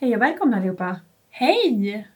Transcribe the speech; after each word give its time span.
Hej 0.00 0.16
och 0.16 0.22
välkomna 0.22 0.56
allihopa! 0.56 1.00
Hej! 1.30 2.08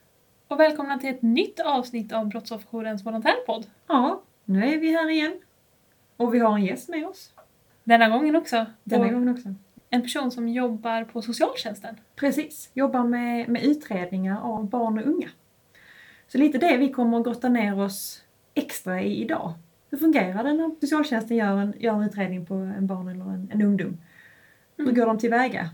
Och 0.47 0.59
välkomna 0.59 0.97
till 0.99 1.09
ett 1.09 1.21
nytt 1.21 1.59
avsnitt 1.59 2.13
av 2.13 2.27
Brottsofferjourens 2.27 3.05
volontärpodd. 3.05 3.65
Ja, 3.87 4.21
nu 4.45 4.65
är 4.65 4.77
vi 4.77 4.91
här 4.91 5.09
igen. 5.09 5.39
Och 6.17 6.33
vi 6.33 6.39
har 6.39 6.55
en 6.55 6.65
gäst 6.65 6.89
med 6.89 7.07
oss. 7.07 7.33
Denna 7.83 8.09
gången 8.09 8.35
också. 8.35 8.65
Denna 8.83 9.05
Och 9.05 9.11
gången 9.11 9.29
också. 9.29 9.53
En 9.89 10.01
person 10.01 10.31
som 10.31 10.47
jobbar 10.49 11.03
på 11.03 11.21
socialtjänsten. 11.21 11.95
Precis, 12.15 12.69
jobbar 12.73 13.03
med, 13.03 13.49
med 13.49 13.63
utredningar 13.63 14.41
av 14.41 14.69
barn 14.69 14.97
och 14.99 15.05
unga. 15.07 15.29
Så 16.27 16.37
lite 16.37 16.57
det 16.57 16.77
vi 16.77 16.89
kommer 16.91 17.17
att 17.17 17.25
grotta 17.25 17.49
ner 17.49 17.79
oss 17.81 18.23
extra 18.53 19.01
i 19.01 19.21
idag. 19.21 19.53
Hur 19.89 19.97
fungerar 19.97 20.43
det 20.43 20.53
när 20.53 20.75
socialtjänsten 20.81 21.37
gör 21.37 21.57
en, 21.57 21.73
gör 21.79 21.93
en 21.93 22.03
utredning 22.03 22.45
på 22.45 22.53
en 22.53 22.87
barn 22.87 23.07
eller 23.07 23.25
en, 23.25 23.49
en 23.53 23.61
ungdom? 23.61 23.97
Hur 24.77 24.83
Mm. 24.85 24.95
går 24.95 25.05
de 25.05 25.17
tillväga? 25.17 25.69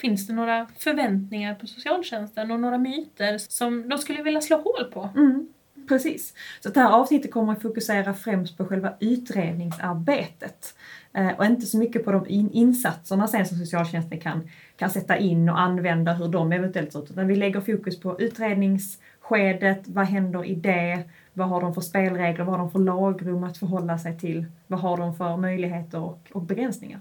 Finns 0.00 0.26
det 0.26 0.32
några 0.32 0.66
förväntningar 0.78 1.54
på 1.54 1.66
socialtjänsten 1.66 2.50
och 2.50 2.60
några 2.60 2.78
myter 2.78 3.38
som 3.38 3.88
de 3.88 3.98
skulle 3.98 4.22
vilja 4.22 4.40
slå 4.40 4.56
hål 4.56 4.92
på? 4.92 5.08
Mm, 5.16 5.48
precis. 5.88 6.34
Så 6.60 6.68
det 6.68 6.80
här 6.80 6.90
avsnittet 6.90 7.30
kommer 7.30 7.52
att 7.52 7.62
fokusera 7.62 8.14
främst 8.14 8.56
på 8.56 8.64
själva 8.64 8.94
utredningsarbetet. 9.00 10.74
Eh, 11.12 11.28
och 11.38 11.44
inte 11.44 11.66
så 11.66 11.78
mycket 11.78 12.04
på 12.04 12.12
de 12.12 12.26
insatserna 12.52 13.28
sen 13.28 13.46
som 13.46 13.58
socialtjänsten 13.58 14.20
kan, 14.20 14.48
kan 14.76 14.90
sätta 14.90 15.16
in 15.16 15.48
och 15.48 15.60
använda, 15.60 16.12
hur 16.12 16.28
de 16.28 16.52
eventuellt 16.52 16.92
ser 16.92 17.02
ut. 17.02 17.10
Utan 17.10 17.26
vi 17.26 17.36
lägger 17.36 17.60
fokus 17.60 18.00
på 18.00 18.20
utredningsskedet, 18.20 19.88
vad 19.88 20.06
händer 20.06 20.44
i 20.44 20.54
det? 20.54 21.02
Vad 21.32 21.48
har 21.48 21.60
de 21.60 21.74
för 21.74 21.80
spelregler? 21.80 22.44
Vad 22.44 22.54
har 22.54 22.58
de 22.58 22.70
för 22.70 22.78
lagrum 22.78 23.44
att 23.44 23.58
förhålla 23.58 23.98
sig 23.98 24.18
till? 24.18 24.46
Vad 24.66 24.80
har 24.80 24.96
de 24.96 25.16
för 25.16 25.36
möjligheter 25.36 26.00
och, 26.00 26.28
och 26.32 26.42
begränsningar? 26.42 27.00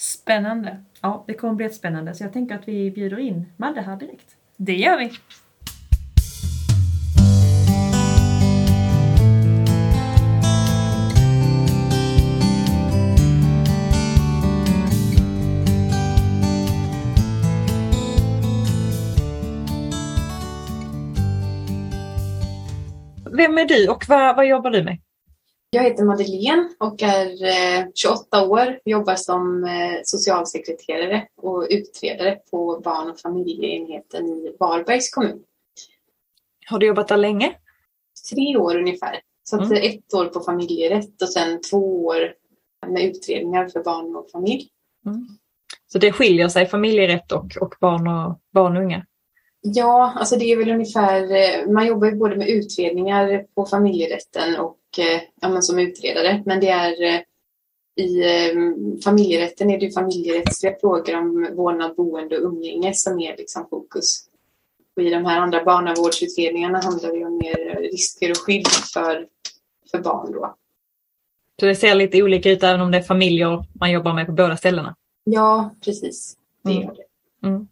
Spännande. 0.00 0.84
Ja, 1.00 1.24
det 1.26 1.34
kommer 1.34 1.54
bli 1.54 1.64
jättespännande. 1.64 2.14
Så 2.14 2.24
jag 2.24 2.32
tänker 2.32 2.54
att 2.54 2.68
vi 2.68 2.90
bjuder 2.90 3.18
in 3.18 3.52
Madde 3.56 3.80
här 3.80 3.96
direkt. 3.96 4.36
Det 4.56 4.76
gör 4.76 4.98
vi. 4.98 5.10
Vem 23.36 23.58
är 23.58 23.64
du 23.64 23.88
och 23.88 24.04
vad, 24.08 24.36
vad 24.36 24.46
jobbar 24.46 24.70
du 24.70 24.84
med? 24.84 24.98
Jag 25.72 25.82
heter 25.82 26.04
Madeleine 26.04 26.68
och 26.78 27.02
är 27.02 27.44
eh, 27.44 27.86
28 27.94 28.46
år. 28.48 28.78
Jobbar 28.84 29.14
som 29.14 29.64
eh, 29.64 30.00
socialsekreterare 30.04 31.26
och 31.36 31.66
utredare 31.70 32.38
på 32.50 32.80
barn 32.84 33.10
och 33.10 33.20
familjeenheten 33.20 34.26
i 34.26 34.56
Varbergs 34.60 35.10
kommun. 35.10 35.42
Har 36.66 36.78
du 36.78 36.86
jobbat 36.86 37.08
där 37.08 37.16
länge? 37.16 37.54
Tre 38.34 38.56
år 38.56 38.76
ungefär. 38.76 39.20
Så 39.44 39.56
Mm. 39.58 39.72
eh, 39.72 39.84
ett 39.84 40.14
år 40.14 40.24
på 40.26 40.40
familjerätt 40.40 41.22
och 41.22 41.28
sen 41.28 41.60
två 41.70 42.04
år 42.06 42.34
med 42.86 43.02
utredningar 43.04 43.68
för 43.68 43.82
barn 43.84 44.16
och 44.16 44.30
familj. 44.30 44.68
Så 45.92 45.98
det 45.98 46.12
skiljer 46.12 46.48
sig 46.48 46.66
familjerätt 46.66 47.32
och, 47.32 47.56
och 47.60 47.74
barn, 47.80 48.08
och 48.08 48.40
barn 48.54 48.76
och 48.76 48.82
unga? 48.82 49.06
Ja, 49.60 50.12
alltså 50.16 50.36
det 50.36 50.44
är 50.44 50.56
väl 50.56 50.70
ungefär, 50.70 51.22
eh, 51.22 51.72
man 51.72 51.86
jobbar 51.86 52.06
ju 52.06 52.16
både 52.16 52.36
med 52.36 52.48
utredningar 52.48 53.44
på 53.54 53.66
familjerätten 53.66 54.56
och 54.56 54.76
eh, 54.76 54.79
ja, 55.40 55.48
men 55.48 55.62
som 55.62 55.78
utredare. 55.78 56.42
Men 56.46 56.60
det 56.60 56.68
är 56.68 57.02
eh, 57.02 57.20
i 57.96 58.20
eh, 58.20 58.54
familjerätten 59.04 59.70
är 59.70 59.80
det 59.80 59.90
familjerättsliga 59.90 60.74
frågor 60.80 61.16
om 61.16 61.54
vårdnad, 61.56 61.96
boende 61.96 62.38
och 62.38 62.44
umgänge 62.52 62.94
som 62.94 63.20
är 63.20 63.36
liksom 63.36 63.66
fokus. 63.70 64.26
Och 64.96 65.02
i 65.02 65.10
de 65.10 65.24
här 65.24 65.40
andra 65.40 65.64
barnavårdsutredningarna 65.64 66.80
handlar 66.80 67.12
det 67.12 67.24
om 67.24 67.36
mer 67.38 67.80
risker 67.80 68.30
och 68.30 68.36
skydd 68.36 68.68
för, 68.68 69.26
för 69.90 69.98
barn 69.98 70.32
då. 70.32 70.56
Så 71.60 71.66
det 71.66 71.74
ser 71.74 71.94
lite 71.94 72.22
olika 72.22 72.50
ut 72.50 72.62
även 72.62 72.80
om 72.80 72.90
det 72.90 72.98
är 72.98 73.02
familjer 73.02 73.64
man 73.72 73.90
jobbar 73.92 74.14
med 74.14 74.26
på 74.26 74.32
båda 74.32 74.56
ställena? 74.56 74.96
Ja, 75.24 75.74
precis. 75.84 76.36
Det 76.64 76.70
Mm. 76.70 76.82
gör 76.82 76.94
det. 76.94 77.66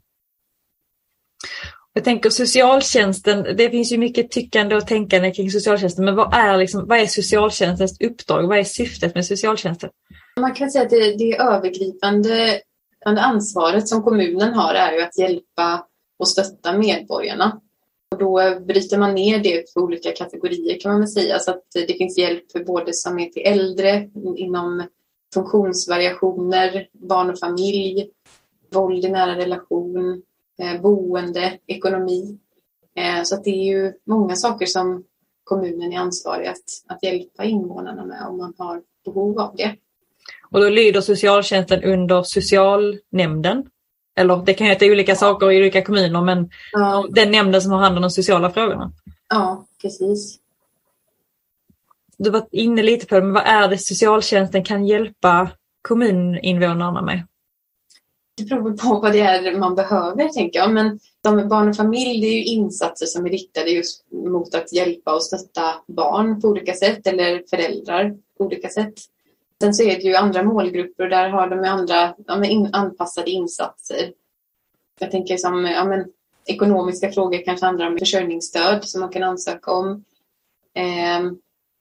Jag 1.99 2.05
tänker 2.05 2.31
socialtjänsten, 2.31 3.57
det 3.57 3.71
finns 3.71 3.93
ju 3.93 3.99
mycket 3.99 4.31
tyckande 4.31 4.77
och 4.77 4.87
tänkande 4.87 5.31
kring 5.31 5.51
socialtjänsten, 5.51 6.05
men 6.05 6.17
vad 6.17 6.35
är, 6.35 6.57
liksom, 6.57 6.87
vad 6.89 6.99
är 6.99 7.07
socialtjänstens 7.07 8.01
uppdrag? 8.01 8.49
Vad 8.49 8.59
är 8.59 8.65
syftet 8.65 9.15
med 9.15 9.27
socialtjänsten? 9.27 9.91
Man 10.41 10.55
kan 10.55 10.71
säga 10.71 10.85
att 10.85 10.91
det, 10.91 11.17
det 11.17 11.37
övergripande 11.37 12.61
ansvaret 13.05 13.89
som 13.89 14.03
kommunen 14.03 14.55
har 14.55 14.75
är 14.75 14.93
ju 14.93 15.03
att 15.03 15.19
hjälpa 15.19 15.87
och 16.19 16.29
stötta 16.29 16.79
medborgarna. 16.79 17.61
Och 18.11 18.19
då 18.19 18.61
bryter 18.61 18.99
man 18.99 19.15
ner 19.15 19.39
det 19.39 19.73
för 19.73 19.81
olika 19.81 20.13
kategorier 20.13 20.81
kan 20.81 20.93
man 20.93 21.01
väl 21.01 21.09
säga. 21.09 21.39
Så 21.39 21.51
att 21.51 21.65
det 21.73 21.99
finns 21.99 22.19
hjälp 22.19 22.53
för 22.53 22.65
både 22.65 22.95
som 22.95 23.19
är 23.19 23.27
till 23.27 23.43
äldre, 23.47 24.11
inom 24.37 24.87
funktionsvariationer, 25.35 26.89
barn 26.93 27.31
och 27.31 27.39
familj, 27.39 28.11
våld 28.71 29.05
i 29.05 29.09
nära 29.09 29.37
relation, 29.37 30.23
boende, 30.83 31.59
ekonomi. 31.67 32.39
Eh, 32.97 33.23
så 33.23 33.35
att 33.35 33.45
det 33.45 33.51
är 33.51 33.65
ju 33.65 33.93
många 34.05 34.37
saker 34.37 34.67
som 34.67 35.05
kommunen 35.45 35.93
är 35.93 35.99
ansvarig 35.99 36.47
att, 36.47 36.57
att 36.87 37.03
hjälpa 37.03 37.45
invånarna 37.45 38.05
med 38.05 38.27
om 38.27 38.37
man 38.39 38.55
har 38.59 38.83
behov 39.05 39.41
av 39.41 39.57
det. 39.57 39.77
Och 40.51 40.61
då 40.61 40.69
lyder 40.69 41.01
socialtjänsten 41.01 41.83
under 41.85 42.23
socialnämnden. 42.23 43.67
Eller 44.17 44.37
det 44.37 44.55
kan 44.55 44.67
heta 44.67 44.87
olika 44.87 45.15
saker 45.17 45.53
i 45.53 45.59
olika 45.59 45.85
kommuner, 45.85 46.23
men 46.23 46.51
Ja, 46.73 47.07
den 47.11 47.31
nämnden 47.31 47.63
som 47.63 47.73
har 47.73 47.79
hand 47.79 47.97
om 47.97 48.03
de 48.03 48.11
sociala 48.11 48.51
frågorna. 48.51 48.93
ja 49.29 49.67
precis. 49.83 50.39
Du 52.19 52.31
var 52.31 52.47
inne 52.53 52.83
lite 52.83 53.07
på 53.07 53.15
det, 53.15 53.21
men 53.23 53.33
vad 53.33 53.47
är 53.47 53.69
det 53.69 53.79
socialtjänsten 53.79 54.65
kan 54.65 54.87
hjälpa 54.87 55.51
kommuninvånarna 55.83 57.03
med? 57.03 57.28
Det 58.39 58.45
beror 58.45 58.77
på 58.77 59.01
vad 59.01 59.13
det 59.13 59.21
är 59.21 59.59
man 59.59 59.75
behöver, 59.75 60.29
tänker 60.29 60.59
jag. 60.59 60.73
Men 60.73 61.01
de 61.21 61.37
med 61.37 61.49
barn 61.49 61.69
och 61.69 61.77
familj, 61.77 62.21
det 62.21 62.27
är 62.27 62.39
ju 62.39 62.45
insatser 62.45 63.07
som 63.07 63.27
är 63.27 63.31
riktade 63.31 63.71
just 63.71 64.13
mot 64.13 64.55
att 64.55 64.73
hjälpa 64.73 65.15
och 65.15 65.23
stötta 65.23 65.75
barn 65.87 66.41
på 66.41 66.49
olika 66.49 66.75
sätt 66.75 67.07
eller 67.07 67.43
föräldrar 67.51 68.17
på 68.39 68.45
olika 68.45 68.69
sätt. 68.69 68.95
Sen 69.61 69.75
så 69.75 69.83
är 69.83 69.97
det 69.97 70.03
ju 70.03 70.15
andra 70.15 70.43
målgrupper 70.43 71.05
och 71.05 71.11
där 71.11 71.29
har 71.29 71.49
de 71.49 71.59
ju 71.59 71.67
andra 71.67 72.15
ja, 72.27 72.37
men 72.37 72.45
in, 72.45 72.69
anpassade 72.73 73.31
insatser. 73.31 74.13
Jag 75.01 75.11
tänker 75.11 75.37
som 75.37 75.65
ja, 75.65 75.85
men, 75.85 76.05
ekonomiska 76.47 77.13
frågor 77.13 77.45
kanske 77.45 77.67
handlar 77.67 77.87
om 77.87 77.99
försörjningsstöd 77.99 78.85
som 78.85 79.01
man 79.01 79.11
kan 79.11 79.23
ansöka 79.23 79.71
om. 79.71 80.05
Eh, 80.75 81.33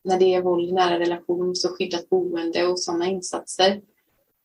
när 0.03 0.19
det 0.19 0.33
är 0.33 0.41
våld 0.41 0.69
i 0.69 0.71
nära 0.71 0.99
relation 0.99 1.55
så 1.55 1.69
skyddat 1.69 2.09
boende 2.09 2.67
och 2.67 2.79
sådana 2.79 3.05
insatser. 3.05 3.81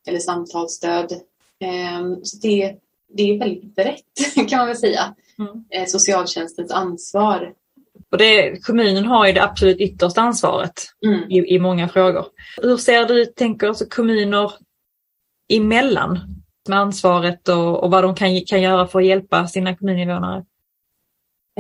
Eller 0.06 0.18
samtalsstöd. 0.18 1.20
Ehm, 1.62 2.24
Så 2.24 2.36
det, 2.36 2.74
det 3.14 3.22
är 3.22 3.38
väldigt 3.38 3.74
brett 3.76 4.04
kan 4.48 4.58
man 4.58 4.66
väl 4.66 4.76
säga. 4.76 5.14
Mm. 5.38 5.64
Eh, 5.70 5.86
Socialtjänstens 5.86 6.72
ansvar. 6.72 7.52
Och 8.10 8.18
det, 8.18 8.64
kommunen 8.66 9.04
har 9.04 9.26
ju 9.26 9.32
det 9.32 9.42
absolut 9.42 9.80
yttersta 9.80 10.20
ansvaret 10.20 10.72
Mm. 11.06 11.30
i, 11.30 11.54
i 11.54 11.58
många 11.58 11.88
frågor. 11.88 12.26
Hur 12.62 12.76
ser 12.76 13.04
du, 13.04 13.26
tänker 13.26 13.66
alltså 13.68 13.84
kommuner 13.86 14.52
emellan 15.52 16.18
med 16.68 16.78
ansvaret 16.78 17.48
och, 17.48 17.84
och 17.84 17.90
vad 17.90 18.04
de 18.04 18.14
kan, 18.14 18.40
kan 18.40 18.62
göra 18.62 18.86
för 18.86 18.98
att 18.98 19.06
hjälpa 19.06 19.46
sina 19.48 19.76
kommuninvånare? 19.76 20.44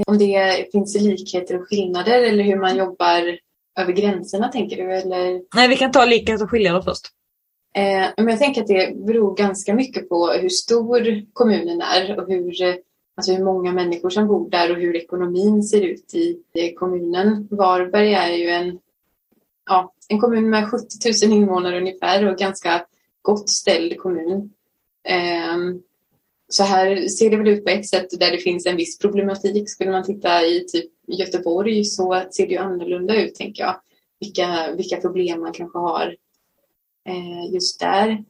Om 0.06 0.18
det 0.18 0.66
finns 0.72 1.00
likheter 1.00 1.60
och 1.60 1.68
skillnader 1.68 2.22
eller 2.22 2.44
hur 2.44 2.56
man 2.56 2.76
jobbar 2.76 3.38
över 3.80 3.92
gränserna 3.92 4.48
tänker 4.48 4.76
du? 4.76 4.92
Eller? 4.92 5.42
Nej, 5.54 5.68
vi 5.68 5.76
kan 5.76 5.92
ta 5.92 6.04
likheter 6.04 6.44
och 6.44 6.50
skillnader 6.50 6.82
först. 6.82 7.08
Eh, 7.74 8.08
men 8.16 8.28
jag 8.28 8.38
tänker 8.38 8.60
att 8.60 8.66
det 8.66 8.96
beror 8.96 9.36
ganska 9.36 9.74
mycket 9.74 10.08
på 10.08 10.26
hur 10.26 10.48
stor 10.48 11.32
kommunen 11.32 11.80
är 11.80 12.20
och 12.20 12.28
hur, 12.28 12.62
eh, 12.62 12.74
alltså 13.16 13.32
hur 13.32 13.44
många 13.44 13.72
människor 13.72 14.10
som 14.10 14.26
bor 14.26 14.50
där 14.50 14.70
och 14.70 14.76
hur 14.76 14.96
ekonomin 14.96 15.62
ser 15.62 15.80
ut 15.80 16.14
i, 16.14 16.42
i 16.54 16.72
kommunen. 16.74 17.48
Varberg 17.50 18.14
är 18.14 18.32
ju 18.32 18.48
en, 18.48 18.78
ja, 19.68 19.92
en 20.08 20.20
kommun 20.20 20.50
med 20.50 20.70
70 20.70 20.86
000 21.26 21.32
invånare 21.32 21.78
ungefär 21.78 22.28
och 22.28 22.38
ganska 22.38 22.86
gott 23.22 23.48
ställd 23.48 23.98
kommun. 23.98 24.50
Eh, 25.08 25.56
så 26.48 26.62
här 26.62 27.08
ser 27.08 27.30
det 27.30 27.36
väl 27.36 27.48
ut 27.48 27.64
på 27.64 27.70
ett 27.70 27.88
sätt 27.88 28.20
där 28.20 28.30
det 28.30 28.38
finns 28.38 28.66
en 28.66 28.76
viss 28.76 28.98
problematik. 28.98 29.70
Skulle 29.70 29.90
man 29.90 30.04
titta 30.04 30.46
i 30.46 30.64
typ 30.68 30.90
Göteborg 31.06 31.84
så 31.84 32.22
ser 32.30 32.46
det 32.46 32.52
ju 32.52 32.58
annorlunda 32.58 33.22
ut 33.22 33.34
tänker 33.34 33.62
jag. 33.62 33.80
Vilka, 34.20 34.74
vilka 34.76 34.96
problem 34.96 35.40
man 35.40 35.52
kanske 35.52 35.78
har 35.78 36.16
Eh, 37.08 37.54
just 37.54 37.80
där. 37.80 38.24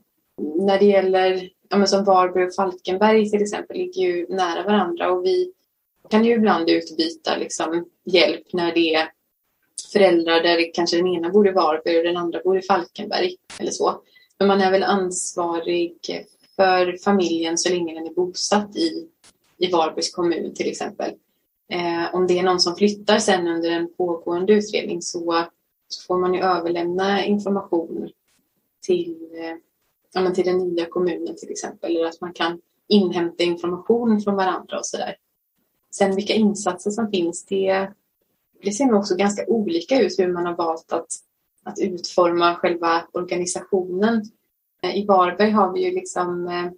När 0.59 0.79
det 0.79 0.85
gäller, 0.85 1.51
ja, 1.69 1.79
men 1.79 1.89
som 1.89 2.05
Varberg 2.05 2.45
och 2.45 2.55
Falkenberg 2.55 3.31
till 3.31 3.43
exempel, 3.43 3.77
ligger 3.77 4.03
ju 4.03 4.27
nära 4.29 4.63
varandra 4.63 5.13
och 5.13 5.25
vi 5.25 5.53
kan 6.11 6.25
ju 6.25 6.35
ibland 6.35 6.71
utbyta 6.71 7.37
liksom, 7.37 7.87
hjälp 8.05 8.53
när 8.53 8.75
det 8.75 8.95
är 8.95 9.09
föräldrar 9.93 10.43
där 10.43 10.57
det 10.57 10.65
kanske 10.65 10.97
den 10.97 11.07
ena 11.07 11.31
bor 11.31 11.49
i 11.49 11.53
Varberg 11.53 11.99
och 11.99 12.05
den 12.05 12.17
andra 12.17 12.41
bor 12.45 12.59
i 12.59 12.63
Falkenberg 12.63 13.37
eller 13.59 13.71
så. 13.71 14.03
Men 14.39 14.49
man 14.49 14.61
är 14.61 14.71
väl 14.71 14.83
ansvarig 14.83 16.27
för 16.57 16.97
familjen 17.05 17.59
så 17.59 17.69
länge 17.69 17.95
den 17.95 18.07
är 18.07 18.15
bosatt 18.15 18.77
i, 18.77 19.09
i 19.59 19.71
Varbergs 19.71 20.15
kommun 20.15 20.55
till 20.55 20.69
exempel. 20.69 21.11
Eh, 21.73 22.15
om 22.15 22.27
det 22.27 22.39
är 22.39 22.43
någon 22.43 22.61
som 22.61 22.77
flyttar 22.77 23.19
sen 23.19 23.49
under 23.49 23.71
en 23.71 23.95
pågående 23.95 24.53
utredning 24.53 25.03
så, 25.03 25.47
så 25.89 26.07
får 26.07 26.19
man 26.19 26.35
ju 26.35 26.41
överlämna 26.41 27.25
information 27.25 28.11
till, 28.83 29.29
eh, 29.35 29.57
ja, 30.15 30.31
till 30.31 30.45
den 30.45 30.59
nya 30.59 30.87
kommunen 30.87 31.37
till 31.37 31.51
exempel. 31.51 31.97
Eller 31.97 32.07
att 32.07 32.21
man 32.21 32.33
kan 32.33 32.61
inhämta 32.89 33.43
information 33.43 34.21
från 34.21 34.37
varandra 34.37 34.79
och 34.79 34.87
sådär. 34.87 35.17
Sen 35.91 36.17
vilka 36.17 36.33
insatser 36.33 36.91
som 36.91 37.11
finns, 37.11 37.47
det, 37.47 37.91
det 38.63 38.73
ser 38.73 38.87
nog 38.87 38.99
också 38.99 39.17
ganska 39.17 39.47
olika 39.47 40.01
ut 40.01 40.19
hur 40.19 40.33
man 40.33 40.47
har 40.47 40.57
valt 40.57 40.93
att, 40.93 41.11
att 41.63 41.79
utforma 41.79 42.55
själva 42.55 43.03
organisationen. 43.13 44.23
Eh, 44.83 44.97
I 44.97 45.07
Varberg 45.07 45.51
har 45.51 45.73
vi 45.73 45.85
ju 45.85 45.95
liksom 45.95 46.49
eh, 46.49 46.71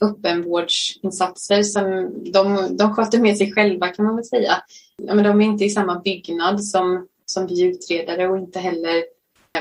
öppenvårdsinsatser 0.00 1.62
som 1.62 2.14
de, 2.32 2.76
de 2.76 2.94
sköter 2.94 3.18
med 3.18 3.36
sig 3.36 3.52
själva 3.52 3.88
kan 3.88 4.04
man 4.04 4.16
väl 4.16 4.24
säga. 4.24 4.52
Ja, 4.96 5.14
men 5.14 5.24
de 5.24 5.40
är 5.40 5.44
inte 5.44 5.64
i 5.64 5.70
samma 5.70 6.00
byggnad 6.00 6.64
som, 6.64 7.08
som 7.26 7.46
vi 7.46 7.62
utredare 7.62 8.28
och 8.28 8.38
inte 8.38 8.58
heller 8.58 9.04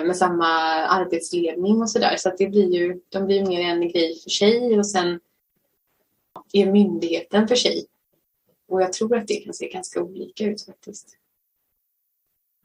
med 0.04 0.18
samma 0.18 0.48
arbetsledning 0.86 1.82
och 1.82 1.90
sådär. 1.90 2.16
Så 2.18 2.30
att 2.30 2.38
det 2.38 2.48
blir 2.48 2.74
ju, 2.74 3.02
de 3.10 3.26
blir 3.26 3.46
mer 3.46 3.62
en 3.62 3.90
grej 3.90 4.20
för 4.24 4.30
sig 4.30 4.80
och 4.80 4.88
sen 4.88 5.20
är 6.54 6.72
myndigheten 6.72 7.48
för 7.48 7.56
sig. 7.56 7.86
Och 8.68 8.82
jag 8.82 8.94
tror 8.94 9.18
att 9.18 9.28
det 9.28 9.36
kan 9.36 9.54
se 9.54 9.70
ganska 9.70 10.02
olika 10.02 10.44
ut 10.44 10.66
faktiskt. 10.66 11.18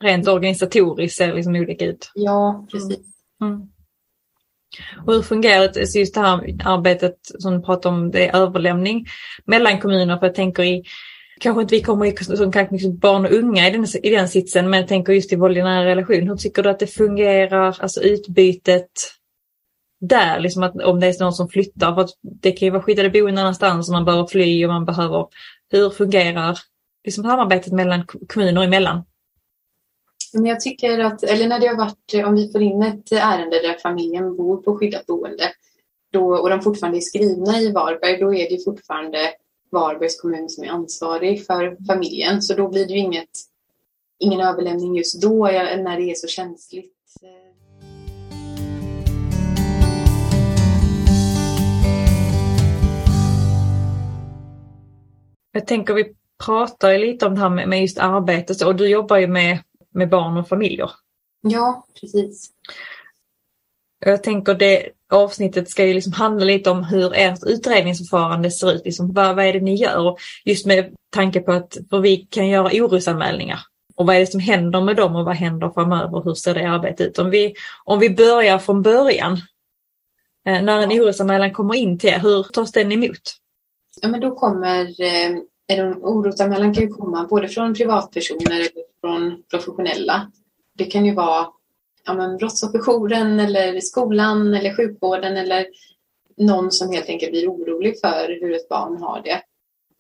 Rent 0.02 0.28
organisatoriskt 0.28 1.16
ser 1.16 1.28
det 1.28 1.34
liksom 1.34 1.54
olika 1.54 1.84
ut? 1.84 2.10
Ja, 2.14 2.66
precis. 2.70 2.98
Mm. 3.40 3.54
Mm. 3.54 3.68
Och 5.06 5.14
hur 5.14 5.22
fungerar 5.22 5.68
det, 5.72 5.94
just 5.94 6.14
det 6.14 6.20
här 6.20 6.56
arbetet 6.64 7.18
som 7.22 7.54
du 7.54 7.62
pratar 7.62 7.90
om, 7.90 8.10
det 8.10 8.28
är 8.28 8.36
överlämning 8.36 9.06
mellan 9.44 9.80
kommuner? 9.80 10.18
För 10.18 10.26
jag 10.26 10.34
tänker 10.34 10.62
i, 10.62 10.84
kanske 11.40 11.62
inte 11.62 11.74
vi 11.74 11.82
kommer 11.82 12.06
i 12.06 12.24
som 12.24 12.52
kanske 12.52 12.74
liksom 12.74 12.98
barn 12.98 13.26
och 13.26 13.32
unga 13.32 13.68
i 13.68 13.70
den, 13.70 13.86
i 14.02 14.10
den 14.10 14.28
sitsen, 14.28 14.70
men 14.70 14.80
jag 14.80 14.88
tänker 14.88 15.12
just 15.12 15.32
i 15.32 15.36
våld 15.36 15.58
i 15.58 15.62
nära 15.62 15.84
relation. 15.84 16.28
Hur 16.28 16.36
tycker 16.36 16.62
du 16.62 16.70
att 16.70 16.78
det 16.78 16.86
fungerar, 16.86 17.76
alltså 17.80 18.00
utbytet 18.00 18.90
där, 20.00 20.40
liksom 20.40 20.62
att 20.62 20.82
om 20.82 21.00
det 21.00 21.06
är 21.06 21.22
någon 21.22 21.32
som 21.32 21.48
flyttar, 21.48 21.94
för 21.94 22.00
att 22.00 22.10
det 22.22 22.52
kan 22.52 22.66
ju 22.66 22.72
vara 22.72 22.82
skyddade 22.82 23.10
boenden 23.10 23.34
någonstans 23.34 23.88
och 23.88 23.92
man 23.92 24.04
behöver 24.04 24.26
fly 24.26 24.64
och 24.64 24.72
man 24.72 24.84
behöver, 24.84 25.26
hur 25.70 25.90
fungerar 25.90 26.58
liksom 27.04 27.24
samarbetet 27.24 27.72
mellan 27.72 28.06
kommuner 28.28 28.64
emellan? 28.64 29.04
Men 30.32 30.46
jag 30.46 30.60
tycker 30.60 30.98
att, 30.98 31.22
eller 31.22 31.48
när 31.48 31.60
det 31.60 31.66
har 31.66 31.76
varit, 31.76 32.26
om 32.26 32.34
vi 32.34 32.52
får 32.52 32.62
in 32.62 32.82
ett 32.82 33.12
ärende 33.12 33.62
där 33.62 33.78
familjen 33.82 34.36
bor 34.36 34.56
på 34.56 34.78
skyddat 34.78 35.06
boende 35.06 35.52
då, 36.12 36.36
och 36.36 36.50
de 36.50 36.60
fortfarande 36.60 36.98
är 36.98 37.00
skrivna 37.00 37.60
i 37.60 37.72
Varberg, 37.72 38.16
då 38.16 38.34
är 38.34 38.50
det 38.50 38.64
fortfarande 38.64 39.18
Varbergs 39.70 40.20
kommun 40.20 40.48
som 40.48 40.64
är 40.64 40.68
ansvarig 40.68 41.46
för 41.46 41.76
familjen. 41.86 42.42
Så 42.42 42.54
då 42.54 42.68
blir 42.68 42.86
det 42.86 42.92
ju 42.92 42.98
inget, 42.98 43.30
ingen 44.18 44.40
överlämning 44.40 44.96
just 44.96 45.22
då 45.22 45.46
när 45.46 45.96
det 45.96 46.10
är 46.10 46.14
så 46.14 46.26
känsligt. 46.26 46.94
Jag 55.52 55.66
tänker 55.66 55.94
vi 55.94 56.14
pratar 56.44 56.98
lite 56.98 57.26
om 57.26 57.34
det 57.34 57.40
här 57.40 57.66
med 57.66 57.80
just 57.80 57.98
arbetet 57.98 58.62
och 58.62 58.76
du 58.76 58.88
jobbar 58.88 59.16
ju 59.16 59.26
med 59.26 59.58
med 59.94 60.08
barn 60.08 60.36
och 60.36 60.48
familjer. 60.48 60.90
Ja, 61.40 61.86
precis. 62.00 62.50
Jag 63.98 64.22
tänker 64.22 64.54
det 64.54 64.88
avsnittet 65.12 65.70
ska 65.70 65.86
ju 65.86 65.94
liksom 65.94 66.12
handla 66.12 66.44
lite 66.44 66.70
om 66.70 66.84
hur 66.84 67.12
ert 67.14 67.38
utredningsförfarande 67.46 68.50
ser 68.50 68.72
ut. 68.72 68.84
Liksom, 68.84 69.12
vad, 69.12 69.36
vad 69.36 69.44
är 69.44 69.52
det 69.52 69.60
ni 69.60 69.74
gör? 69.74 70.16
Just 70.44 70.66
med 70.66 70.94
tanke 71.14 71.40
på 71.40 71.52
att 71.52 71.76
för 71.90 71.98
vi 71.98 72.16
kan 72.16 72.48
göra 72.48 72.84
orosanmälningar. 72.84 73.60
Och 73.96 74.06
vad 74.06 74.16
är 74.16 74.20
det 74.20 74.26
som 74.26 74.40
händer 74.40 74.80
med 74.80 74.96
dem 74.96 75.16
och 75.16 75.24
vad 75.24 75.36
händer 75.36 75.70
framöver? 75.70 76.22
Hur 76.24 76.34
ser 76.34 76.54
det 76.54 76.70
arbetet 76.70 77.00
ut? 77.00 77.18
Om 77.18 77.30
vi, 77.30 77.54
om 77.84 77.98
vi 77.98 78.10
börjar 78.10 78.58
från 78.58 78.82
början. 78.82 79.32
Eh, 80.46 80.62
när 80.62 80.80
en 80.80 80.92
orosanmälan 80.92 81.52
kommer 81.52 81.74
in 81.74 81.98
till 81.98 82.10
er, 82.10 82.18
hur 82.18 82.42
tas 82.42 82.72
den 82.72 82.92
emot? 82.92 83.36
Ja, 84.02 84.08
men 84.08 84.20
då 84.20 84.34
kommer 84.34 85.02
eh, 85.02 85.88
orosanmälan 86.02 86.74
kan 86.74 86.84
ju 86.84 86.88
komma 86.88 87.26
både 87.30 87.48
från 87.48 87.74
privatpersoner 87.74 88.50
eller 88.50 88.68
från 89.00 89.42
professionella. 89.50 90.30
Det 90.78 90.84
kan 90.84 91.06
ju 91.06 91.14
vara 91.14 91.46
ja, 92.04 92.14
men 92.14 92.36
brottsofferjouren 92.36 93.40
eller 93.40 93.80
skolan 93.80 94.54
eller 94.54 94.76
sjukvården 94.76 95.36
eller 95.36 95.66
någon 96.36 96.72
som 96.72 96.92
helt 96.92 97.08
enkelt 97.08 97.32
blir 97.32 97.48
orolig 97.48 98.00
för 98.00 98.38
hur 98.40 98.54
ett 98.54 98.68
barn 98.68 98.96
har 98.96 99.22
det. 99.22 99.42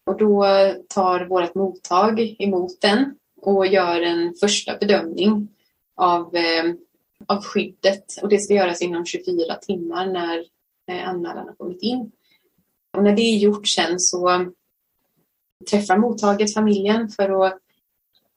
Och 0.06 0.18
då 0.18 0.46
tar 0.88 1.24
vårt 1.24 1.54
mottag 1.54 2.36
emot 2.38 2.80
den 2.80 3.14
och 3.42 3.66
gör 3.66 4.02
en 4.02 4.34
första 4.40 4.76
bedömning 4.76 5.48
av, 5.96 6.36
eh, 6.36 6.64
av 7.26 7.42
skyddet. 7.42 8.04
Och 8.22 8.28
det 8.28 8.38
ska 8.38 8.54
göras 8.54 8.82
inom 8.82 9.06
24 9.06 9.54
timmar 9.54 10.06
när 10.06 10.44
eh, 10.88 11.08
anmälan 11.08 11.46
har 11.46 11.54
kommit 11.54 11.82
in. 11.82 12.12
Och 12.96 13.02
när 13.02 13.16
det 13.16 13.22
är 13.22 13.38
gjort 13.38 13.68
sen 13.68 14.00
så 14.00 14.46
träffar 15.70 15.96
mottaget 15.96 16.54
familjen 16.54 17.08
för 17.08 17.46
att 17.46 17.58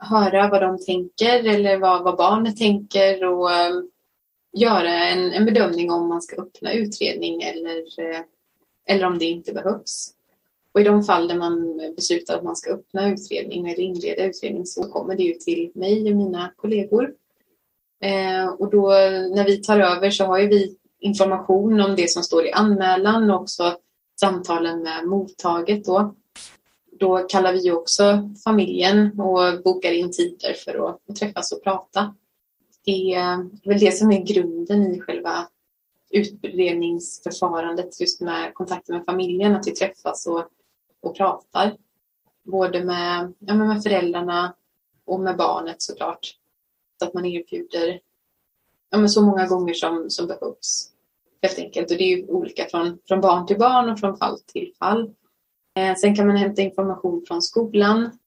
höra 0.04 0.50
vad 0.50 0.62
de 0.62 0.86
tänker 0.86 1.46
eller 1.46 1.78
vad, 1.78 2.04
vad 2.04 2.18
barnet 2.18 2.58
tänker 2.58 3.26
och 3.26 3.52
eh, 3.52 3.74
göra 4.54 4.94
en, 4.94 5.32
en 5.32 5.46
bedömning 5.46 5.92
om 5.92 6.08
man 6.08 6.22
ska 6.22 6.42
öppna 6.42 6.74
utredning 6.74 7.42
eller, 7.42 7.78
eh, 7.78 8.22
eller 8.88 9.06
om 9.06 9.18
det 9.18 9.26
inte 9.26 9.54
behövs. 9.54 10.14
Och 10.74 10.82
i 10.82 10.84
de 10.84 11.04
fall 11.04 11.28
där 11.28 11.36
man 11.36 11.82
beslutar 11.96 12.38
att 12.38 12.44
man 12.44 12.56
ska 12.56 12.74
öppna 12.74 13.12
utredning 13.12 13.70
eller 13.70 13.80
inleda 13.80 14.26
utredning 14.26 14.66
så 14.66 14.84
kommer 14.84 15.16
det 15.16 15.24
ju 15.24 15.34
till 15.34 15.72
mig 15.76 16.12
och 16.12 16.18
mina 16.18 16.54
kollegor. 16.56 17.14
Eh, 18.02 18.48
och 18.48 18.72
då 18.72 18.88
när 19.36 19.46
vi 19.46 19.58
tar 19.58 19.80
över 19.80 20.10
så 20.10 20.26
har 20.26 20.40
ju 20.40 20.48
vi 20.48 20.78
information 21.00 21.82
om 21.82 21.96
det 21.96 22.10
som 22.10 22.24
står 22.24 22.46
i 22.46 22.52
anmälan 22.52 23.32
och 23.32 23.42
också 23.42 23.78
samtalen 24.20 24.84
med 24.84 25.08
mottaget 25.08 25.86
då 25.86 26.16
då 27.04 27.18
kallar 27.18 27.54
vi 27.54 27.72
också 27.72 28.30
familjen 28.44 29.20
och 29.20 29.64
bokar 29.64 29.92
in 29.92 30.12
tider 30.12 30.54
för 30.54 30.90
att, 30.90 31.10
att 31.10 31.16
träffas 31.16 31.52
och 31.52 31.64
prata. 31.64 32.16
Det 32.86 33.14
är 33.14 33.50
väl 33.70 33.80
det 33.80 33.92
som 33.92 34.12
är 34.12 34.24
grunden 34.24 34.96
i 34.96 35.00
själva 35.00 35.48
utredningsförfarandet 36.10 38.02
just 38.02 38.22
med 38.22 38.54
kontakten 38.54 38.96
med 38.96 39.06
familjen, 39.06 39.56
att 39.56 39.68
vi 39.68 39.72
träffas 39.72 40.28
och, 40.28 40.48
och 41.02 41.18
pratar. 41.18 41.78
Både 42.44 42.84
med, 42.84 43.34
ja, 43.40 43.54
med 43.54 43.84
föräldrarna 43.84 44.56
och 45.06 45.20
med 45.20 45.38
barnet 45.38 45.82
såklart. 45.82 46.38
Så 47.00 47.06
att 47.06 47.14
man 47.14 47.26
erbjuder 47.26 48.00
ja, 48.90 48.98
men 48.98 49.10
så 49.10 49.22
många 49.22 49.48
gånger 49.48 49.74
som, 49.74 50.10
som 50.10 50.28
behövs. 50.28 50.90
Helt 51.42 51.60
enkelt. 51.60 51.92
Och 51.92 51.98
det 51.98 52.14
är 52.14 52.32
olika 52.32 52.66
från, 52.66 52.98
från 53.08 53.22
barn 53.22 53.46
till 53.46 53.60
barn 53.60 53.90
och 53.90 54.00
från 54.00 54.18
fall 54.18 54.40
till 54.40 54.74
fall. 54.80 55.14
Eh, 55.76 55.96
sen 55.96 56.16
kan 56.16 56.28
man 56.28 56.38
hämta 56.38 56.62
information 56.62 57.24
från 57.28 57.42
skolan. 57.42 58.18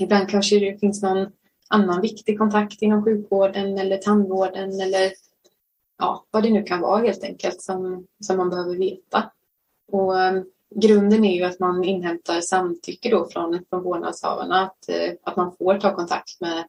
Ibland 0.00 0.30
kanske 0.30 0.58
det 0.58 0.80
finns 0.80 1.02
någon 1.02 1.26
annan 1.68 2.00
viktig 2.00 2.38
kontakt 2.38 2.82
inom 2.82 3.04
sjukvården 3.04 3.78
eller 3.78 3.96
tandvården 3.96 4.80
eller 4.80 5.12
ja, 5.98 6.24
vad 6.30 6.42
det 6.42 6.50
nu 6.50 6.62
kan 6.62 6.80
vara 6.80 7.02
helt 7.02 7.24
enkelt 7.24 7.62
som, 7.62 8.06
som 8.20 8.36
man 8.36 8.50
behöver 8.50 8.76
veta. 8.76 9.30
Och 9.92 10.20
ehm, 10.20 10.44
grunden 10.74 11.24
är 11.24 11.36
ju 11.36 11.44
att 11.44 11.60
man 11.60 11.84
inhämtar 11.84 12.40
samtycke 12.40 13.10
då 13.10 13.28
från, 13.28 13.64
från 13.70 13.82
vårdnadshavarna 13.82 14.60
att, 14.60 14.88
eh, 14.88 15.12
att 15.22 15.36
man 15.36 15.56
får 15.56 15.78
ta 15.78 15.94
kontakt 15.94 16.40
med 16.40 16.64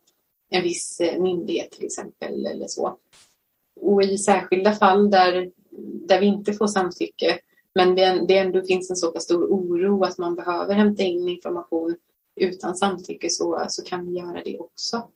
en 0.49 0.63
viss 0.63 0.99
eh, 0.99 1.21
myndighet 1.21 1.71
till 1.71 1.85
exempel 1.85 2.45
eller 2.45 2.67
så. 2.67 2.97
Och 3.81 4.03
i 4.03 4.17
särskilda 4.17 4.71
fall 4.71 5.11
där, 5.11 5.51
där 6.07 6.19
vi 6.19 6.25
inte 6.25 6.53
får 6.53 6.67
samtycke 6.67 7.39
men 7.77 7.95
det 8.27 8.37
ändå 8.37 8.61
finns 8.61 8.89
en 8.89 8.95
så 8.95 9.11
pass 9.11 9.23
stor 9.23 9.45
oro 9.45 10.03
att 10.03 10.17
man 10.17 10.35
behöver 10.35 10.73
hämta 10.73 11.03
in 11.03 11.29
information 11.29 11.95
utan 12.35 12.75
samtycke 12.75 13.29
så, 13.29 13.65
så 13.69 13.83
kan 13.83 14.05
vi 14.05 14.19
göra 14.19 14.43
det 14.43 14.59
också. 14.59 15.07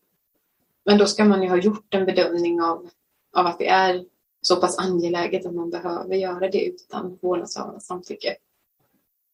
Men 0.86 0.98
då 0.98 1.06
ska 1.06 1.26
man 1.26 1.42
ju 1.44 1.50
ha 1.50 1.58
gjort 1.58 1.94
en 1.94 2.06
bedömning 2.06 2.62
av, 2.62 2.90
av 3.34 3.46
att 3.46 3.60
det 3.60 3.68
är 3.68 4.06
så 4.42 4.56
pass 4.56 4.78
angeläget 4.78 5.46
att 5.46 5.56
man 5.56 5.70
behöver 5.70 6.16
göra 6.16 6.50
det 6.50 6.66
utan 6.66 7.18
vårdnadshavarnas 7.22 7.86
samtycke. 7.86 8.36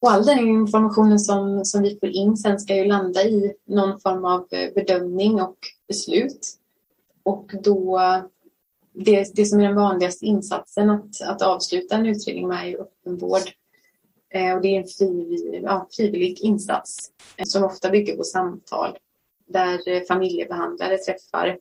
Och 0.01 0.11
all 0.11 0.25
den 0.25 0.39
informationen 0.39 1.19
som, 1.19 1.65
som 1.65 1.81
vi 1.83 1.99
får 1.99 2.09
in 2.09 2.37
sen 2.37 2.59
ska 2.59 2.75
ju 2.75 2.85
landa 2.85 3.23
i 3.23 3.53
någon 3.65 3.99
form 3.99 4.25
av 4.25 4.47
eh, 4.51 4.73
bedömning 4.73 5.41
och 5.41 5.57
beslut. 5.87 6.47
Och 7.23 7.51
då 7.63 7.99
det, 9.05 9.35
det 9.35 9.45
som 9.45 9.59
är 9.59 9.63
den 9.63 9.75
vanligaste 9.75 10.25
insatsen 10.25 10.89
att, 10.89 11.21
att 11.21 11.41
avsluta 11.41 11.95
en 11.95 12.05
utredning 12.05 12.47
med 12.47 12.73
är 12.73 12.81
öppenvård. 12.81 13.41
Eh, 14.29 14.55
och 14.55 14.61
det 14.61 14.67
är 14.67 14.79
en 14.79 14.87
frivillig, 14.87 15.61
ja, 15.63 15.87
frivillig 15.91 16.39
insats 16.41 17.11
eh, 17.37 17.45
som 17.45 17.63
ofta 17.63 17.89
bygger 17.89 18.17
på 18.17 18.23
samtal 18.23 18.97
där 19.47 19.89
eh, 19.89 20.01
familjebehandlare 20.01 20.97
träffar 20.97 21.57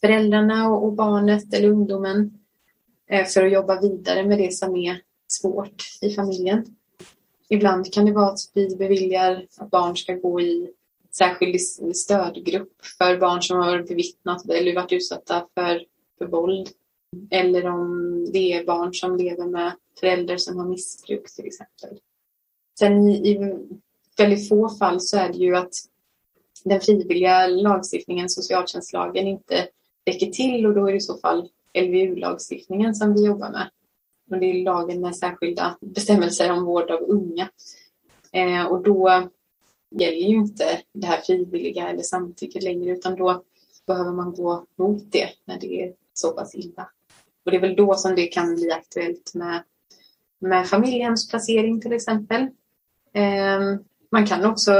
föräldrarna 0.00 0.68
och, 0.68 0.84
och 0.84 0.92
barnet 0.92 1.54
eller 1.54 1.68
ungdomen 1.68 2.38
eh, 3.10 3.26
för 3.26 3.46
att 3.46 3.52
jobba 3.52 3.80
vidare 3.80 4.24
med 4.26 4.38
det 4.38 4.52
som 4.52 4.76
är 4.76 5.00
svårt 5.26 5.82
i 6.00 6.10
familjen. 6.10 6.64
ibland 7.48 7.92
kan 7.92 8.06
det 8.06 8.12
vara 8.12 8.30
att 8.30 8.38
vi 8.54 8.76
beviljar 8.76 9.46
att 9.56 9.70
barn 9.70 9.96
ska 9.96 10.14
gå 10.14 10.40
i 10.40 10.70
särskild 11.10 11.60
stödgrupp 11.96 12.72
för 12.98 13.16
barn 13.16 13.42
som 13.42 13.58
har 13.58 13.82
bevittnat 13.82 14.50
eller 14.50 14.74
varit 14.74 14.92
utsatta 14.92 15.46
för, 15.54 15.80
för 16.18 16.26
våld. 16.26 16.68
Eller 17.30 17.66
om 17.66 18.28
det 18.32 18.52
är 18.52 18.64
barn 18.64 18.94
som 18.94 19.16
lever 19.16 19.46
med 19.46 19.72
föräldrar 20.00 20.36
som 20.36 20.58
har 20.58 20.66
missbruk 20.66 21.34
till 21.34 21.46
exempel. 21.46 21.98
Sen 22.78 23.08
i, 23.08 23.30
i 23.30 23.58
väldigt 24.16 24.48
få 24.48 24.68
fall 24.68 25.00
så 25.00 25.16
är 25.16 25.28
det 25.28 25.38
ju 25.38 25.56
att 25.56 25.74
den 26.64 26.80
frivilliga 26.80 27.46
lagstiftningen, 27.46 28.28
socialtjänstlagen, 28.28 29.26
inte 29.26 29.68
räcker 30.06 30.26
till 30.26 30.66
och 30.66 30.74
då 30.74 30.86
är 30.86 30.92
det 30.92 30.98
i 30.98 31.00
så 31.00 31.16
fall 31.16 31.48
LVU-lagstiftningen 31.78 32.94
som 32.94 33.14
vi 33.14 33.26
jobbar 33.26 33.50
med. 33.50 33.70
Och 34.30 34.38
det 34.38 34.46
är 34.46 34.64
lagen 34.64 35.00
med 35.00 35.16
särskilda 35.16 35.78
bestämmelser 35.80 36.52
om 36.52 36.64
vård 36.64 36.90
av 36.90 37.00
unga. 37.00 37.48
Eh, 38.32 38.66
och 38.66 38.82
då 38.82 39.30
gäller 39.90 40.28
ju 40.28 40.36
inte 40.36 40.80
det 40.92 41.06
här 41.06 41.20
frivilliga 41.20 41.88
eller 41.88 42.02
samtycket 42.02 42.62
längre 42.62 42.92
utan 42.92 43.16
då 43.16 43.42
behöver 43.86 44.12
man 44.12 44.34
gå 44.34 44.66
mot 44.76 45.12
det 45.12 45.28
när 45.44 45.60
det 45.60 45.82
är 45.82 45.94
så 46.14 46.32
pass 46.32 46.54
illa. 46.54 46.90
Och 47.44 47.50
det 47.50 47.56
är 47.56 47.60
väl 47.60 47.76
då 47.76 47.94
som 47.94 48.14
det 48.14 48.26
kan 48.26 48.54
bli 48.54 48.70
aktuellt 48.70 49.34
med, 49.34 49.62
med 50.40 50.68
familjehemsplacering 50.68 51.80
till 51.80 51.92
exempel. 51.92 52.42
Eh, 53.12 53.60
man 54.10 54.26
kan 54.26 54.44
också 54.44 54.72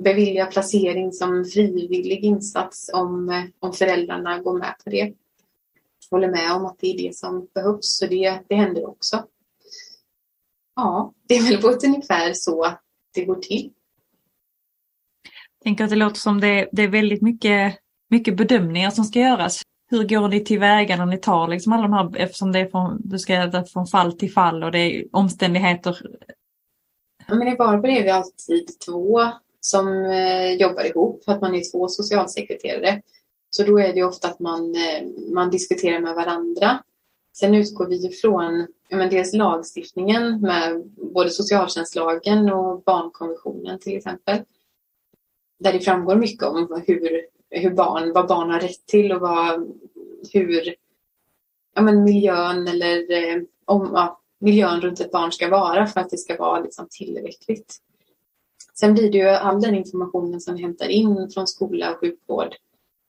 bevilja 0.00 0.46
placering 0.46 1.12
som 1.12 1.44
frivillig 1.44 2.24
insats 2.24 2.90
om, 2.92 3.44
om 3.58 3.72
föräldrarna 3.72 4.38
går 4.38 4.58
med 4.58 4.74
på 4.84 4.90
det. 4.90 5.14
Håller 6.10 6.28
med 6.28 6.52
om 6.52 6.66
att 6.66 6.78
det 6.78 6.86
är 6.86 6.98
det 6.98 7.14
som 7.14 7.48
behövs, 7.54 7.98
så 7.98 8.06
det, 8.06 8.40
det 8.48 8.54
händer 8.54 8.88
också. 8.88 9.24
Ja, 10.76 11.14
det 11.26 11.34
är 11.34 11.50
väl 11.50 11.62
på 11.62 11.68
ett 11.68 11.84
ungefär 11.84 12.32
så 12.34 12.74
det 13.14 13.24
går 13.24 13.34
till. 13.34 13.72
Jag 15.58 15.64
tänker 15.64 15.84
att 15.84 15.90
det 15.90 15.96
låter 15.96 16.20
som 16.20 16.40
det, 16.40 16.68
det 16.72 16.82
är 16.82 16.88
väldigt 16.88 17.22
mycket, 17.22 17.78
mycket 18.10 18.36
bedömningar 18.36 18.90
som 18.90 19.04
ska 19.04 19.18
göras. 19.18 19.62
Hur 19.90 20.08
går 20.08 20.28
ni 20.28 20.44
tillväga 20.44 20.96
när 20.96 21.06
ni 21.06 21.18
tar 21.18 21.48
liksom 21.48 21.72
alla 21.72 21.82
de 21.82 21.92
här, 21.92 22.16
eftersom 22.16 22.52
det 22.52 22.58
är 22.58 22.66
från, 22.66 23.00
du 23.04 23.18
ska 23.18 23.34
äta 23.34 23.64
från 23.64 23.86
fall 23.86 24.12
till 24.12 24.32
fall 24.32 24.64
och 24.64 24.72
det 24.72 24.78
är 24.78 25.04
omständigheter? 25.12 25.98
Ja, 27.28 27.34
men 27.34 27.48
I 27.48 27.56
Varberg 27.56 27.98
är 27.98 28.04
vi 28.04 28.10
alltid 28.10 28.80
två 28.86 29.20
som 29.60 30.04
eh, 30.04 30.52
jobbar 30.52 30.84
ihop, 30.84 31.24
för 31.24 31.32
att 31.32 31.40
man 31.40 31.54
är 31.54 31.72
två 31.72 31.88
socialsekreterare. 31.88 33.02
Så 33.50 33.62
då 33.62 33.80
är 33.80 33.94
det 33.94 34.04
ofta 34.04 34.28
att 34.28 34.40
man, 34.40 34.74
eh, 34.74 35.32
man 35.32 35.50
diskuterar 35.50 36.00
med 36.00 36.14
varandra. 36.14 36.82
Sen 37.38 37.54
utgår 37.54 37.86
vi 37.86 38.06
ifrån 38.06 38.66
men 38.90 39.10
dels 39.10 39.32
lagstiftningen 39.32 40.40
med 40.40 40.82
både 41.14 41.30
socialtjänstlagen 41.30 42.52
och 42.52 42.82
barnkonventionen 42.82 43.78
till 43.78 43.96
exempel. 43.96 44.38
Där 45.58 45.72
det 45.72 45.80
framgår 45.80 46.16
mycket 46.16 46.44
om 46.44 46.82
hur, 46.86 47.26
hur 47.50 47.70
barn, 47.70 48.12
vad 48.12 48.28
barn 48.28 48.50
har 48.50 48.60
rätt 48.60 48.86
till 48.86 49.12
och 49.12 49.20
vad, 49.20 49.72
hur 50.32 50.74
ja, 51.74 51.82
men 51.82 52.04
miljön 52.04 52.68
eller 52.68 53.12
eh, 53.12 53.42
om 53.64 53.90
ja, 53.94 54.20
miljön 54.38 54.80
runt 54.80 55.00
ett 55.00 55.12
barn 55.12 55.32
ska 55.32 55.48
vara 55.48 55.86
för 55.86 56.00
att 56.00 56.10
det 56.10 56.18
ska 56.18 56.36
vara 56.36 56.60
liksom 56.60 56.88
tillräckligt. 56.90 57.76
Sen 58.74 58.94
blir 58.94 59.12
det 59.12 59.18
ju 59.18 59.28
all 59.28 59.60
den 59.60 59.74
informationen 59.74 60.40
som 60.40 60.54
vi 60.54 60.62
hämtar 60.62 60.88
in 60.88 61.30
från 61.30 61.46
skola 61.46 61.92
och 61.92 62.00
sjukvård 62.00 62.54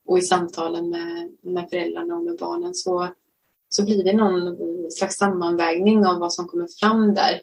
och 0.06 0.18
i 0.18 0.22
samtalen 0.22 0.90
med, 0.90 1.30
med 1.40 1.70
föräldrarna 1.70 2.16
och 2.16 2.22
med 2.22 2.38
barnen 2.38 2.74
så, 2.74 3.08
så 3.68 3.84
blir 3.84 4.04
det 4.04 4.12
någon 4.12 4.56
slags 4.90 5.16
sammanvägning 5.16 6.06
av 6.06 6.18
vad 6.18 6.32
som 6.32 6.48
kommer 6.48 6.68
fram 6.80 7.14
där. 7.14 7.40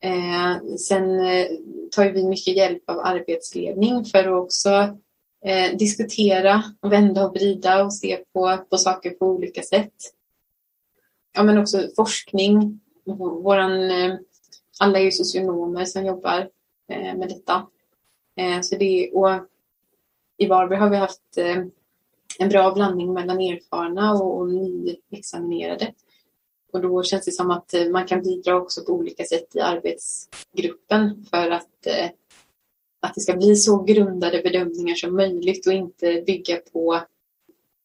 Eh, 0.00 0.76
sen 0.76 1.20
eh, 1.20 1.46
tar 1.90 2.10
vi 2.10 2.24
mycket 2.24 2.56
hjälp 2.56 2.90
av 2.90 2.98
arbetsledning 2.98 4.04
för 4.04 4.18
att 4.18 4.44
också 4.44 4.98
eh, 5.44 5.76
diskutera 5.76 6.62
och 6.80 6.92
vända 6.92 7.26
och 7.26 7.34
vrida 7.34 7.84
och 7.84 7.94
se 7.94 8.16
på, 8.32 8.58
på 8.70 8.78
saker 8.78 9.10
på 9.10 9.26
olika 9.26 9.62
sätt. 9.62 9.94
Ja, 11.32 11.42
men 11.42 11.58
också 11.58 11.88
forskning. 11.96 12.80
Våran, 13.42 13.90
eh, 13.90 14.14
alla 14.80 14.98
är 14.98 15.02
ju 15.02 15.10
socionomer 15.10 15.84
som 15.84 16.06
jobbar 16.06 16.48
eh, 16.88 17.14
med 17.16 17.28
detta. 17.28 17.66
Eh, 18.36 18.60
så 18.60 18.76
det, 18.76 19.10
och 19.12 19.30
I 20.36 20.46
Varberg 20.46 20.78
har 20.78 20.90
vi 20.90 20.96
haft 20.96 21.36
eh, 21.36 21.64
en 22.38 22.48
bra 22.48 22.74
blandning 22.74 23.12
mellan 23.12 23.40
erfarna 23.40 24.12
och, 24.12 24.38
och 24.38 24.48
nyexaminerade. 24.48 25.92
Och 26.72 26.80
då 26.80 27.02
känns 27.02 27.24
det 27.24 27.32
som 27.32 27.50
att 27.50 27.74
eh, 27.74 27.88
man 27.88 28.06
kan 28.06 28.22
bidra 28.22 28.56
också 28.56 28.84
på 28.84 28.92
olika 28.92 29.24
sätt 29.24 29.56
i 29.56 29.60
arbetsgruppen 29.60 31.24
för 31.30 31.50
att, 31.50 31.86
eh, 31.86 32.10
att 33.00 33.14
det 33.14 33.20
ska 33.20 33.36
bli 33.36 33.56
så 33.56 33.82
grundade 33.82 34.42
bedömningar 34.42 34.94
som 34.94 35.16
möjligt 35.16 35.66
och 35.66 35.72
inte 35.72 36.22
bygga 36.26 36.56
på 36.56 37.00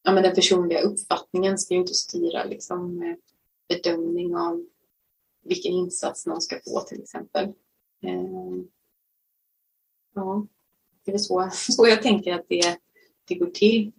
ja, 0.04 0.12
men 0.12 0.24
den 0.24 0.36
personliga 0.36 0.82
uppfattningen 0.82 1.58
ska 1.58 1.74
ju 1.74 1.80
inte 1.80 1.94
styra 1.94 2.44
liksom, 2.44 3.16
bedömning 3.68 4.36
av 4.36 4.66
vilken 5.44 5.72
insats 5.72 6.26
någon 6.26 6.42
ska 6.42 6.60
få 6.66 6.80
till 6.80 7.02
exempel. 7.02 7.54
Ja, 10.14 10.48
det 11.06 11.12
är 11.12 11.18
så, 11.18 11.50
så 11.54 11.88
jag 11.88 12.02
tänker 12.02 12.34
att 12.34 12.46
det, 12.50 12.78
det 13.28 13.36
går 13.36 13.50
till. 13.50 13.92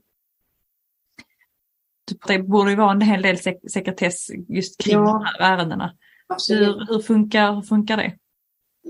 Det 2.26 2.38
borde 2.38 2.70
ju 2.70 2.76
vara 2.76 2.92
en 2.92 3.00
hel 3.00 3.22
del 3.22 3.38
sek 3.38 3.70
sekretess 3.70 4.30
just 4.48 4.80
kring 4.80 4.94
ja, 4.94 5.00
de 5.04 5.24
här 5.24 5.52
ärendena. 5.52 5.96
Hur, 6.48 6.86
hur, 6.88 7.02
funkar, 7.02 7.54
hur 7.54 7.62
funkar 7.62 7.96
det? 7.96 8.18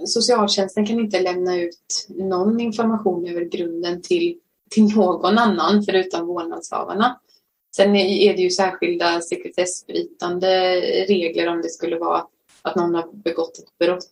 Socialtjänsten 0.06 0.86
kan 0.86 1.00
inte 1.00 1.20
lämna 1.20 1.60
ut 1.60 2.06
någon 2.08 2.60
information 2.60 3.28
över 3.28 3.44
grunden 3.44 4.02
till, 4.02 4.38
till 4.70 4.96
någon 4.96 5.38
annan 5.38 5.82
förutom 5.82 6.26
vårdnadshavarna. 6.26 7.20
Sen 7.76 7.96
är 7.96 8.36
det 8.36 8.42
ju 8.42 8.50
särskilda 8.50 9.20
sekretessbrytande 9.20 10.80
regler 11.08 11.48
om 11.48 11.62
det 11.62 11.68
skulle 11.70 11.98
vara 11.98 12.26
att 12.62 12.76
någon 12.76 12.94
har 12.94 13.12
begått 13.12 13.58
ett 13.58 13.78
brott. 13.78 14.04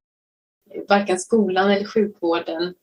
Varken 0.88 1.18
skolan 1.18 1.70
eller 1.70 1.86
sjukvården 1.86 2.74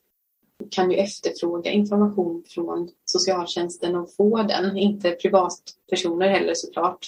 kan 0.70 0.90
ju 0.90 0.96
efterfråga 0.96 1.70
information 1.70 2.44
från 2.46 2.90
socialtjänsten 3.04 3.96
och 3.96 4.14
få 4.14 4.42
den. 4.42 4.76
Inte 4.76 5.10
privatpersoner 5.10 6.28
heller 6.28 6.54
såklart. 6.54 7.06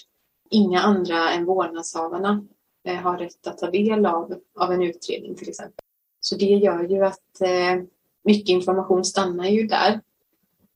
Inga 0.51 0.81
andra 0.81 1.31
än 1.31 1.45
vårdnadshavarna 1.45 2.45
har 2.91 3.19
rätt 3.19 3.47
att 3.47 3.59
ta 3.59 3.71
del 3.71 4.07
av, 4.07 4.35
av 4.59 4.73
en 4.73 4.83
utredning 4.83 5.35
till 5.35 5.49
exempel. 5.49 5.85
Så 6.21 6.37
det 6.37 6.45
gör 6.45 6.85
ju 6.85 7.05
att 7.05 7.41
eh, 7.41 7.83
mycket 8.25 8.49
information 8.49 9.05
stannar 9.05 9.47
ju 9.47 9.67
där. 9.67 10.01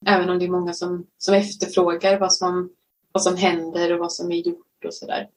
Även 0.07 0.31
om 0.31 0.39
det 0.39 0.45
är 0.45 0.51
många 0.51 0.73
som, 0.73 1.07
som 1.19 1.35
efterfrågar 1.35 2.19
vad 2.19 2.33
som, 2.33 2.71
vad 3.13 3.23
som 3.23 3.37
händer 3.37 3.93
och 3.93 3.99
vad 3.99 4.13
som 4.13 4.33
är 4.33 4.37
gjort 4.37 4.85
och 4.85 4.95
sådär. 4.95 5.29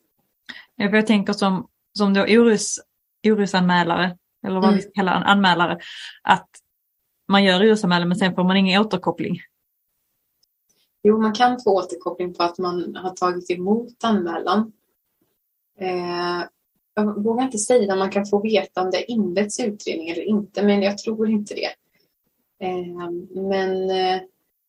Jag 0.75 1.07
tänker 1.07 1.33
som, 1.33 1.67
som 1.97 2.13
då 2.13 2.21
orus, 2.21 2.79
orusanmälare, 3.27 4.17
eller 4.47 4.55
vad 4.59 4.69
mm. 4.69 4.75
vi 4.75 4.91
kalla 4.93 5.11
anmälare, 5.11 5.79
att 6.23 6.49
man 7.27 7.43
gör 7.43 7.59
orosanmälan 7.59 8.07
men 8.07 8.17
sen 8.17 8.35
får 8.35 8.43
man 8.43 8.57
ingen 8.57 8.81
återkoppling. 8.81 9.39
Jo, 11.03 11.21
man 11.21 11.33
kan 11.33 11.59
få 11.59 11.77
återkoppling 11.77 12.33
på 12.33 12.43
att 12.43 12.57
man 12.57 12.95
har 12.95 13.09
tagit 13.09 13.51
emot 13.51 14.03
anmälan. 14.03 14.71
Eh, 15.79 16.43
jag 16.99 17.23
vågar 17.23 17.43
inte 17.43 17.57
säga 17.57 17.93
om 17.93 17.99
man 17.99 18.11
kan 18.11 18.25
få 18.25 18.41
veta 18.41 18.81
om 18.81 18.91
det 18.91 19.11
inletts 19.11 19.59
utredning 19.59 20.09
eller 20.09 20.23
inte, 20.23 20.63
men 20.63 20.81
jag 20.81 20.97
tror 20.97 21.29
inte 21.29 21.53
det. 21.53 21.73
Eh, 22.65 23.09
men 23.49 23.89
eh, 23.89 24.21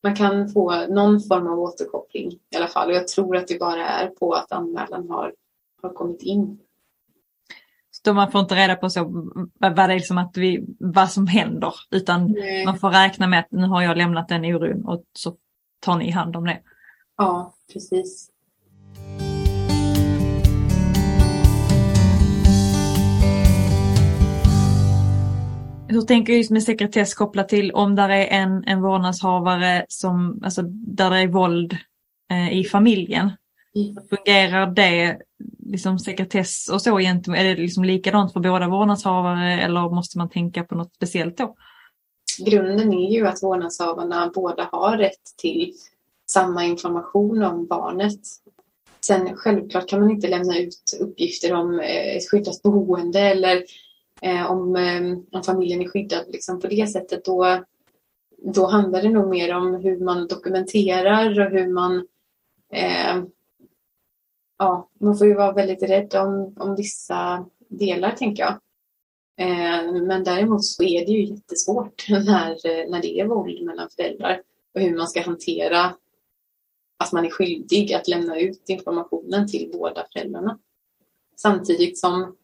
man 0.03 0.15
kan 0.15 0.49
få 0.49 0.87
någon 0.87 1.21
form 1.21 1.47
av 1.47 1.59
återkoppling 1.59 2.31
i 2.31 2.55
alla 2.57 2.67
fall 2.67 2.89
och 2.89 2.95
jag 2.95 3.07
tror 3.07 3.37
att 3.37 3.47
det 3.47 3.59
bara 3.59 3.87
är 3.87 4.07
på 4.07 4.33
att 4.33 4.51
anmälan 4.51 5.09
har, 5.09 5.33
har 5.81 5.93
kommit 5.93 6.21
in. 6.21 6.59
Så 7.91 8.13
man 8.13 8.31
får 8.31 8.41
inte 8.41 8.55
reda 8.55 8.75
på 8.75 8.89
så, 8.89 9.03
vad, 9.59 9.75
det 9.75 9.81
är 9.81 9.87
liksom 9.87 10.17
att 10.17 10.37
vi, 10.37 10.65
vad 10.79 11.11
som 11.11 11.27
händer 11.27 11.73
utan 11.91 12.31
Nej. 12.31 12.65
man 12.65 12.79
får 12.79 12.89
räkna 12.89 13.27
med 13.27 13.39
att 13.39 13.51
nu 13.51 13.67
har 13.67 13.81
jag 13.81 13.97
lämnat 13.97 14.27
den 14.27 14.45
oron 14.45 14.85
och 14.85 15.03
så 15.13 15.35
tar 15.79 15.97
ni 15.97 16.11
hand 16.11 16.35
om 16.35 16.45
det. 16.45 16.61
Ja, 17.17 17.53
precis. 17.73 18.29
Hur 25.91 26.01
tänker 26.01 26.33
du 26.33 26.53
med 26.53 26.63
sekretess 26.63 27.13
kopplat 27.13 27.49
till 27.49 27.71
om 27.71 27.95
där 27.95 28.09
är 28.09 28.25
en, 28.25 28.63
en 28.67 28.81
vårdnadshavare 28.81 29.85
som, 29.87 30.41
alltså 30.43 30.61
där 30.71 31.09
det 31.09 31.17
är 31.17 31.27
våld 31.27 31.77
eh, 32.31 32.59
i 32.59 32.63
familjen? 32.63 33.31
Mm. 33.75 33.97
Fungerar 34.09 34.67
det 34.67 35.17
liksom 35.59 35.99
sekretess 35.99 36.69
och 36.69 36.81
så 36.81 36.99
egentligen? 36.99 37.39
Är 37.39 37.43
det 37.43 37.61
liksom 37.61 37.83
likadant 37.83 38.33
för 38.33 38.39
båda 38.39 38.67
vårdnadshavare 38.67 39.61
eller 39.61 39.89
måste 39.89 40.17
man 40.17 40.29
tänka 40.29 40.63
på 40.63 40.75
något 40.75 40.95
speciellt 40.95 41.37
då? 41.37 41.55
Grunden 42.45 42.93
är 42.93 43.11
ju 43.11 43.27
att 43.27 43.43
vårdnadshavarna 43.43 44.31
båda 44.35 44.69
har 44.71 44.97
rätt 44.97 45.37
till 45.37 45.73
samma 46.29 46.65
information 46.65 47.43
om 47.43 47.67
barnet. 47.67 48.19
Sen 49.01 49.35
självklart 49.35 49.89
kan 49.89 49.99
man 49.99 50.11
inte 50.11 50.27
lämna 50.27 50.57
ut 50.57 50.99
uppgifter 50.99 51.53
om 51.53 51.79
ett 51.79 52.29
skyddat 52.31 52.61
boende 52.63 53.19
eller 53.19 53.63
eh, 54.21 54.51
om, 54.51 54.75
eh, 54.75 55.17
att 55.31 55.45
familjen 55.45 55.81
är 55.81 55.87
skyddad 55.87 56.25
liksom 56.27 56.59
på 56.59 56.67
det 56.67 56.87
sättet 56.87 57.25
då, 57.25 57.63
då 58.37 58.65
handlar 58.67 59.01
det 59.01 59.09
nog 59.09 59.29
mer 59.29 59.55
om 59.55 59.75
hur 59.75 59.99
man 59.99 60.27
dokumenterar 60.27 61.39
och 61.39 61.51
hur 61.51 61.67
man 61.67 62.07
eh, 62.73 63.23
ja, 64.57 64.89
man 64.99 65.17
får 65.17 65.27
ju 65.27 65.33
vara 65.33 65.51
väldigt 65.51 65.83
rädd 65.83 66.15
om, 66.15 66.55
om 66.59 66.75
vissa 66.75 67.45
delar 67.67 68.11
tänker 68.11 68.43
jag. 68.43 68.59
Eh, 69.37 70.03
men 70.03 70.23
däremot 70.23 70.65
så 70.65 70.83
är 70.83 71.05
det 71.05 71.11
ju 71.11 71.23
jättesvårt 71.23 72.05
när, 72.09 72.89
när 72.89 73.01
det 73.01 73.19
är 73.19 73.25
våld 73.25 73.63
mellan 73.65 73.89
föräldrar 73.89 74.41
och 74.73 74.81
hur 74.81 74.97
man 74.97 75.07
ska 75.07 75.21
hantera 75.21 75.95
att 76.97 77.11
man 77.11 77.25
är 77.25 77.29
skyldig 77.29 77.93
att 77.93 78.07
lämna 78.07 78.39
ut 78.39 78.69
informationen 78.69 79.47
till 79.47 79.69
båda 79.73 80.05
föräldrarna. 80.13 80.59
Samtidigt 81.35 81.97
som 81.97 82.35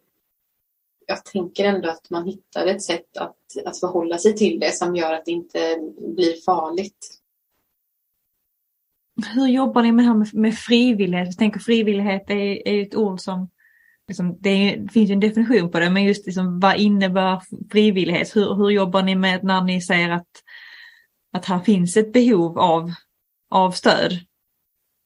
jag 1.08 1.26
tänker 1.26 1.66
ändå 1.66 1.90
att 1.90 2.10
man 2.10 2.26
hittar 2.26 2.66
ett 2.66 2.84
sätt 2.84 3.18
att, 3.18 3.38
att 3.66 3.80
förhålla 3.80 4.18
sig 4.18 4.36
till 4.36 4.60
det 4.60 4.76
som 4.76 4.96
gör 4.96 5.14
att 5.14 5.26
det 5.26 5.32
inte 5.32 5.78
blir 6.16 6.44
farligt. 6.46 7.22
Hur 9.34 9.48
jobbar 9.48 9.84
ni 9.84 9.92
med 9.92 10.06
det 10.06 10.08
här 10.08 10.18
med, 10.18 10.34
med 10.34 10.58
frivillighet? 10.58 11.28
Jag 11.28 11.38
tänker 11.38 11.60
frivillighet 11.60 12.30
är, 12.30 12.68
är 12.68 12.82
ett 12.82 12.96
ord 12.96 13.20
som 13.20 13.50
liksom, 14.08 14.38
det, 14.40 14.50
är, 14.50 14.78
det, 14.78 14.92
finns 14.92 15.12
en 15.12 15.20
definition 15.20 15.72
på 15.72 15.80
det, 15.80 15.90
men 15.90 16.04
just 16.04 16.26
liksom, 16.26 16.60
vad 16.60 16.78
innebär 16.78 17.42
frivillighet? 17.72 18.36
Hur, 18.36 18.56
hur 18.56 18.70
jobbar 18.70 19.04
ni 19.04 19.16
med 19.16 19.44
när 19.44 19.62
ni 19.62 19.82
säger 19.82 20.10
att, 20.10 20.44
att 21.34 21.46
här 21.46 21.60
finns 21.60 21.98
ett 21.98 22.14
behov 22.14 22.60
av, 22.60 22.92
av 23.50 23.72
stöd 23.72 24.20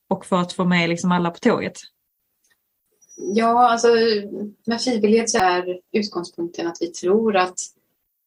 och 0.10 0.26
för 0.26 0.38
att 0.38 0.54
få 0.54 0.66
med 0.66 0.90
liksom 0.90 1.12
alla 1.12 1.32
på 1.32 1.40
tåget? 1.40 1.78
Ja, 3.24 3.70
alltså 3.70 3.88
med 4.66 4.82
frivillighet 4.82 5.30
så 5.30 5.38
är 5.38 5.80
utgångspunkten 5.92 6.68
att 6.68 6.78
vi 6.82 6.88
tror 6.88 7.36
att, 7.36 7.60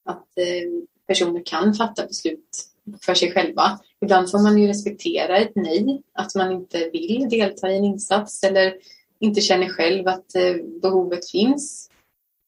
att 0.05 0.39
eh, 0.39 0.87
personer 1.07 1.43
kan 1.45 1.75
fatta 1.75 2.07
beslut 2.07 2.69
för 3.03 3.15
sig 3.15 3.33
själva. 3.33 3.79
Ibland 4.01 4.31
får 4.31 4.39
man 4.39 4.59
ju 4.59 4.69
respektera 4.69 5.39
ett 5.39 5.53
nej, 5.55 6.03
att 6.13 6.35
man 6.35 6.53
inte 6.53 6.91
vill 6.93 7.29
delta 7.31 7.71
i 7.71 7.77
en 7.77 7.85
insats 7.85 8.45
eller 8.45 8.75
inte 9.19 9.41
känner 9.41 9.69
själv 9.69 10.09
att 10.09 10.35
eh, 10.35 10.55
behovet 10.83 11.31
finns. 11.31 11.91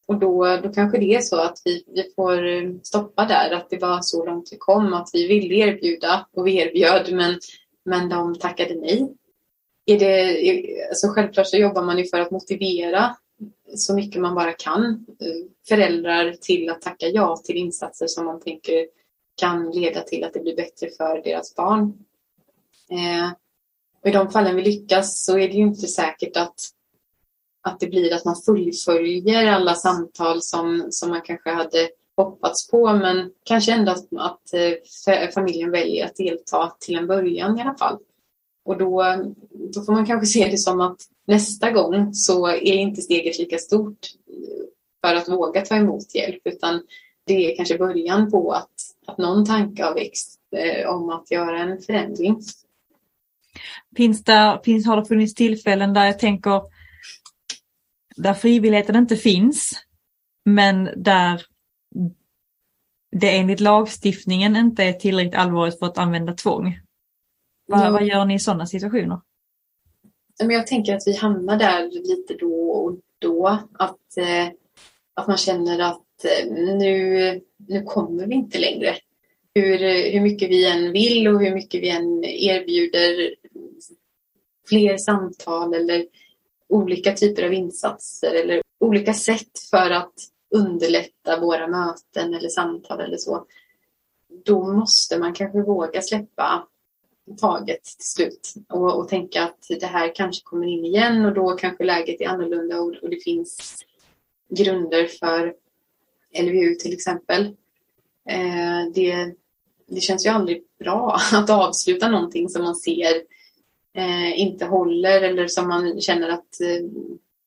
Och 0.06 0.18
då, 0.18 0.56
då 0.62 0.72
kanske 0.72 0.98
det 0.98 1.14
är 1.14 1.20
så 1.20 1.36
att 1.36 1.62
vi, 1.64 1.84
vi 1.86 2.12
får 2.16 2.46
eh, 2.46 2.70
stoppa 2.82 3.24
där, 3.24 3.50
att 3.50 3.70
det 3.70 3.78
var 3.78 4.00
så 4.02 4.26
långt 4.26 4.48
vi 4.52 4.56
kom, 4.56 4.94
att 4.94 5.10
vi 5.12 5.26
ville 5.26 5.54
erbjuda 5.54 6.26
och 6.32 6.46
vi 6.46 6.56
erbjöd 6.56 7.12
men, 7.12 7.38
men 7.84 8.08
de 8.08 8.38
tackade 8.38 8.74
nej 8.74 9.14
är 9.86 9.98
det, 9.98 10.88
alltså 10.88 11.08
självklart 11.08 11.46
så 11.46 11.56
jobbar 11.56 11.82
man 11.82 11.98
ju 11.98 12.04
för 12.04 12.20
att 12.20 12.30
motivera 12.30 13.16
så 13.74 13.94
mycket 13.94 14.22
man 14.22 14.34
bara 14.34 14.52
kan 14.52 14.84
eh, 15.20 15.50
föräldrar 15.68 16.32
till 16.32 16.70
att 16.70 16.82
tacka 16.82 17.06
ja 17.06 17.36
till 17.36 17.56
insatser 17.56 18.06
som 18.06 18.24
man 18.24 18.40
tänker 18.40 18.86
kan 19.36 19.70
leda 19.70 20.00
till 20.00 20.24
att 20.24 20.32
det 20.32 20.40
blir 20.40 20.56
bättre 20.56 20.88
för 20.96 21.22
deras 21.24 21.54
barn. 21.54 22.04
Eh, 22.90 23.32
och 24.02 24.08
I 24.08 24.12
de 24.12 24.30
fallen 24.30 24.56
vi 24.56 24.62
lyckas 24.62 25.24
så 25.24 25.38
är 25.38 25.48
det 25.48 25.54
ju 25.54 25.62
inte 25.62 25.86
säkert 25.86 26.36
att, 26.36 26.60
att 27.62 27.80
det 27.80 27.86
blir 27.86 28.14
att 28.14 28.24
man 28.24 28.36
fullföljer 28.36 29.46
alla 29.46 29.74
samtal 29.74 30.42
som, 30.42 30.86
som 30.90 31.10
man 31.10 31.22
kanske 31.22 31.50
hade 31.50 31.88
hoppats 32.16 32.70
på 32.70 32.92
men 32.92 33.32
kanske 33.44 33.72
ändå 33.72 33.92
att, 33.92 34.54
eh, 34.54 35.22
att 35.26 35.34
familjen 35.34 35.70
väljer 35.70 36.06
att 36.06 36.16
delta 36.16 36.76
till 36.80 36.96
en 36.96 37.06
början 37.06 37.58
i 37.58 37.62
alla 37.62 37.74
fall. 37.74 37.98
Och 38.66 38.78
då, 38.78 39.04
då 39.74 39.82
får 39.82 39.92
man 39.92 40.06
kanske 40.06 40.26
se 40.26 40.48
det 40.48 40.58
som 40.58 40.80
att 40.80 41.00
nästa 41.26 41.70
gång 41.70 42.14
så 42.14 42.46
är 42.46 42.74
inte 42.74 43.02
steget 43.02 43.38
lika 43.38 43.58
stort 43.58 43.98
eh, 44.28 44.64
för 45.00 45.14
att 45.14 45.28
våga 45.28 45.60
ta 45.60 45.76
emot 45.76 46.14
hjälp 46.14 46.40
utan 46.44 46.82
det 47.26 47.52
är 47.52 47.56
kanske 47.56 47.78
början 47.78 48.30
på 48.30 48.52
att, 48.52 48.70
att 49.06 49.18
någon 49.18 49.44
tanke 49.44 49.84
har 49.84 49.94
växt 49.94 50.40
eh, 50.56 50.88
om 50.88 51.10
att 51.10 51.30
göra 51.30 51.58
en 51.58 51.80
förändring. 51.80 52.40
Finns 53.96 54.24
det, 54.24 54.60
finns, 54.64 54.86
har 54.86 54.96
det 54.96 55.04
funnits 55.04 55.34
tillfällen 55.34 55.94
där 55.94 56.06
jag 56.06 56.18
tänker 56.18 56.62
där 58.16 58.34
frivilligheten 58.34 58.96
inte 58.96 59.16
finns 59.16 59.72
men 60.44 60.88
där 60.96 61.42
det 63.16 63.36
enligt 63.36 63.60
lagstiftningen 63.60 64.56
inte 64.56 64.84
är 64.84 64.92
tillräckligt 64.92 65.34
allvarligt 65.34 65.78
för 65.78 65.86
att 65.86 65.98
använda 65.98 66.32
tvång? 66.32 66.78
Vad, 67.66 67.86
ja. 67.86 67.90
vad 67.90 68.04
gör 68.04 68.24
ni 68.24 68.34
i 68.34 68.38
sådana 68.38 68.66
situationer? 68.66 69.20
jag 70.38 70.66
tänker 70.66 70.94
att 70.94 71.02
vi 71.06 71.16
hamnar 71.16 71.58
där 71.58 71.90
lite 71.90 72.34
då 72.34 72.70
och 72.70 72.98
då. 73.18 73.46
Att, 73.72 74.16
eh, 74.16 74.46
att 75.14 75.26
man 75.26 75.36
känner 75.36 75.78
att 75.78 76.24
eh, 76.24 76.52
nu, 76.52 77.40
nu 77.56 77.82
kommer 77.82 78.26
vi 78.26 78.34
inte 78.34 78.58
längre. 78.58 78.96
Hur, 79.54 79.78
hur 80.12 80.20
mycket 80.20 80.50
vi 80.50 80.70
än 80.70 80.92
vill 80.92 81.28
och 81.28 81.40
hur 81.40 81.54
mycket 81.54 81.82
vi 81.82 81.90
än 81.90 82.24
erbjuder 82.24 83.34
fler 84.68 84.96
samtal 84.96 85.74
eller 85.74 86.06
olika 86.68 87.12
typer 87.12 87.42
av 87.42 87.52
insatser 87.52 88.34
eller 88.34 88.62
olika 88.80 89.14
sätt 89.14 89.58
för 89.70 89.90
att 89.90 90.14
underlätta 90.54 91.40
våra 91.40 91.66
möten 91.66 92.34
eller 92.34 92.48
samtal 92.48 93.00
eller 93.00 93.16
så. 93.16 93.46
Då 94.44 94.72
måste 94.72 95.18
man 95.18 95.34
kanske 95.34 95.62
våga 95.62 96.02
släppa 96.02 96.68
taget 97.40 97.84
till 97.84 98.06
slut 98.06 98.54
och, 98.68 98.98
och 98.98 99.08
tänka 99.08 99.42
att 99.42 99.66
det 99.80 99.86
här 99.86 100.14
kanske 100.14 100.44
kommer 100.44 100.66
in 100.66 100.84
igen 100.84 101.24
och 101.24 101.34
då 101.34 101.52
kanske 101.52 101.84
läget 101.84 102.20
är 102.20 102.28
annorlunda 102.28 102.80
och, 102.80 102.94
och 103.02 103.10
det 103.10 103.24
finns 103.24 103.76
grunder 104.48 105.06
för 105.06 105.54
LVU 106.42 106.74
till 106.74 106.92
exempel. 106.92 107.46
Eh, 108.28 108.92
det, 108.94 109.34
det 109.86 110.00
känns 110.00 110.26
ju 110.26 110.30
aldrig 110.30 110.64
bra 110.78 111.18
att 111.32 111.50
avsluta 111.50 112.08
någonting 112.08 112.48
som 112.48 112.62
man 112.62 112.76
ser 112.76 113.22
eh, 113.94 114.40
inte 114.40 114.64
håller 114.64 115.22
eller 115.22 115.48
som 115.48 115.68
man 115.68 116.00
känner 116.00 116.28
att, 116.28 116.60
eh, 116.60 116.84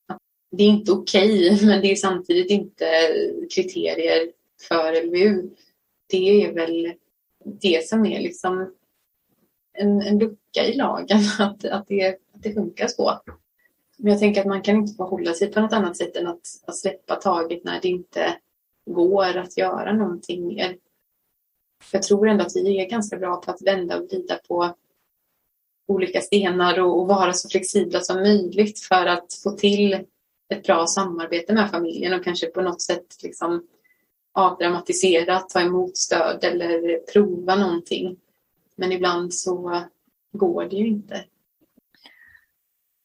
att 0.07 0.21
det 0.51 0.63
är 0.63 0.67
inte 0.67 0.91
okej 0.91 1.53
okay, 1.53 1.67
men 1.67 1.81
det 1.81 1.91
är 1.91 1.95
samtidigt 1.95 2.51
inte 2.51 2.85
kriterier 3.55 4.31
för 4.67 5.05
LVU. 5.05 5.49
Det 6.07 6.43
är 6.43 6.53
väl 6.53 6.93
det 7.45 7.87
som 7.87 8.05
är 8.05 8.21
liksom 8.21 8.73
en, 9.79 10.01
en 10.01 10.19
lucka 10.19 10.65
i 10.65 10.75
lagen 10.75 11.19
att, 11.39 11.65
att, 11.65 11.87
det, 11.87 12.07
att 12.07 12.43
det 12.43 12.53
funkar 12.53 12.87
så. 12.87 13.21
Men 13.97 14.11
jag 14.11 14.19
tänker 14.19 14.41
att 14.41 14.47
man 14.47 14.61
kan 14.61 14.75
inte 14.75 14.93
förhålla 14.93 15.33
sig 15.33 15.51
på 15.51 15.59
något 15.59 15.73
annat 15.73 15.97
sätt 15.97 16.15
än 16.15 16.27
att, 16.27 16.41
att 16.65 16.75
släppa 16.75 17.15
taget 17.15 17.63
när 17.63 17.81
det 17.81 17.87
inte 17.87 18.35
går 18.85 19.37
att 19.37 19.57
göra 19.57 19.93
någonting 19.93 20.47
mer. 20.47 20.77
Jag 21.91 22.03
tror 22.03 22.29
ändå 22.29 22.43
att 22.43 22.55
vi 22.55 22.81
är 22.81 22.89
ganska 22.89 23.17
bra 23.17 23.41
på 23.41 23.51
att 23.51 23.61
vända 23.61 23.97
och 23.97 24.03
vrida 24.03 24.39
på 24.47 24.75
olika 25.87 26.21
stenar 26.21 26.79
och, 26.79 26.99
och 26.99 27.07
vara 27.07 27.33
så 27.33 27.49
flexibla 27.49 27.99
som 27.99 28.15
möjligt 28.15 28.79
för 28.79 29.05
att 29.05 29.33
få 29.43 29.51
till 29.51 29.93
ett 30.49 30.63
bra 30.63 30.87
samarbete 30.87 31.53
med 31.53 31.71
familjen 31.71 32.13
och 32.13 32.23
kanske 32.23 32.47
på 32.47 32.61
något 32.61 32.81
sätt 32.81 33.23
liksom 33.23 33.67
avdramatisera, 34.33 35.39
ta 35.39 35.61
emot 35.61 35.97
stöd 35.97 36.43
eller 36.43 36.97
prova 37.13 37.55
någonting. 37.55 38.17
Men 38.79 38.91
ibland 38.91 39.33
så 39.33 39.83
går 40.31 40.65
det 40.65 40.75
ju 40.75 40.87
inte. 40.87 41.23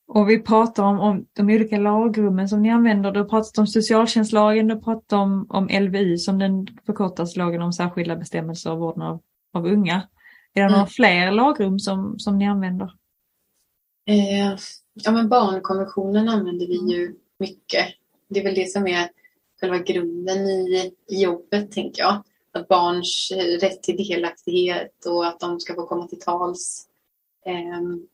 Och 0.06 0.30
vi 0.30 0.42
pratar 0.42 0.82
om, 0.82 1.00
om 1.00 1.26
de 1.32 1.50
olika 1.50 1.78
lagrummen 1.78 2.48
som 2.48 2.62
ni 2.62 2.70
använder. 2.70 3.12
Du 3.12 3.20
har 3.20 3.28
pratat 3.28 3.58
om 3.58 3.66
socialtjänstlagen, 3.66 4.68
du 4.68 4.74
har 4.74 4.80
pratat 4.80 5.12
om, 5.12 5.46
om 5.48 5.68
LVU 5.68 6.16
som 6.16 6.38
den 6.38 6.66
förkortas, 6.86 7.36
lagen 7.36 7.62
om 7.62 7.72
särskilda 7.72 8.16
bestämmelser 8.16 8.70
av 8.70 8.78
vården 8.78 9.02
av, 9.02 9.20
av 9.52 9.66
unga. 9.66 10.08
Är 10.54 10.60
det 10.60 10.66
mm. 10.66 10.72
några 10.72 10.86
fler 10.86 11.32
lagrum 11.32 11.78
som, 11.78 12.18
som 12.18 12.38
ni 12.38 12.46
använder? 12.46 12.92
Eh, 14.06 14.56
ja 14.94 15.12
men 15.12 15.28
barnkonventionen 15.28 16.28
använder 16.28 16.66
vi 16.66 16.94
ju 16.94 17.14
mycket. 17.38 17.86
Det 18.28 18.40
är 18.40 18.44
väl 18.44 18.54
det 18.54 18.70
som 18.70 18.86
är 18.86 19.08
själva 19.60 19.78
grunden 19.78 20.38
i, 20.38 20.92
i 21.08 21.22
jobbet 21.22 21.72
tänker 21.72 22.02
jag 22.02 22.22
att 22.54 22.68
barns 22.68 23.32
rätt 23.60 23.82
till 23.82 23.96
delaktighet 23.96 25.06
och 25.06 25.26
att 25.26 25.40
de 25.40 25.60
ska 25.60 25.74
få 25.74 25.86
komma 25.86 26.08
till 26.08 26.20
tals. 26.20 26.86
Ehm, 27.46 28.06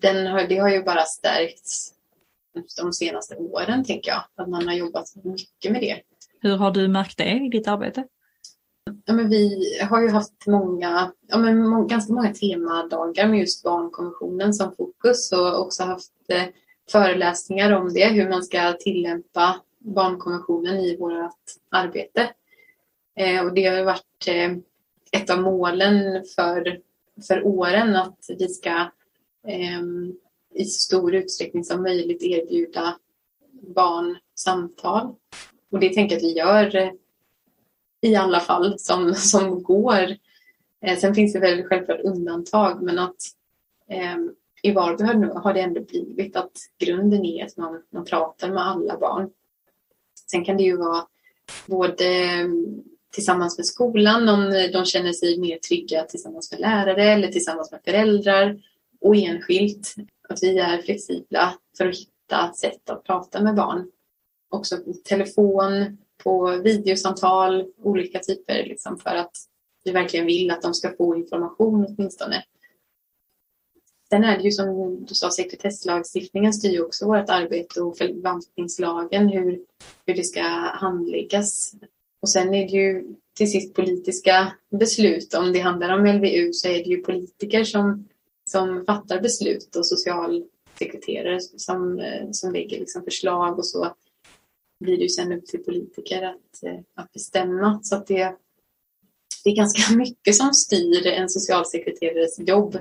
den 0.00 0.26
har, 0.26 0.42
det 0.48 0.58
har 0.58 0.68
ju 0.68 0.82
bara 0.82 1.04
stärkts 1.04 1.94
de 2.76 2.92
senaste 2.92 3.36
åren, 3.36 3.84
tänker 3.84 4.10
jag. 4.10 4.22
Att 4.34 4.48
man 4.48 4.68
har 4.68 4.74
jobbat 4.74 5.06
mycket 5.24 5.72
med 5.72 5.80
det. 5.80 6.00
Hur 6.40 6.56
har 6.56 6.70
du 6.70 6.88
märkt 6.88 7.18
det 7.18 7.30
i 7.30 7.48
ditt 7.48 7.68
arbete? 7.68 8.04
Ja, 9.04 9.14
men 9.14 9.28
vi 9.28 9.78
har 9.90 10.02
ju 10.02 10.08
haft 10.08 10.46
många, 10.46 11.12
ja, 11.26 11.38
men 11.38 11.86
ganska 11.86 12.12
många 12.12 12.34
temadagar 12.34 13.28
med 13.28 13.38
just 13.38 13.64
barnkonventionen 13.64 14.54
som 14.54 14.74
fokus 14.76 15.32
och 15.32 15.60
också 15.60 15.82
haft 15.82 16.12
eh, 16.28 16.44
föreläsningar 16.92 17.72
om 17.72 17.92
det, 17.92 18.06
hur 18.06 18.28
man 18.28 18.42
ska 18.42 18.72
tillämpa 18.72 19.60
barnkonventionen 19.78 20.76
i 20.76 20.96
vårt 20.96 21.34
arbete. 21.70 22.30
Eh, 23.16 23.44
och 23.44 23.54
det 23.54 23.66
har 23.66 23.84
varit 23.84 24.26
eh, 24.26 24.52
ett 25.12 25.30
av 25.30 25.42
målen 25.42 26.24
för, 26.34 26.80
för 27.28 27.46
åren 27.46 27.96
att 27.96 28.24
vi 28.38 28.48
ska 28.48 28.90
eh, 29.46 29.80
i 30.54 30.64
så 30.64 30.80
stor 30.80 31.14
utsträckning 31.14 31.64
som 31.64 31.82
möjligt 31.82 32.22
erbjuda 32.22 32.98
barn 33.74 34.18
samtal 34.34 35.14
Och 35.70 35.80
det 35.80 35.94
tänker 35.94 36.14
jag 36.14 36.18
att 36.18 36.24
vi 36.24 36.32
gör 36.32 36.76
eh, 36.76 36.92
i 38.00 38.16
alla 38.16 38.40
fall 38.40 38.78
som, 38.78 39.14
som 39.14 39.62
går. 39.62 40.16
Eh, 40.82 40.98
sen 40.98 41.14
finns 41.14 41.32
det 41.32 41.40
väl 41.40 41.64
självklart 41.64 42.00
undantag 42.00 42.82
men 42.82 42.98
att 42.98 43.22
eh, 43.88 44.16
i 44.62 44.72
Varberg 44.72 45.06
har, 45.06 45.40
har 45.40 45.54
det 45.54 45.60
ändå 45.60 45.80
blivit 45.80 46.36
att 46.36 46.52
grunden 46.78 47.24
är 47.24 47.44
att 47.44 47.56
man, 47.56 47.82
man 47.90 48.04
pratar 48.04 48.50
med 48.50 48.66
alla 48.66 48.98
barn. 48.98 49.30
Sen 50.30 50.44
kan 50.44 50.56
det 50.56 50.62
ju 50.62 50.76
vara 50.76 51.06
både 51.66 52.04
tillsammans 53.10 53.58
med 53.58 53.66
skolan 53.66 54.28
om 54.28 54.68
de 54.72 54.84
känner 54.84 55.12
sig 55.12 55.38
mer 55.38 55.58
trygga 55.58 56.04
tillsammans 56.04 56.50
med 56.50 56.60
lärare 56.60 57.04
eller 57.04 57.28
tillsammans 57.28 57.72
med 57.72 57.80
föräldrar 57.84 58.62
och 59.00 59.16
enskilt. 59.16 59.94
Att 60.28 60.42
vi 60.42 60.58
är 60.58 60.82
flexibla 60.82 61.54
för 61.78 61.88
att 61.88 61.96
hitta 61.96 62.52
sätt 62.52 62.90
att 62.90 63.04
prata 63.04 63.42
med 63.42 63.54
barn. 63.54 63.90
Också 64.50 64.76
på 64.76 64.92
telefon, 64.92 65.98
på 66.22 66.60
videosamtal, 66.64 67.72
olika 67.82 68.18
typer 68.18 68.64
liksom 68.66 68.98
för 68.98 69.14
att 69.14 69.36
vi 69.84 69.90
verkligen 69.90 70.26
vill 70.26 70.50
att 70.50 70.62
de 70.62 70.74
ska 70.74 70.96
få 70.96 71.16
information 71.16 71.86
åtminstone. 71.88 72.44
Sen 74.08 74.24
är 74.24 74.38
det 74.38 74.44
ju 74.44 74.50
som 74.50 74.98
du 75.04 75.14
sa, 75.14 75.30
sekretesslagstiftningen 75.30 76.52
styr 76.52 76.70
ju 76.70 76.82
också 76.82 77.06
vårt 77.06 77.30
arbete 77.30 77.80
och 77.82 77.98
förvaltningslagen 77.98 79.28
hur, 79.28 79.60
hur 80.06 80.14
det 80.14 80.24
ska 80.24 80.42
handläggas. 80.74 81.74
Och 82.20 82.30
sen 82.30 82.54
är 82.54 82.68
det 82.68 82.72
ju 82.72 83.14
till 83.36 83.50
sist 83.50 83.74
politiska 83.74 84.52
beslut. 84.70 85.34
Om 85.34 85.52
det 85.52 85.58
handlar 85.58 85.98
om 85.98 86.06
LVU 86.06 86.52
så 86.52 86.68
är 86.68 86.84
det 86.84 86.90
ju 86.90 87.02
politiker 87.02 87.64
som, 87.64 88.08
som 88.44 88.84
fattar 88.86 89.20
beslut 89.20 89.76
och 89.76 89.86
socialsekreterare 89.86 91.40
som, 91.40 91.98
eh, 91.98 92.30
som 92.32 92.52
lägger 92.52 92.78
liksom 92.78 93.02
förslag 93.04 93.58
och 93.58 93.66
så 93.66 93.94
blir 94.80 94.96
det 94.96 95.02
ju 95.02 95.08
sen 95.08 95.32
upp 95.32 95.46
till 95.46 95.64
politiker 95.64 96.22
att, 96.22 96.62
eh, 96.62 96.80
att 96.94 97.12
bestämma. 97.12 97.80
Så 97.82 97.96
att 97.96 98.06
det, 98.06 98.36
det 99.44 99.50
är 99.50 99.56
ganska 99.56 99.94
mycket 99.96 100.36
som 100.36 100.54
styr 100.54 101.06
en 101.06 101.28
socialsekreterares 101.28 102.38
jobb 102.38 102.78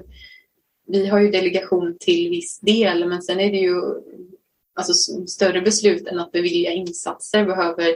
vi 0.91 1.07
har 1.07 1.19
ju 1.19 1.31
delegation 1.31 1.97
till 1.99 2.29
viss 2.29 2.59
del 2.59 3.05
men 3.05 3.21
sen 3.21 3.39
är 3.39 3.51
det 3.51 3.57
ju 3.57 3.81
alltså, 4.73 4.93
större 5.27 5.61
beslut 5.61 6.07
än 6.07 6.19
att 6.19 6.31
bevilja 6.31 6.71
insatser 6.71 7.45
behöver 7.45 7.95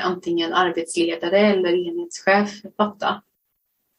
antingen 0.00 0.52
arbetsledare 0.52 1.38
eller 1.38 1.88
enhetschef 1.88 2.62
fatta. 2.76 3.22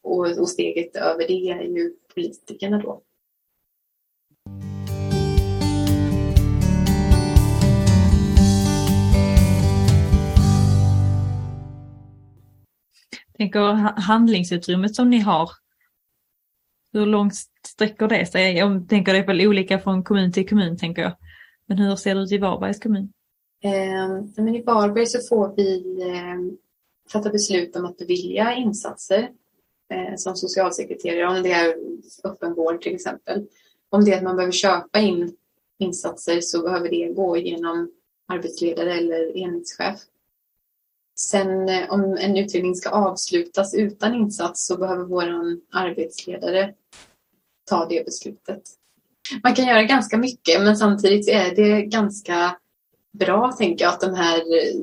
Och, 0.03 0.39
och 0.39 0.49
steget 0.49 0.95
över 0.95 1.27
det 1.27 1.49
är 1.49 1.61
ju 1.61 1.93
politikerna 2.13 2.77
då. 2.77 3.01
tänker 13.37 13.59
handlingsutrymmet 14.01 14.95
som 14.95 15.09
ni 15.09 15.19
har. 15.19 15.49
Hur 16.93 17.05
långt 17.05 17.35
sträcker 17.67 18.07
det 18.07 18.25
sig? 18.25 18.57
Jag 18.57 18.89
tänker 18.89 19.13
det 19.13 19.19
är 19.19 19.27
väl 19.27 19.47
olika 19.47 19.79
från 19.79 20.03
kommun 20.03 20.31
till 20.31 20.49
kommun 20.49 20.77
tänker 20.77 21.01
jag. 21.01 21.17
Men 21.67 21.77
hur 21.77 21.95
ser 21.95 22.15
det 22.15 22.21
ut 22.21 22.31
i 22.31 22.37
Varbergs 22.37 22.79
kommun? 22.79 23.13
Eh, 23.63 24.23
men 24.35 24.55
I 24.55 24.61
Varberg 24.61 25.05
så 25.05 25.19
får 25.29 25.55
vi 25.55 26.01
eh, 26.01 26.57
fatta 27.11 27.29
beslut 27.29 27.75
om 27.75 27.85
att 27.85 27.97
bevilja 27.97 28.53
insatser 28.53 29.31
eh, 29.93 30.15
som 30.15 30.35
socialsekreterare 30.35 31.37
om 31.37 31.43
det 31.43 31.51
är 31.51 31.75
öppenvård 32.23 32.81
till 32.81 32.95
exempel. 32.95 33.47
Om 33.89 34.05
det 34.05 34.11
är 34.11 34.17
att 34.17 34.23
man 34.23 34.35
behöver 34.35 34.51
köpa 34.51 34.99
in 34.99 35.35
insatser 35.79 36.41
så 36.41 36.61
behöver 36.61 36.89
det 36.89 37.13
gå 37.13 37.37
genom 37.37 37.91
arbetsledare 38.27 38.93
eller 38.93 39.37
enhetschef. 39.37 39.99
Sen 41.19 41.69
eh, 41.69 41.89
om 41.89 42.17
en 42.19 42.37
utredning 42.37 42.75
ska 42.75 42.89
avslutas 42.89 43.73
utan 43.73 44.15
insats 44.15 44.67
så 44.67 44.77
behöver 44.77 45.03
vår 45.03 45.25
arbetsledare 45.71 46.73
ta 47.69 47.85
det 47.85 48.05
beslutet. 48.05 48.61
Man 49.43 49.55
kan 49.55 49.67
göra 49.67 49.83
ganska 49.83 50.17
mycket 50.17 50.61
men 50.61 50.77
samtidigt 50.77 51.29
är 51.29 51.55
det 51.55 51.81
ganska 51.81 52.57
bra, 53.17 53.51
tänker 53.51 53.85
jag, 53.85 53.93
att 53.93 54.01
de 54.01 54.13
här 54.13 54.37
eh, 54.37 54.81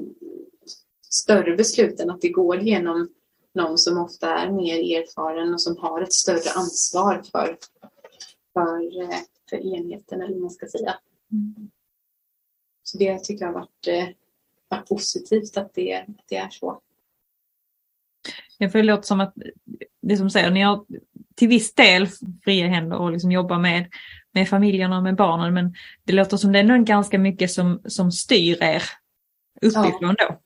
större 1.09 1.57
besluten, 1.57 2.11
att 2.11 2.21
det 2.21 2.29
går 2.29 2.59
genom 2.61 3.09
någon 3.55 3.79
som 3.79 3.99
ofta 3.99 4.39
är 4.39 4.51
mer 4.51 4.99
erfaren 4.99 5.55
och 5.55 5.63
som 5.63 5.77
har 5.77 6.01
ett 6.01 6.13
större 6.13 6.51
ansvar 6.57 7.23
för, 7.33 7.59
för, 8.53 9.03
eh, 9.03 9.19
för 9.51 9.57
enheten, 9.57 10.21
eller 10.21 10.33
vad 10.33 10.41
man 10.41 10.51
ska 10.51 10.67
säga. 10.67 10.95
Mm. 11.33 11.71
Så 12.83 12.99
det 12.99 13.19
tycker 13.19 13.45
jag 13.45 13.53
har 13.53 13.61
varit, 13.61 13.87
eh, 13.87 14.15
varit 14.69 14.89
positivt 14.89 15.57
att 15.57 15.75
det, 15.75 15.95
att 15.95 16.29
det 16.29 16.37
är 16.37 16.51
så. 16.51 16.81
Jag 18.59 18.73
får 18.73 18.79
det 18.79 18.85
låter 18.85 19.03
som 19.03 19.21
att 19.21 19.35
det 20.01 20.17
som 20.17 20.31
säger, 20.31 20.51
ni 20.51 20.61
har 20.61 20.85
till 21.35 21.49
viss 21.49 21.75
del 21.75 22.09
fria 22.45 22.69
händer 22.69 22.97
och 22.97 23.13
liksom 23.13 23.33
jobba 23.33 23.59
med, 23.59 23.91
med 24.33 24.49
familjerna 24.49 24.97
och 24.97 25.03
med 25.03 25.17
barnen. 25.17 25.55
Men 25.55 25.75
det 26.05 26.13
låter 26.13 26.37
som 26.37 26.53
det 26.53 26.59
är 26.59 26.65
nog 26.65 26.87
ganska 26.87 27.19
mycket 27.19 27.51
som, 27.51 27.83
som 27.85 28.13
styr 28.13 28.63
er 28.63 28.83
uppifrån 29.63 30.17
ja. 30.19 30.29
då. 30.29 30.39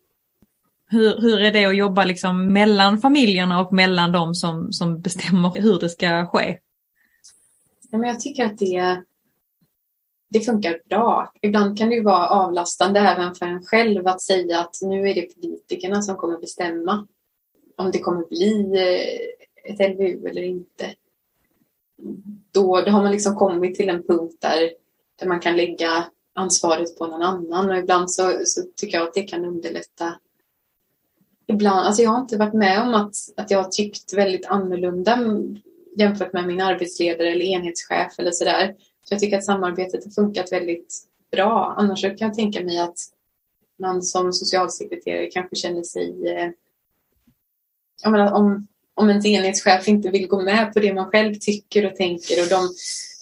Hur, 0.89 1.21
hur 1.21 1.41
är 1.41 1.53
det 1.53 1.65
att 1.65 1.77
jobba 1.77 2.05
liksom 2.05 2.53
mellan 2.53 2.99
familjerna 3.01 3.61
och 3.61 3.73
mellan 3.73 4.13
de 4.13 4.35
som, 4.35 4.73
som 4.73 5.01
bestämmer 5.01 5.63
hur 5.63 5.79
det 5.79 5.89
ska 5.89 6.27
ske? 6.27 6.59
Ja, 7.91 7.99
men 7.99 8.09
jag 8.09 8.21
tycker 8.21 8.45
att 8.45 8.59
det, 8.59 9.03
det 10.31 10.41
funkar 10.41 10.81
bra. 10.89 11.33
Ibland 11.43 11.79
kan 11.79 11.89
det 11.89 11.95
ju 11.95 12.03
vara 12.03 12.29
avlastande 12.29 13.01
även 13.01 13.35
för 13.35 13.47
en 13.47 13.63
själv 13.63 14.07
att 14.07 14.23
säga 14.23 14.61
att 14.61 14.77
nu 14.83 15.09
är 15.09 15.15
det 15.15 15.35
politikerna 15.35 16.03
som 16.03 16.17
kommer 16.17 16.39
bestämma 16.39 17.07
om 17.77 17.91
det 17.91 17.99
kommer 17.99 18.27
bli 18.27 18.73
eh, 18.77 19.73
ett 19.73 19.91
LVU 19.91 20.29
eller 20.29 20.43
inte. 20.43 20.95
Då, 22.57 22.81
då 22.81 22.91
har 22.91 23.03
man 23.03 23.13
liksom 23.13 23.37
kommit 23.37 23.75
till 23.75 23.89
en 23.89 24.03
punkt 24.03 24.37
där, 24.41 24.71
där 25.21 25.27
man 25.27 25.41
kan 25.41 25.57
lägga 25.57 26.05
ansvaret 26.35 26.99
på 26.99 27.07
någon 27.07 27.23
annan 27.23 27.71
och 27.71 27.77
ibland 27.77 28.11
så, 28.11 28.33
så 28.45 28.63
tycker 28.77 28.99
jag 28.99 29.09
att 29.09 29.15
det 29.15 29.23
kan 29.23 29.45
underlätta. 29.45 30.15
Ibland, 31.47 31.87
alltså 31.87 32.03
jag 32.03 32.11
har 32.11 32.21
inte 32.21 32.37
varit 32.37 32.55
med 32.55 32.83
om 32.83 32.95
att, 32.95 33.15
att 33.37 33.51
jag 33.51 33.63
har 33.63 33.69
tyckt 33.71 34.15
väldigt 34.15 34.47
annorlunda 34.47 35.19
jämfört 35.97 36.33
med 36.33 36.47
min 36.47 36.61
arbetsledare 36.61 37.29
eller 37.29 37.45
enhetschef 37.45 38.19
eller 38.19 38.31
sådär. 38.31 38.75
Så 39.03 39.15
jag 39.15 39.21
tycker 39.21 39.39
att 39.39 39.45
samarbetet 39.45 40.05
har 40.05 40.11
funkat 40.11 40.53
väldigt 40.53 40.95
bra. 41.33 41.75
Annars 41.77 42.03
kan 42.03 42.17
jag 42.19 42.35
tänka 42.35 42.65
mig 42.65 42.79
att 42.79 42.99
man 43.79 44.03
som 44.03 44.33
socialsekreterare 44.33 45.27
kanske 45.27 45.57
känner 45.57 45.83
sig... 45.83 46.29
Eh, 46.29 46.51
jag 48.03 48.13
menar, 48.13 48.33
om, 48.33 48.67
om 48.97 49.09
ens 49.09 49.27
enhetschef 49.27 49.89
inte 49.89 50.11
vill 50.11 50.29
gå 50.29 50.43
med 50.43 50.73
på 50.73 50.81
det 50.81 50.95
man 50.95 51.11
själv 51.11 51.35
tycker 51.35 51.87
och 51.87 51.97
tänker 51.97 52.43
och 52.43 52.49
de, 52.49 52.69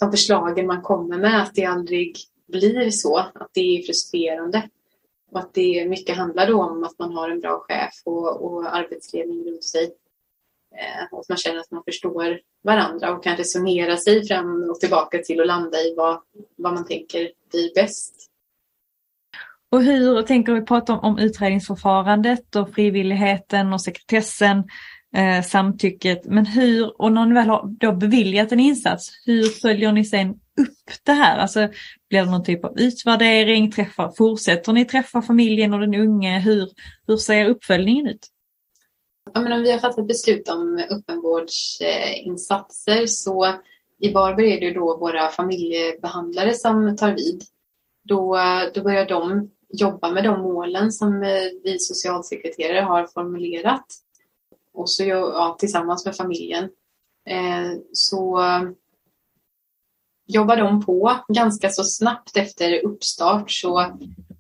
de 0.01 0.11
förslagen 0.11 0.67
man 0.67 0.83
kommer 0.83 1.19
med, 1.19 1.43
att 1.43 1.55
det 1.55 1.65
aldrig 1.65 2.17
blir 2.49 2.91
så, 2.91 3.17
att 3.17 3.51
det 3.53 3.61
är 3.61 3.83
frustrerande. 3.83 4.69
Och 5.31 5.39
att 5.39 5.55
det 5.55 5.89
mycket 5.89 6.17
handlar 6.17 6.47
då 6.47 6.63
om 6.63 6.85
att 6.85 6.99
man 6.99 7.13
har 7.13 7.31
en 7.31 7.41
bra 7.41 7.65
chef 7.69 7.95
och, 8.05 8.43
och 8.43 8.77
arbetsledning 8.77 9.45
runt 9.45 9.65
sig. 9.65 9.85
Eh, 10.77 11.13
och 11.13 11.21
att 11.21 11.29
man 11.29 11.39
känner 11.39 11.61
att 11.61 11.71
man 11.71 11.83
förstår 11.85 12.41
varandra 12.63 13.13
och 13.13 13.25
kan 13.25 13.37
resonera 13.37 13.97
sig 13.97 14.27
fram 14.27 14.71
och 14.71 14.81
tillbaka 14.81 15.19
till 15.19 15.41
och 15.41 15.47
landa 15.47 15.79
i 15.79 15.95
vad, 15.97 16.21
vad 16.57 16.75
man 16.75 16.87
tänker 16.87 17.31
blir 17.51 17.75
bäst. 17.75 18.31
Och 19.71 19.83
hur 19.83 20.23
tänker 20.23 20.53
vi 20.53 20.63
prata 20.63 20.93
om, 20.93 20.99
om 20.99 21.19
utredningsförfarandet 21.19 22.57
och 22.57 22.75
frivilligheten 22.75 23.73
och 23.73 23.81
sekretessen 23.81 24.65
eh, 25.15 25.43
samtycket. 25.43 26.25
Men 26.25 26.47
hur, 26.47 27.01
och 27.01 27.13
när 27.13 27.27
ni 27.27 27.35
väl 27.35 27.49
har 27.49 27.77
då 27.81 27.93
beviljat 27.93 28.53
en 28.53 28.61
insats, 28.61 29.11
hur 29.27 29.45
följer 29.45 29.93
ni 29.93 30.05
sen 30.05 30.31
upp 30.31 30.93
det 31.03 31.13
här? 31.13 31.39
Alltså 31.39 31.69
blir 32.09 32.21
det 32.21 32.31
någon 32.31 32.45
typ 32.45 32.65
av 32.65 32.81
utvärdering? 32.81 33.71
Träffar, 33.71 34.13
fortsätter 34.17 34.73
ni 34.73 34.85
träffa 34.85 35.23
familjen 35.23 35.75
och 35.75 35.81
den 35.81 35.95
unge? 35.95 36.39
Hur, 36.39 36.69
hur 37.07 37.17
ser 37.17 37.49
uppföljningen 37.49 38.07
ut? 38.07 38.29
Ja, 39.35 39.41
men 39.41 39.53
om 39.53 39.63
vi 39.63 39.73
har 39.73 39.79
fattat 39.79 40.09
beslut 40.09 40.49
om 40.49 40.85
öppenvårdsinsatser 40.91 43.07
så 43.07 43.55
i 44.01 44.13
Varberg 44.13 44.53
är 44.53 44.61
det 44.61 44.75
då 44.75 44.97
våra 44.97 45.29
familjebehandlare 45.29 46.55
som 46.55 46.97
tar 46.97 47.13
vid. 47.13 47.43
Då, 48.09 48.39
då 48.75 48.83
börjar 48.83 49.07
de 49.07 49.51
jobba 49.69 50.11
med 50.11 50.25
de 50.25 50.41
målen 50.41 50.93
som 50.93 51.23
eh, 51.23 51.43
vi 51.65 51.79
socialsekreterare 51.79 52.81
har 52.81 53.07
formulerat 53.07 53.87
och 54.75 54.91
så 54.91 55.05
ja, 55.05 55.57
tillsammans 55.59 56.05
med 56.05 56.17
familjen. 56.17 56.65
Eh, 57.27 57.79
så 57.93 58.43
eh, 58.43 58.63
jobbar 60.27 60.57
de 60.57 60.85
på 60.85 61.19
ganska 61.29 61.71
så 61.71 61.85
snabbt 61.85 62.37
efter 62.37 62.85
uppstart 62.85 63.51
så 63.51 63.81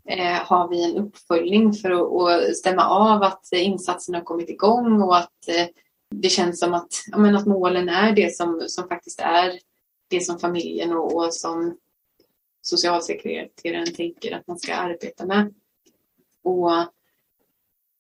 eh, 0.09 0.37
har 0.42 0.68
vi 0.68 0.85
en 0.85 0.97
uppföljning 0.97 1.73
för 1.73 1.90
att, 1.90 2.42
att 2.49 2.57
stämma 2.57 2.85
av 2.85 3.23
att 3.23 3.53
insatsen 3.53 4.14
har 4.14 4.23
kommit 4.23 4.51
igång 4.51 5.03
och 5.03 5.16
att 5.16 5.49
eh, 5.49 5.66
det 6.11 6.29
känns 6.29 6.61
som 6.61 6.75
att, 6.75 6.92
ja, 7.07 7.37
att 7.37 7.47
målen 7.47 7.88
är 7.88 8.12
det 8.12 8.37
som, 8.37 8.64
som 8.66 8.88
faktiskt 8.88 9.20
är 9.20 9.53
det 10.09 10.20
som 10.20 10.38
familjen 10.38 10.92
och, 10.92 11.16
och 11.16 11.35
som 11.35 11.79
socialsekreteraren 12.62 13.94
tänker 13.94 14.37
att 14.37 14.47
man 14.47 14.59
ska 14.59 14.75
arbeta 14.75 15.27
med. 15.27 15.55
Och 16.42 16.70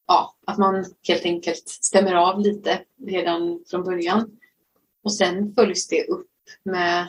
ja, 0.06 0.34
att 0.46 0.58
man 0.58 0.84
helt 1.08 1.24
enkelt 1.24 1.68
stämmer 1.68 2.14
av 2.14 2.40
lite 2.40 2.80
redan 3.06 3.64
från 3.66 3.84
början. 3.84 4.38
Och 5.02 5.14
sen 5.14 5.54
följs 5.54 5.88
det 5.88 6.04
upp 6.04 6.30
med 6.62 7.08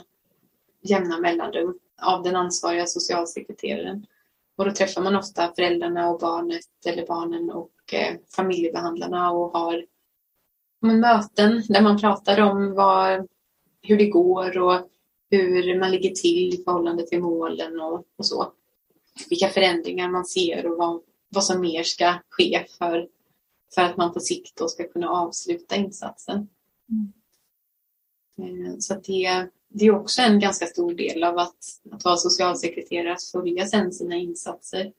jämna 0.81 1.19
mellanrum 1.19 1.79
av 2.01 2.23
den 2.23 2.35
ansvariga 2.35 2.85
socialsekreteraren. 2.85 4.05
Och 4.57 4.65
då 4.65 4.71
träffar 4.71 5.01
man 5.01 5.15
ofta 5.15 5.53
föräldrarna 5.55 6.09
och 6.09 6.19
barnet 6.19 6.65
eller 6.85 7.07
barnen 7.07 7.51
och 7.51 7.93
eh, 7.93 8.15
familjebehandlarna 8.35 9.31
och 9.31 9.51
har 9.51 9.85
möten 10.81 11.63
där 11.69 11.81
man 11.81 11.99
pratar 11.99 12.41
om 12.41 12.73
vad, 12.73 13.27
hur 13.81 13.97
det 13.97 14.09
går 14.09 14.57
och 14.57 14.89
hur 15.29 15.79
man 15.79 15.91
ligger 15.91 16.09
till 16.09 16.53
i 16.53 16.63
förhållande 16.63 17.07
till 17.07 17.21
målen 17.21 17.81
och, 17.81 18.03
och 18.17 18.25
så. 18.25 18.51
Vilka 19.29 19.49
förändringar 19.49 20.09
man 20.09 20.25
ser 20.25 20.65
och 20.65 20.77
vad, 20.77 21.01
vad 21.29 21.43
som 21.43 21.61
mer 21.61 21.83
ska 21.83 22.13
ske 22.29 22.65
för, 22.77 23.07
för 23.75 23.81
att 23.81 23.97
man 23.97 24.13
på 24.13 24.19
sikt 24.19 24.57
då 24.57 24.67
ska 24.67 24.87
kunna 24.87 25.09
avsluta 25.09 25.75
insatsen. 25.75 26.47
Mm. 26.89 27.13
Eh, 28.37 28.75
så 28.79 28.93
det, 28.93 29.49
det 29.69 29.85
är 29.85 29.95
också 29.95 30.21
en 30.21 30.39
ganska 30.39 30.65
stor 30.65 30.93
del 30.93 31.23
av 31.23 31.37
att, 31.37 31.57
att 31.91 32.05
vara 32.05 32.17
socialsekreterare, 32.17 33.13
att 33.13 33.23
följa 33.23 33.65
sen 33.65 33.91
sina 33.91 34.15
insatser. 34.15 34.93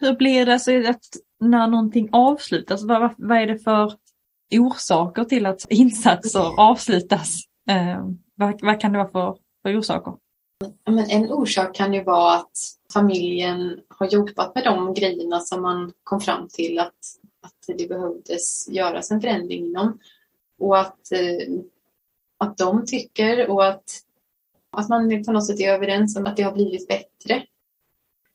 Hur 0.00 0.16
blir 0.16 0.46
det 0.46 0.52
alltså 0.52 0.72
att 0.86 1.06
när 1.40 1.66
någonting 1.66 2.08
avslutas, 2.12 2.84
vad, 2.84 3.14
vad 3.18 3.38
är 3.38 3.46
det 3.46 3.58
för 3.58 3.92
orsaker 4.50 5.24
till 5.24 5.46
att 5.46 5.66
insatser 5.70 6.60
avslutas? 6.60 7.44
Eh, 7.70 8.06
vad, 8.34 8.62
vad, 8.62 8.80
kan 8.80 8.92
det 8.92 8.98
vara 8.98 9.10
för, 9.10 9.38
för 9.62 9.78
orsaker? 9.78 10.14
Men 10.84 11.10
en 11.10 11.32
orsak 11.32 11.74
kan 11.74 11.94
ju 11.94 12.02
vara 12.02 12.34
att 12.34 12.58
familjen 12.92 13.80
har 13.88 14.06
jobbat 14.06 14.54
med 14.54 14.64
de 14.64 14.94
grejerna 14.94 15.40
som 15.40 15.62
man 15.62 15.92
kom 16.04 16.20
fram 16.20 16.48
till 16.48 16.78
att, 16.78 16.94
att 17.40 17.76
det 17.78 17.88
behövdes 17.88 18.68
göras 18.68 19.10
en 19.10 19.20
förändring 19.20 19.66
inom. 19.66 19.98
Och 20.58 20.78
att, 20.78 21.12
eh, 21.12 21.54
att 22.38 22.58
de 22.58 22.86
tycker 22.86 23.50
och 23.50 23.66
att, 23.66 23.84
att 24.70 24.88
man 24.88 25.24
på 25.24 25.32
något 25.32 25.46
sätt 25.46 25.60
är 25.60 25.72
överens 25.72 26.16
om 26.16 26.26
att 26.26 26.36
det 26.36 26.42
har 26.42 26.52
blivit 26.52 26.88
bättre. 26.88 27.42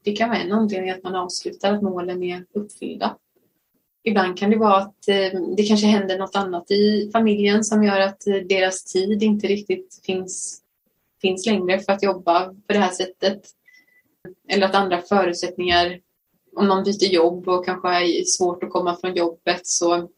Det 0.04 0.12
kan 0.12 0.30
vara 0.30 0.40
en 0.40 0.52
anledning 0.52 0.90
att 0.90 1.04
man 1.04 1.16
avslutar 1.16 1.74
att 1.74 1.84
målen 1.84 2.24
är 2.24 2.46
uppfyllda. 2.54 3.18
Ibland 4.04 4.38
kan 4.38 4.50
det 4.50 4.58
vara 4.58 4.78
att 4.78 5.08
eh, 5.08 5.42
det 5.58 5.64
kanske 5.68 5.88
händer 5.88 6.20
något 6.20 6.36
annat 6.36 6.72
i 6.72 7.10
familjen 7.14 7.64
som 7.64 7.84
gör 7.84 8.00
att 8.00 8.28
eh, 8.28 8.36
deras 8.36 8.84
tid 8.84 9.24
inte 9.24 9.48
riktigt 9.48 10.02
finns, 10.06 10.62
finns 11.22 11.46
längre 11.46 11.80
för 11.80 11.94
att 11.94 12.04
jobba 12.04 12.46
på 12.48 12.74
det 12.74 12.80
här 12.80 12.92
sättet. 12.92 13.42
Eller 14.50 14.66
att 14.68 14.76
andra 14.76 15.02
förutsättningar, 15.02 16.00
om 16.56 16.68
någon 16.68 16.84
byter 16.84 17.14
jobb 17.14 17.48
och 17.48 17.66
kanske 17.66 17.90
är 17.90 18.24
svårt 18.24 18.64
att 18.64 18.70
komma 18.70 18.96
från 18.96 19.16
jobbet 19.16 19.68
så 19.68 20.10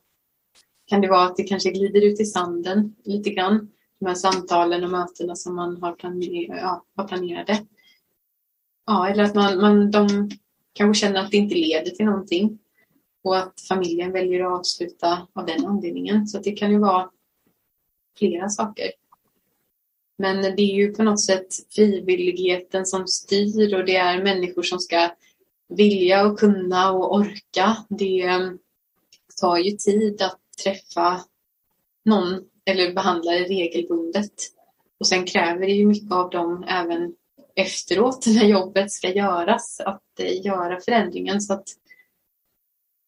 kan 0.85 1.01
det 1.01 1.07
vara 1.07 1.23
att 1.23 1.37
det 1.37 1.43
kanske 1.43 1.71
glider 1.71 2.05
ut 2.05 2.19
i 2.19 2.25
sanden 2.25 2.95
lite 3.03 3.29
grann. 3.29 3.71
De 3.99 4.05
här 4.05 4.15
samtalen 4.15 4.83
och 4.83 4.89
mötena 4.89 5.35
som 5.35 5.55
man 5.55 5.81
har, 5.81 5.93
planer 5.93 6.57
ja, 6.57 6.85
har 6.95 7.07
planerade. 7.07 7.65
Ja, 8.85 9.09
eller 9.09 9.23
att 9.23 9.35
man, 9.35 9.61
man, 9.61 9.91
de 9.91 10.29
kanske 10.73 10.99
känner 10.99 11.19
att 11.19 11.31
det 11.31 11.37
inte 11.37 11.55
leder 11.55 11.91
till 11.91 12.05
någonting 12.05 12.59
och 13.23 13.37
att 13.37 13.61
familjen 13.67 14.11
väljer 14.11 14.45
att 14.45 14.59
avsluta 14.59 15.27
av 15.33 15.45
den 15.45 15.65
anledningen. 15.65 16.27
Så 16.27 16.39
det 16.39 16.51
kan 16.51 16.71
ju 16.71 16.79
vara 16.79 17.09
flera 18.17 18.49
saker. 18.49 18.85
Men 20.19 20.41
det 20.41 20.61
är 20.61 20.75
ju 20.75 20.93
på 20.93 21.03
något 21.03 21.21
sätt 21.21 21.47
frivilligheten 21.69 22.85
som 22.85 23.07
styr 23.07 23.75
och 23.75 23.85
det 23.85 23.95
är 23.95 24.23
människor 24.23 24.63
som 24.63 24.79
ska 24.79 25.09
vilja 25.69 26.25
och 26.25 26.39
kunna 26.39 26.91
och 26.91 27.15
orka. 27.15 27.77
Det 27.89 28.21
ehm, 28.21 28.57
tar 29.41 29.57
ju 29.57 29.71
tid 29.71 30.21
att 30.21 30.39
träffa 30.63 31.21
någon 32.05 32.41
eller 32.65 32.93
behandlare 32.93 33.43
regelbundet. 33.43 34.33
Och 34.99 35.07
sen 35.07 35.25
kräver 35.25 35.65
det 35.65 35.73
ju 35.73 35.85
mycket 35.85 36.11
av 36.11 36.29
dem 36.29 36.65
även 36.67 37.15
efteråt 37.55 38.25
när 38.27 38.45
jobbet 38.45 38.91
ska 38.91 39.13
göras, 39.13 39.81
att 39.85 40.19
eh, 40.19 40.45
göra 40.45 40.79
förändringen. 40.79 41.41
Så 41.41 41.53
att 41.53 41.67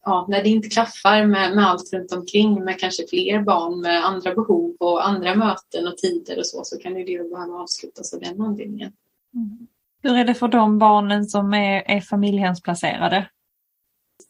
ja, 0.06 0.26
när 0.30 0.44
det 0.44 0.50
inte 0.50 0.70
klaffar 0.70 1.26
med, 1.26 1.56
med 1.56 1.70
allt 1.70 1.94
runt 1.94 2.12
omkring 2.12 2.64
med 2.64 2.80
kanske 2.80 3.08
fler 3.08 3.42
barn 3.42 3.82
med 3.82 4.06
andra 4.06 4.36
behov 4.36 4.76
och 4.80 5.08
andra 5.08 5.36
möten 5.36 5.88
och 5.88 5.98
tider 5.98 6.40
och 6.40 6.46
så, 6.46 6.64
så 6.64 6.78
kan 6.78 6.98
ju 6.98 7.06
det 7.06 7.30
behöva 7.30 7.54
avslutas 7.54 8.14
av 8.14 8.20
den 8.20 8.42
anledningen. 8.42 8.94
Mm. 9.34 9.68
Hur 10.04 10.16
är 10.16 10.26
det 10.26 10.34
för 10.34 10.48
de 10.48 10.80
barnen 10.80 11.26
som 11.26 11.54
är, 11.54 11.84
är 11.86 12.02
familjehemsplacerade? 12.02 13.30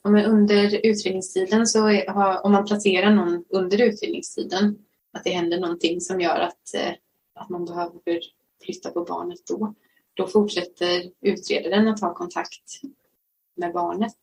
under 0.03 0.85
utredningstiden 0.85 1.67
så 1.67 1.89
är, 1.89 2.09
om 2.45 2.51
man 2.51 2.65
placerar 2.65 3.11
någon 3.11 3.45
under 3.49 3.81
utredningstiden, 3.81 4.77
att 5.13 5.23
det 5.23 5.29
händer 5.29 5.59
någonting 5.59 6.01
som 6.01 6.21
gör 6.21 6.39
att, 6.39 6.73
eh, 6.75 6.93
att 7.35 7.49
man 7.49 7.65
behöver 7.65 8.19
flytta 8.65 8.89
på 8.91 9.03
barnet 9.03 9.39
då, 9.47 9.73
då 10.13 10.27
fortsätter 10.27 11.11
utredaren 11.21 11.87
att 11.87 12.01
ha 12.01 12.13
kontakt 12.13 12.81
med 13.55 13.73
barnet 13.73 14.17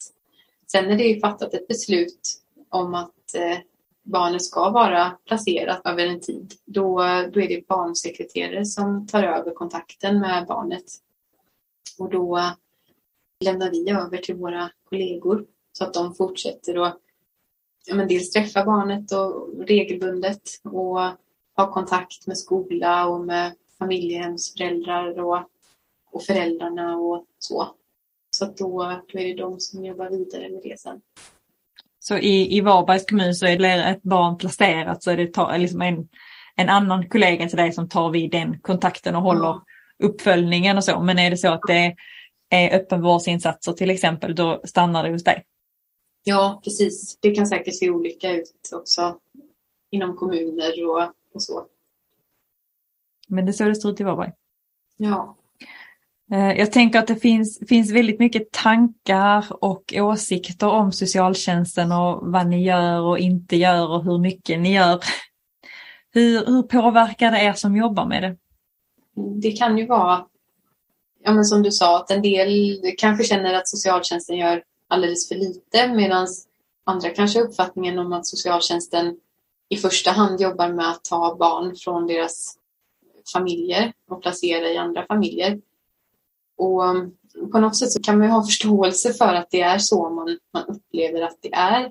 Sen 0.72 0.88
när 0.88 0.96
det 0.96 1.04
är 1.04 1.20
fattat 1.20 1.54
ett 1.54 1.68
beslut 1.68 2.42
om 2.68 2.94
att 2.94 3.34
eh, 3.34 3.58
barnet 4.02 4.42
ska 4.42 4.70
vara 4.70 5.18
placerat 5.24 5.86
över 5.86 6.06
en 6.06 6.20
tid, 6.20 6.54
då, 6.64 6.96
då 7.32 7.40
är 7.40 7.48
det 7.48 7.68
barnsekreterare 7.68 8.64
som 8.64 9.06
tar 9.06 9.22
över 9.22 9.50
kontakten 9.50 10.20
med 10.20 10.46
barnet. 10.46 10.84
Och 11.98 12.10
då 12.10 12.40
lämnar 13.44 13.70
vi 13.70 13.90
över 13.90 14.18
till 14.18 14.34
våra 14.34 14.70
kollegor 14.84 15.46
så 15.72 15.84
att 15.84 15.94
de 15.94 16.14
fortsätter 16.14 16.86
att 16.86 17.00
ja, 17.86 17.94
men 17.94 18.08
dels 18.08 18.30
träffa 18.30 18.64
barnet 18.64 19.12
och 19.12 19.48
regelbundet 19.66 20.42
och 20.64 21.00
ha 21.56 21.72
kontakt 21.72 22.26
med 22.26 22.38
skola 22.38 23.06
och 23.06 23.20
med 23.20 23.54
familjehemsföräldrar 23.78 25.20
och, 25.20 25.38
och 26.10 26.22
föräldrarna 26.22 26.96
och 26.96 27.24
så. 27.38 27.68
Så 28.38 28.44
att 28.44 28.56
då, 28.56 29.02
då 29.12 29.18
är 29.18 29.24
det 29.24 29.34
de 29.34 29.60
som 29.60 29.84
jobbar 29.84 30.10
vidare 30.10 30.48
med 30.50 30.60
det 30.62 30.80
sen. 30.80 31.00
Så 31.98 32.18
i, 32.18 32.56
i 32.56 32.60
Varbergs 32.60 33.06
kommun 33.06 33.34
så 33.34 33.46
är 33.46 33.58
det 33.58 33.84
ett 33.84 34.02
barn 34.02 34.38
placerat 34.38 35.02
så 35.02 35.10
är 35.10 35.16
det 35.16 35.32
ta, 35.32 35.56
liksom 35.56 35.82
en, 35.82 36.08
en 36.56 36.68
annan 36.68 37.08
kollega 37.08 37.48
till 37.48 37.56
dig 37.56 37.72
som 37.72 37.88
tar 37.88 38.10
vid 38.10 38.30
den 38.30 38.60
kontakten 38.60 39.16
och 39.16 39.22
håller 39.22 39.50
mm. 39.50 39.62
uppföljningen 40.02 40.76
och 40.76 40.84
så. 40.84 41.00
Men 41.00 41.18
är 41.18 41.30
det 41.30 41.36
så 41.36 41.48
att 41.48 41.62
det 41.66 41.96
är 42.50 42.80
öppenvårdsinsatser 42.80 43.72
till 43.72 43.90
exempel, 43.90 44.34
då 44.34 44.60
stannar 44.64 45.04
det 45.04 45.10
hos 45.10 45.24
dig? 45.24 45.44
Ja, 46.24 46.60
precis. 46.64 47.18
Det 47.20 47.34
kan 47.34 47.46
säkert 47.46 47.78
se 47.78 47.90
olika 47.90 48.30
ut 48.30 48.70
också 48.72 49.18
inom 49.90 50.16
kommuner 50.16 50.86
och, 50.88 51.02
och 51.34 51.42
så. 51.42 51.66
Men 53.28 53.46
det 53.46 53.50
är 53.50 53.52
så 53.52 53.64
det 53.64 53.74
ser 53.74 53.90
ut 53.90 54.00
i 54.00 54.04
Varberg? 54.04 54.32
Ja. 54.96 55.37
Eh, 56.32 56.52
jag 56.52 56.72
tänker 56.72 56.98
att 56.98 57.06
det 57.06 57.16
finns, 57.16 57.58
finns 57.68 57.90
väldigt 57.90 58.18
mycket 58.18 58.52
tankar 58.52 59.46
och 59.64 59.94
åsikter 59.96 60.68
om 60.68 60.92
socialtjänsten 60.92 61.92
och 61.92 62.32
vad 62.32 62.46
ni 62.46 62.64
gör 62.64 63.00
och 63.00 63.18
inte 63.18 63.56
gör 63.56 63.88
och 63.88 64.04
hur 64.04 64.18
mycket 64.18 64.60
ni 64.60 64.74
gör. 64.74 65.00
Hur, 66.12 66.46
hur 66.46 66.62
påverkar 66.62 67.30
det 67.30 67.38
er 67.38 67.52
som 67.52 67.76
jobbar 67.76 68.06
med 68.06 68.22
det? 68.22 68.36
Det 69.42 69.52
kan 69.52 69.78
ju 69.78 69.86
vara, 69.86 70.26
ja 71.24 71.32
men 71.32 71.44
som 71.44 71.62
du 71.62 71.70
sa, 71.70 71.96
att 71.96 72.10
en 72.10 72.22
del 72.22 72.80
kanske 72.98 73.24
känner 73.24 73.54
att 73.54 73.68
socialtjänsten 73.68 74.36
gör 74.36 74.62
alldeles 74.88 75.28
för 75.28 75.34
lite 75.34 75.88
medan 75.94 76.26
andra 76.84 77.10
kanske 77.10 77.38
har 77.38 77.46
uppfattningen 77.46 77.98
om 77.98 78.12
att 78.12 78.26
socialtjänsten 78.26 79.16
i 79.68 79.76
första 79.76 80.10
hand 80.10 80.40
jobbar 80.40 80.68
med 80.68 80.90
att 80.90 81.04
ta 81.04 81.36
barn 81.36 81.76
från 81.76 82.06
deras 82.06 82.54
familjer 83.32 83.92
och 84.10 84.22
placera 84.22 84.68
i 84.68 84.76
andra 84.76 85.06
familjer. 85.06 85.60
Och 86.58 86.88
mm, 86.88 87.10
på 87.52 87.60
något 87.60 87.76
sätt 87.76 87.92
så 87.92 88.02
kan 88.02 88.18
man 88.18 88.30
ha 88.30 88.44
förståelse 88.44 89.12
för 89.12 89.34
att 89.34 89.50
det 89.50 89.60
är 89.60 89.78
så 89.78 90.10
man, 90.10 90.38
man 90.52 90.64
upplever 90.68 91.22
att 91.22 91.38
det 91.42 91.54
är. 91.54 91.90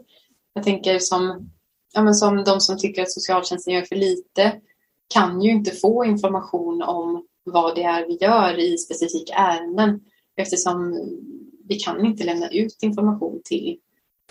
Jag 0.53 0.63
tänker 0.63 0.99
som, 0.99 1.49
ja 1.93 2.03
men 2.03 2.15
som 2.15 2.43
de 2.43 2.60
som 2.60 2.77
tycker 2.77 3.01
att 3.01 3.12
socialtjänsten 3.12 3.73
gör 3.73 3.82
för 3.82 3.95
lite 3.95 4.62
kan 5.08 5.41
ju 5.41 5.51
inte 5.51 5.71
få 5.71 6.06
information 6.06 6.82
om 6.82 7.25
vad 7.43 7.75
det 7.75 7.84
är 7.84 8.08
vi 8.08 8.17
gör 8.21 8.60
i 8.60 8.77
specifika 8.77 9.34
ärenden 9.34 9.99
eftersom 10.36 10.99
vi 11.67 11.75
kan 11.75 12.06
inte 12.06 12.23
lämna 12.23 12.49
ut 12.49 12.84
information 12.84 13.41
till 13.43 13.77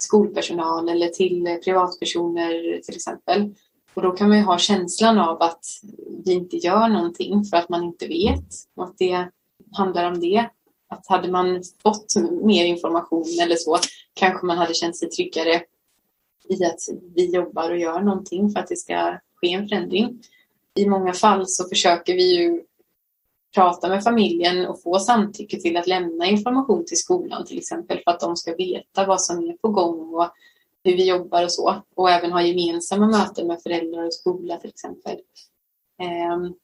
skolpersonal 0.01 0.89
eller 0.89 1.09
till 1.09 1.59
privatpersoner 1.65 2.81
till 2.83 2.95
exempel. 2.95 3.55
Och 3.95 4.03
då 4.03 4.11
kan 4.11 4.29
man 4.29 4.39
ju 4.39 4.45
ha 4.45 4.59
känslan 4.59 5.19
av 5.19 5.43
att 5.43 5.65
vi 6.25 6.33
inte 6.33 6.57
gör 6.57 6.89
någonting 6.89 7.45
för 7.45 7.57
att 7.57 7.69
man 7.69 7.85
inte 7.85 8.07
vet 8.07 8.49
och 8.77 8.85
att 8.85 8.99
det 8.99 9.29
handlar 9.73 10.13
om 10.13 10.21
det. 10.21 10.49
Att 10.89 11.07
hade 11.07 11.31
man 11.31 11.63
fått 11.83 12.15
mer 12.43 12.65
information 12.65 13.25
eller 13.43 13.57
så 13.57 13.79
kanske 14.15 14.47
man 14.47 14.59
hade 14.59 14.75
känt 14.75 14.97
sig 14.97 15.09
tryggare 15.09 15.63
i 16.49 16.65
att 16.65 16.81
vi 17.15 17.35
jobbar 17.35 17.71
och 17.71 17.79
gör 17.79 18.01
någonting 18.01 18.51
för 18.51 18.61
att 18.61 18.69
det 18.69 18.77
ska 18.77 19.19
ske 19.35 19.53
en 19.53 19.69
förändring. 19.69 20.23
I 20.75 20.89
många 20.89 21.13
fall 21.13 21.45
så 21.47 21.69
försöker 21.69 22.15
vi 22.15 22.37
ju 22.37 22.63
prata 23.55 23.89
med 23.89 24.05
familjen 24.05 24.67
och 24.67 24.83
få 24.83 24.99
samtycke 24.99 25.61
till 25.61 25.77
att 25.77 25.87
lämna 25.87 26.27
information 26.27 26.85
till 26.87 26.97
skolan 26.97 27.47
till 27.47 27.59
exempel 27.59 28.01
för 28.05 28.11
att 28.11 28.21
de 28.21 28.37
ska 28.37 28.55
veta 28.55 29.07
vad 29.07 29.23
som 29.23 29.39
är 29.39 29.53
på 29.53 29.69
gång 29.69 30.15
och 30.15 30.31
hur 30.85 30.97
vi 30.97 31.09
jobbar 31.09 31.45
och 31.45 31.53
så. 31.53 31.83
Och 31.95 32.11
även 32.11 32.33
ha 32.33 32.43
gemensamma 32.43 33.07
möten 33.07 33.47
med 33.47 33.63
föräldrar 33.63 34.07
och 34.07 34.15
skola 34.15 34.57
till 34.57 34.71
exempel. 34.71 35.19
Ehm, 35.99 36.55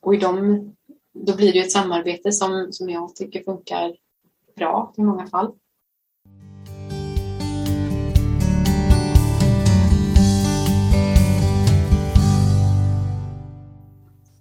och 0.00 0.14
i 0.14 0.18
de 0.18 0.72
då 1.14 1.36
blir 1.36 1.52
det 1.52 1.58
ett 1.58 1.72
samarbete 1.72 2.32
som, 2.32 2.68
som 2.72 2.90
jag 2.90 3.16
tycker 3.16 3.42
funkar 3.42 3.96
bra 4.56 4.94
i 4.96 5.02
många 5.02 5.26
fall. 5.26 5.52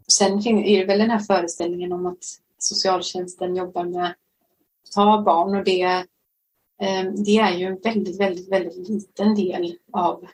Sen 0.07 0.47
är 0.47 0.79
det 0.79 0.86
väl 0.86 0.99
den 0.99 1.09
här 1.09 1.19
föreställningen 1.19 1.91
om 1.91 2.05
att 2.05 2.23
socialtjänsten 2.57 3.55
jobbar 3.55 3.83
med 3.83 4.05
att 4.05 4.15
ta 4.95 5.21
barn 5.21 5.55
och 5.55 5.63
det, 5.63 6.05
ehm, 6.81 7.23
det 7.23 7.38
är 7.38 7.57
ju 7.57 7.65
en 7.65 7.79
väldigt, 7.83 8.19
väldigt, 8.19 8.51
väldigt 8.51 8.89
liten 8.89 9.36
del 9.36 9.77
av, 9.91 10.27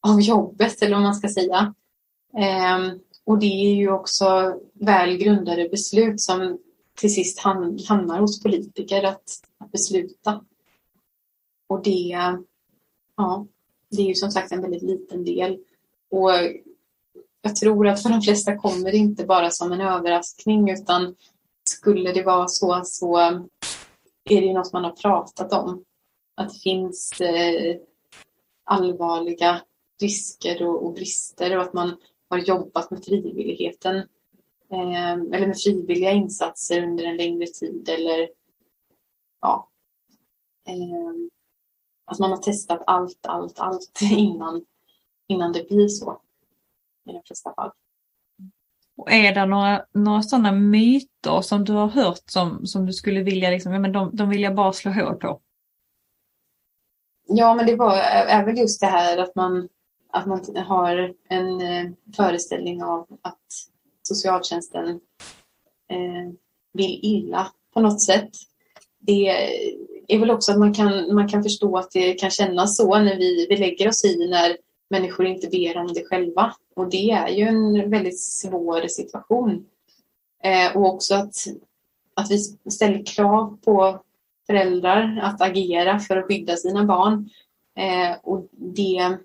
av 0.00 0.20
jobbet 0.20 0.82
eller 0.82 0.94
vad 0.94 1.02
man 1.02 1.14
ska 1.14 1.28
säga. 1.28 1.74
Ehm, 2.36 2.98
och 3.26 3.38
det 3.38 3.70
är 3.70 3.74
ju 3.74 3.90
också 3.90 4.60
väl 4.72 5.16
grundade 5.16 5.68
beslut 5.68 6.20
som 6.20 6.58
till 6.94 7.14
sist 7.14 7.38
hamnar 7.38 8.20
hos 8.20 8.42
politiker 8.42 9.02
att, 9.02 9.22
att 9.58 9.72
besluta. 9.72 10.44
Och 11.66 11.82
det, 11.82 12.16
ja, 13.16 13.46
det 13.90 14.02
är 14.02 14.06
ju 14.06 14.14
som 14.14 14.30
sagt 14.30 14.52
en 14.52 14.62
väldigt 14.62 14.82
liten 14.82 15.24
del. 15.24 15.58
Och 16.10 16.30
jag 17.42 17.56
tror 17.56 17.88
att 17.88 18.02
för 18.02 18.10
de 18.10 18.22
flesta 18.22 18.56
kommer 18.56 18.92
det 18.92 18.96
inte 18.96 19.24
bara 19.24 19.50
som 19.50 19.72
en 19.72 19.80
överraskning 19.80 20.70
utan 20.70 21.14
skulle 21.68 22.12
det 22.12 22.22
vara 22.22 22.48
så 22.48 22.80
så 22.84 23.16
är 24.24 24.40
det 24.40 24.46
ju 24.46 24.52
något 24.52 24.72
man 24.72 24.84
har 24.84 24.92
pratat 24.92 25.52
om. 25.52 25.84
Att 26.34 26.52
det 26.52 26.58
finns 26.58 27.20
eh, 27.20 27.76
allvarliga 28.64 29.62
risker 30.00 30.66
och, 30.66 30.86
och, 30.86 30.94
brister 30.94 31.56
och 31.56 31.62
att 31.62 31.72
man 31.72 31.96
har 32.28 32.38
jobbat 32.38 32.90
med 32.90 33.04
frivilligheten 33.04 33.96
eh, 34.70 35.12
eller 35.12 35.46
med 35.46 35.58
frivilliga 35.58 36.10
insatser 36.10 36.82
under 36.82 37.04
en 37.04 37.16
längre 37.16 37.46
tid 37.46 37.88
eller 37.88 38.28
ja, 39.40 39.68
eh, 40.68 41.14
att 42.04 42.18
man 42.18 42.30
har 42.30 42.38
testat 42.38 42.82
allt, 42.86 43.26
allt, 43.26 43.60
allt 43.60 44.00
innan, 44.10 44.64
innan 45.26 45.52
det 45.52 45.68
blir 45.68 45.88
så 45.88 46.20
i 47.10 47.12
de 47.12 47.22
flesta 47.24 47.54
fall. 47.54 47.70
Och 48.96 49.12
är 49.12 49.34
det 49.34 49.46
några, 49.46 49.84
några 49.92 50.22
sådana 50.22 50.52
myter 50.52 51.40
som 51.42 51.64
du 51.64 51.72
har 51.72 51.88
hört 51.88 52.22
som, 52.26 52.66
som 52.66 52.86
du 52.86 52.92
skulle 52.92 53.22
vilja, 53.22 53.50
liksom, 53.50 53.72
ja, 53.72 53.78
men 53.78 53.92
de, 53.92 54.16
de 54.16 54.28
vill 54.28 54.42
jag 54.42 54.54
bara 54.54 54.72
slå 54.72 54.92
hål 54.92 55.16
på? 55.16 55.40
Ja, 57.28 57.54
men 57.54 57.66
det 57.66 57.76
var, 57.76 57.96
är 57.96 58.44
väl 58.44 58.58
just 58.58 58.80
det 58.80 58.86
här 58.86 59.18
att 59.18 59.34
man, 59.34 59.68
att 60.16 60.26
man 60.26 60.56
har 60.56 61.14
en 61.28 61.60
eh, 61.60 61.90
föreställning 62.16 62.82
av 62.82 63.06
att 63.22 63.46
socialtjänsten 64.02 64.88
eh, 65.90 66.32
vill 66.72 67.00
illa 67.02 67.52
på 67.74 67.80
något 67.80 68.02
sätt. 68.02 68.30
Det 68.98 69.28
är 70.08 70.18
väl 70.18 70.30
också 70.30 70.52
att 70.52 70.58
man 70.58 70.74
kan, 70.74 71.14
man 71.14 71.28
kan 71.28 71.42
förstå 71.42 71.76
att 71.76 71.90
det 71.90 72.14
kan 72.14 72.30
kännas 72.30 72.76
så 72.76 72.98
när 72.98 73.16
vi, 73.16 73.46
vi 73.50 73.56
lägger 73.56 73.88
oss 73.88 74.04
i 74.04 74.28
när 74.28 74.56
människor 74.90 75.26
inte 75.26 75.48
ber 75.48 75.76
om 75.76 75.92
det 75.92 76.04
själva. 76.04 76.54
Och 76.76 76.90
det 76.90 77.10
är 77.10 77.28
ju 77.28 77.42
en 77.42 77.90
väldigt 77.90 78.20
svår 78.20 78.88
situation. 78.88 79.66
Eh, 80.42 80.76
och 80.76 80.86
också 80.86 81.14
att, 81.14 81.34
att 82.14 82.30
vi 82.30 82.38
ställer 82.70 83.06
krav 83.06 83.58
på 83.64 84.00
föräldrar 84.46 85.20
att 85.22 85.42
agera 85.42 85.98
för 85.98 86.16
att 86.16 86.26
skydda 86.26 86.56
sina 86.56 86.84
barn. 86.84 87.30
Eh, 87.76 88.16
och 88.22 88.48
det, 88.50 89.18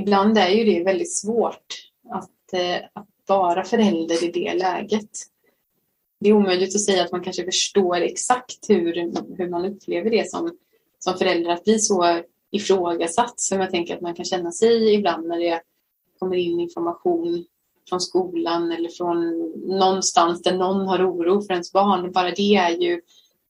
ibland 0.00 0.38
är 0.38 0.48
ju 0.48 0.64
det 0.64 0.84
väldigt 0.84 1.16
svårt 1.16 1.74
att, 2.10 2.52
eh, 2.52 2.76
att 2.92 3.08
vara 3.26 3.64
förälder 3.64 4.24
i 4.24 4.30
det 4.30 4.54
läget. 4.54 5.10
Det 6.20 6.28
är 6.28 6.32
omöjligt 6.32 6.74
att 6.74 6.84
säga 6.84 7.04
att 7.04 7.12
man 7.12 7.24
kanske 7.24 7.44
förstår 7.44 7.96
exakt 7.96 8.70
hur, 8.70 8.94
hur 9.38 9.48
man 9.48 9.64
upplever 9.64 10.10
det 10.10 10.30
som, 10.30 10.56
som 10.98 11.18
förälder, 11.18 11.50
att 11.50 11.64
bli 11.64 11.78
så 11.78 12.22
ifrågasatt 12.50 13.40
som 13.40 13.60
jag 13.60 13.70
tänker 13.70 13.94
att 13.94 14.00
man 14.00 14.14
kan 14.14 14.24
känna 14.24 14.52
sig 14.52 14.94
ibland 14.94 15.26
när 15.28 15.38
det 15.38 15.62
kommer 16.18 16.36
in 16.36 16.60
information 16.60 17.44
från 17.88 18.00
skolan 18.00 18.72
eller 18.72 18.88
från 18.88 19.38
någonstans 19.78 20.42
där 20.42 20.56
någon 20.56 20.88
har 20.88 21.10
oro 21.10 21.42
för 21.42 21.52
ens 21.52 21.72
barn. 21.72 22.12
Bara 22.12 22.30
det 22.30 22.56
är 22.56 22.70
ju 22.70 23.00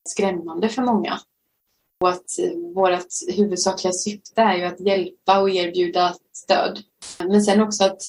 skrämmande 0.05 0.69
för 0.69 0.83
många. 0.83 1.19
Att 2.01 2.39
vårt 2.75 3.37
huvudsakliga 3.37 3.93
syfte 3.93 4.41
är 4.41 4.57
ju 4.57 4.65
att 4.65 4.81
hjälpa 4.81 5.41
och 5.41 5.51
erbjuda 5.51 6.15
stöd. 6.33 6.79
Men 7.19 7.43
sen 7.43 7.61
också 7.61 7.85
att 7.85 8.03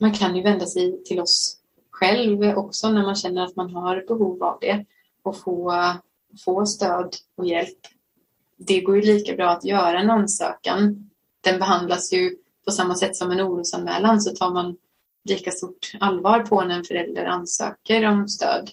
man 0.00 0.12
kan 0.14 0.36
ju 0.36 0.42
vända 0.42 0.66
sig 0.66 1.02
till 1.04 1.20
oss 1.20 1.56
själv 1.90 2.42
också 2.42 2.90
när 2.90 3.02
man 3.02 3.16
känner 3.16 3.44
att 3.44 3.56
man 3.56 3.70
har 3.74 4.04
behov 4.08 4.42
av 4.42 4.58
det 4.60 4.84
och 5.22 5.36
få, 5.36 5.74
få 6.44 6.66
stöd 6.66 7.14
och 7.36 7.46
hjälp 7.46 7.78
det 8.66 8.80
går 8.80 8.96
ju 8.96 9.02
lika 9.02 9.36
bra 9.36 9.50
att 9.50 9.64
göra 9.64 10.00
en 10.00 10.10
ansökan. 10.10 11.10
Den 11.40 11.58
behandlas 11.58 12.12
ju 12.12 12.36
på 12.64 12.70
samma 12.70 12.94
sätt 12.94 13.16
som 13.16 13.30
en 13.30 13.40
orosanmälan 13.40 14.20
så 14.20 14.36
tar 14.36 14.50
man 14.50 14.76
lika 15.24 15.50
stort 15.50 15.92
allvar 16.00 16.40
på 16.40 16.64
när 16.64 16.78
en 16.78 16.84
förälder 16.84 17.24
ansöker 17.24 18.08
om 18.08 18.28
stöd. 18.28 18.70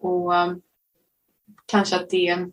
Och 0.00 0.34
eh, 0.34 0.52
kanske 1.66 1.96
att 1.96 2.10
det, 2.10 2.50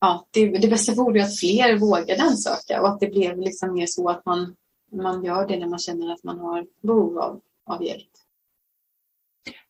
ja, 0.00 0.26
det, 0.30 0.58
det 0.58 0.68
bästa 0.68 0.94
vore 0.94 1.24
att 1.24 1.38
fler 1.38 1.78
vågade 1.78 2.22
ansöka 2.22 2.80
och 2.80 2.88
att 2.88 3.00
det 3.00 3.06
blev 3.06 3.38
liksom 3.38 3.74
mer 3.74 3.86
så 3.86 4.08
att 4.08 4.26
man, 4.26 4.56
man 4.92 5.24
gör 5.24 5.48
det 5.48 5.58
när 5.58 5.66
man 5.66 5.78
känner 5.78 6.12
att 6.12 6.24
man 6.24 6.38
har 6.38 6.66
behov 6.82 7.18
av, 7.18 7.40
av 7.66 7.84
hjälp. 7.84 8.08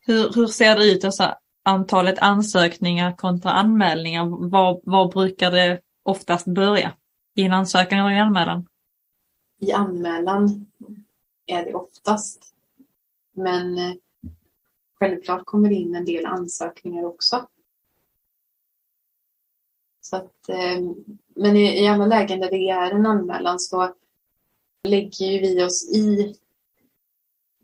Hur, 0.00 0.32
hur 0.34 0.46
ser 0.46 0.76
det 0.76 0.92
ut? 0.92 1.04
Alltså, 1.04 1.34
antalet 1.62 2.18
ansökningar 2.18 3.16
kontra 3.16 3.50
anmälningar, 3.50 4.48
var, 4.50 4.80
var 4.84 5.12
brukar 5.12 5.50
det 5.50 5.80
oftast 6.02 6.46
börja? 6.46 6.92
I 7.34 7.42
en 7.42 7.52
ansökan 7.52 7.98
eller 7.98 8.16
i 8.16 8.18
anmälan? 8.18 8.66
I 9.60 9.72
anmälan 9.72 10.66
är 11.46 11.64
det 11.64 11.74
oftast. 11.74 12.54
Men 13.36 13.78
eh, 13.78 13.94
självklart 14.98 15.44
kommer 15.44 15.68
det 15.68 15.74
in 15.74 15.94
en 15.94 16.04
del 16.04 16.26
ansökningar 16.26 17.04
också. 17.04 17.46
Så 20.08 20.16
att, 20.16 20.48
eh, 20.48 20.80
men 21.36 21.56
i, 21.56 21.82
i 21.82 21.88
alla 21.88 22.06
lägen 22.06 22.40
där 22.40 22.50
det 22.50 22.70
är 22.70 22.90
en 22.90 23.06
anmälan 23.06 23.58
så 23.58 23.94
lägger 24.88 25.26
ju 25.26 25.38
vi 25.40 25.64
oss 25.64 25.88
i 25.94 26.34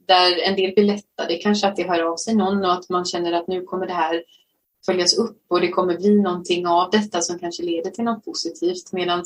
där 0.07 0.43
en 0.43 0.57
del 0.57 0.75
blir 0.75 0.85
lättade, 0.85 1.37
kanske 1.37 1.67
att 1.67 1.77
det 1.77 1.89
hör 1.89 2.03
av 2.03 2.17
sig 2.17 2.35
någon 2.35 2.65
och 2.65 2.73
att 2.73 2.89
man 2.89 3.05
känner 3.05 3.33
att 3.33 3.49
nu 3.49 3.63
kommer 3.63 3.87
det 3.87 3.93
här 3.93 4.25
följas 4.87 5.19
upp 5.19 5.43
och 5.49 5.61
det 5.61 5.69
kommer 5.69 5.97
bli 5.97 6.21
någonting 6.21 6.67
av 6.67 6.91
detta 6.91 7.21
som 7.21 7.39
kanske 7.39 7.63
leder 7.63 7.91
till 7.91 8.05
något 8.05 8.25
positivt. 8.25 8.93
Medan 8.93 9.25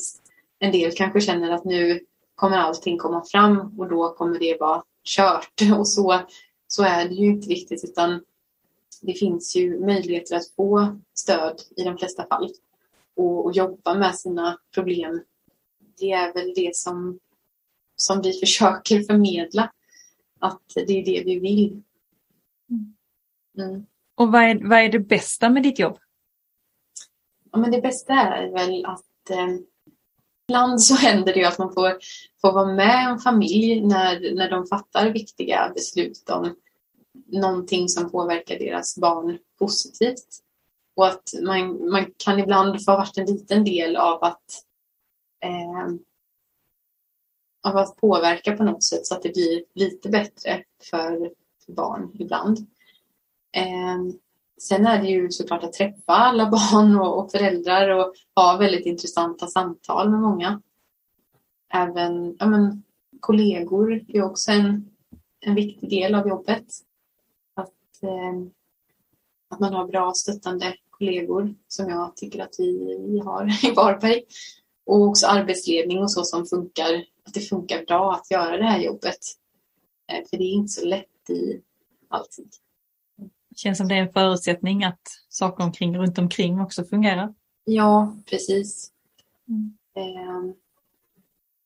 en 0.59 0.71
del 0.71 0.91
kanske 0.91 1.21
känner 1.21 1.51
att 1.51 1.65
nu 1.65 1.99
kommer 2.35 2.57
allting 2.57 2.97
komma 2.97 3.25
fram 3.25 3.79
och 3.79 3.89
då 3.89 4.13
kommer 4.13 4.39
det 4.39 4.57
vara 4.59 4.83
kört. 5.03 5.53
Och 5.77 5.87
så, 5.87 6.21
så 6.67 6.83
är 6.83 7.09
det 7.09 7.15
ju 7.15 7.25
inte 7.25 7.49
riktigt 7.49 7.83
utan 7.83 8.21
det 9.01 9.13
finns 9.13 9.55
ju 9.55 9.79
möjligheter 9.79 10.35
att 10.35 10.47
få 10.55 10.99
stöd 11.13 11.61
i 11.75 11.83
de 11.83 11.97
flesta 11.97 12.25
fall 12.25 12.53
och, 13.19 13.45
och 13.45 13.51
jobba 13.51 13.93
med 13.93 14.15
sina 14.15 14.57
problem. 14.73 15.23
Det 15.99 16.11
är 16.11 16.33
väl 16.33 16.53
det 16.55 16.75
som, 16.75 17.19
som 17.95 18.21
vi 18.21 18.33
försöker 18.39 19.03
förmedla 19.03 19.71
att 20.39 20.61
det 20.75 20.99
är 20.99 21.05
det 21.05 21.23
vi 21.25 21.39
vill. 21.39 21.81
Mm. 23.57 23.85
Och 24.15 24.31
vad 24.31 24.43
är, 24.43 24.69
vad 24.69 24.79
är 24.79 24.89
det 24.89 24.99
bästa 24.99 25.49
med 25.49 25.63
ditt 25.63 25.79
jobb? 25.79 25.97
Ja, 27.51 27.57
men 27.59 27.71
det 27.71 27.81
bästa 27.81 28.13
är 28.13 28.51
väl 28.51 28.85
att 28.85 29.29
eh, 29.29 29.47
ibland 30.47 30.81
så 30.81 30.95
händer 31.05 31.33
det 31.33 31.45
att 31.45 31.57
man 31.57 31.73
får, 31.73 31.97
får 32.41 32.51
vara 32.51 32.73
med 32.73 33.09
en 33.09 33.19
familj 33.19 33.81
när, 33.81 34.35
när 34.35 34.49
de 34.49 34.67
fattar 34.67 35.09
viktiga 35.09 35.71
beslut 35.75 36.29
om 36.29 36.55
någonting 37.27 37.89
som 37.89 38.11
påverkar 38.11 38.59
deras 38.59 38.97
barn 38.97 39.37
positivt. 39.59 40.43
Och 40.99 41.07
att 41.07 41.33
man, 41.41 41.89
man 41.89 42.05
kan 42.17 42.39
ibland 42.39 42.85
få 42.85 42.91
varit 42.91 43.17
en 43.17 43.25
liten 43.25 43.63
del 43.63 43.95
av 43.95 44.23
att 44.23 44.63
eh, 45.43 45.93
av 47.63 47.77
att 47.77 47.95
påverka 47.95 48.57
på 48.57 48.63
något 48.63 48.83
sätt 48.83 49.05
så 49.05 49.15
att 49.15 49.21
det 49.21 49.33
blir 49.33 49.63
lite 49.73 50.09
bättre 50.09 50.63
för 50.89 51.31
barn 51.67 52.11
ibland. 52.13 52.57
Eh, 53.51 54.15
sen 54.61 54.85
är 54.85 55.01
det 55.01 55.07
ju 55.07 55.31
såklart 55.31 55.63
att 55.63 55.73
träffa 55.73 56.13
alla 56.13 56.45
barn 56.49 56.99
och, 56.99 57.23
och 57.23 57.31
föräldrar 57.31 57.89
och 57.89 58.13
ha 58.35 58.57
väldigt 58.57 58.85
intressanta 58.85 59.47
samtal 59.47 60.09
med 60.09 60.19
många. 60.19 60.61
Även 61.73 62.35
ja, 62.39 62.45
men, 62.45 62.83
kollegor 63.19 64.05
är 64.07 64.21
också 64.21 64.51
en, 64.51 64.89
en 65.39 65.55
viktig 65.55 65.89
del 65.89 66.15
av 66.15 66.27
jobbet. 66.27 66.65
Att 67.55 68.03
eh, 68.03 68.49
att 69.49 69.59
man 69.59 69.73
har 69.73 69.87
bra 69.87 70.13
stöttande 70.13 70.75
kollegor 70.99 71.55
som 71.67 71.89
jag 71.89 72.15
tycker 72.15 72.43
att 72.43 72.55
vi, 72.57 73.21
har 73.25 73.65
i 73.65 73.71
Varberg. 73.71 74.23
Och 74.85 75.01
också 75.01 75.27
arbetsledning 75.27 75.99
och 75.99 76.11
så 76.11 76.23
som 76.23 76.45
funkar, 76.45 77.03
att 77.25 77.33
det 77.33 77.39
funkar 77.39 77.85
bra 77.85 78.13
att 78.13 78.31
göra 78.31 78.57
det 78.57 78.63
här 78.63 78.79
jobbet. 78.79 79.19
Eh, 80.11 80.29
för 80.29 80.37
det 80.37 80.43
är 80.43 80.53
inte 80.53 80.71
så 80.71 80.85
lätt 80.85 81.29
i 81.29 81.61
alltid. 82.07 82.49
Det 83.49 83.57
känns 83.57 83.77
som 83.77 83.87
det 83.87 83.95
är 83.95 84.01
en 84.01 84.13
förutsättning 84.13 84.83
att 84.83 85.01
saker 85.29 85.63
omkring, 85.63 85.97
runt 85.97 86.17
omkring 86.17 86.61
också 86.61 86.83
fungerar. 86.83 87.33
Ja, 87.63 88.15
precis. 88.25 88.91
Mm. 89.47 89.77
Eh, 89.95 90.55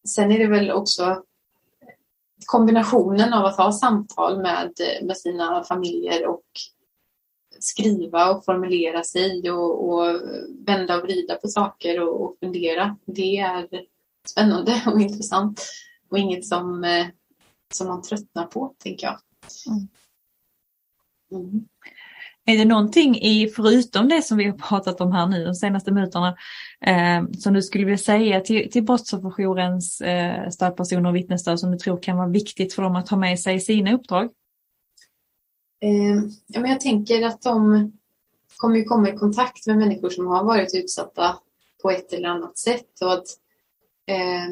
sen 0.08 0.32
är 0.32 0.40
det 0.40 0.48
väl 0.48 0.72
också 0.72 1.24
kombinationen 2.46 3.34
av 3.34 3.46
att 3.46 3.58
ha 3.58 3.72
samtal 3.72 4.42
med, 4.42 4.74
med 5.04 5.18
sina 5.18 5.64
familjer 5.64 6.28
och 6.28 6.44
skriva 7.64 8.32
och 8.32 8.46
formulera 8.46 9.04
sig 9.04 9.52
och, 9.52 9.90
och 9.90 10.22
vända 10.68 10.98
och 10.98 11.04
vrida 11.04 11.36
på 11.36 11.48
saker 11.48 12.00
och, 12.00 12.22
och, 12.22 12.38
fundera. 12.40 12.98
Det 13.06 13.38
är 13.38 13.68
spännande 14.28 14.84
och 14.88 15.02
intressant 15.02 15.66
och 16.10 16.18
inget 16.18 16.46
som, 16.46 16.84
eh, 16.84 17.06
som 17.74 17.88
man 17.88 18.02
tröttnar 18.02 18.46
på, 18.46 18.76
tänker 18.80 19.08
jag. 19.08 19.20
Mm. 19.68 19.88
Mm. 21.32 21.66
Är 22.46 22.58
det 22.58 22.66
någonting 22.66 23.16
i, 23.16 23.48
förutom 23.56 24.10
det 24.10 24.22
som 24.22 24.38
vi 24.38 24.46
har 24.46 24.58
pratat 24.58 25.02
om 25.02 25.12
här 25.12 25.28
nu 25.28 25.46
de 25.46 25.56
senaste 25.56 25.92
minuterna, 25.92 26.36
eh, 26.86 27.24
som 27.38 27.54
du 27.54 27.62
skulle 27.62 27.86
vilja 27.86 27.98
säga 27.98 28.40
till, 28.40 28.72
till 28.72 28.84
Brottsofferjourens 28.84 30.02
eh, 30.02 30.50
stödpersoner 30.50 31.10
och 31.10 31.16
vittnesstöd 31.16 31.60
som 31.60 31.72
du 31.72 31.78
tror 31.78 32.02
kan 32.02 32.18
vara 32.18 32.28
viktigt 32.28 32.74
för 32.74 32.82
dem 32.82 32.96
att 32.96 33.10
ha 33.10 33.18
med 33.18 33.40
sig 33.40 33.56
i 33.56 33.60
sina 33.60 33.94
uppdrag? 33.94 34.30
Eh, 35.84 36.24
ja, 36.48 36.60
men 36.60 36.72
jag 36.72 36.82
tänker 36.82 37.26
att 37.26 37.42
de 37.42 37.92
kommer 38.58 38.76
ju 38.76 38.84
komma 38.84 39.10
i 39.10 39.18
kontakt 39.18 39.68
med 39.68 39.78
människor 39.78 40.10
som 40.10 40.28
har 40.28 40.44
varit 40.44 40.76
utsatta 40.76 41.40
på 41.82 41.92
ett 41.92 42.14
eller 42.14 42.30
annat 42.30 42.58
sätt 42.58 43.02
och 43.02 43.14
att, 43.14 43.28
eh, 44.06 44.50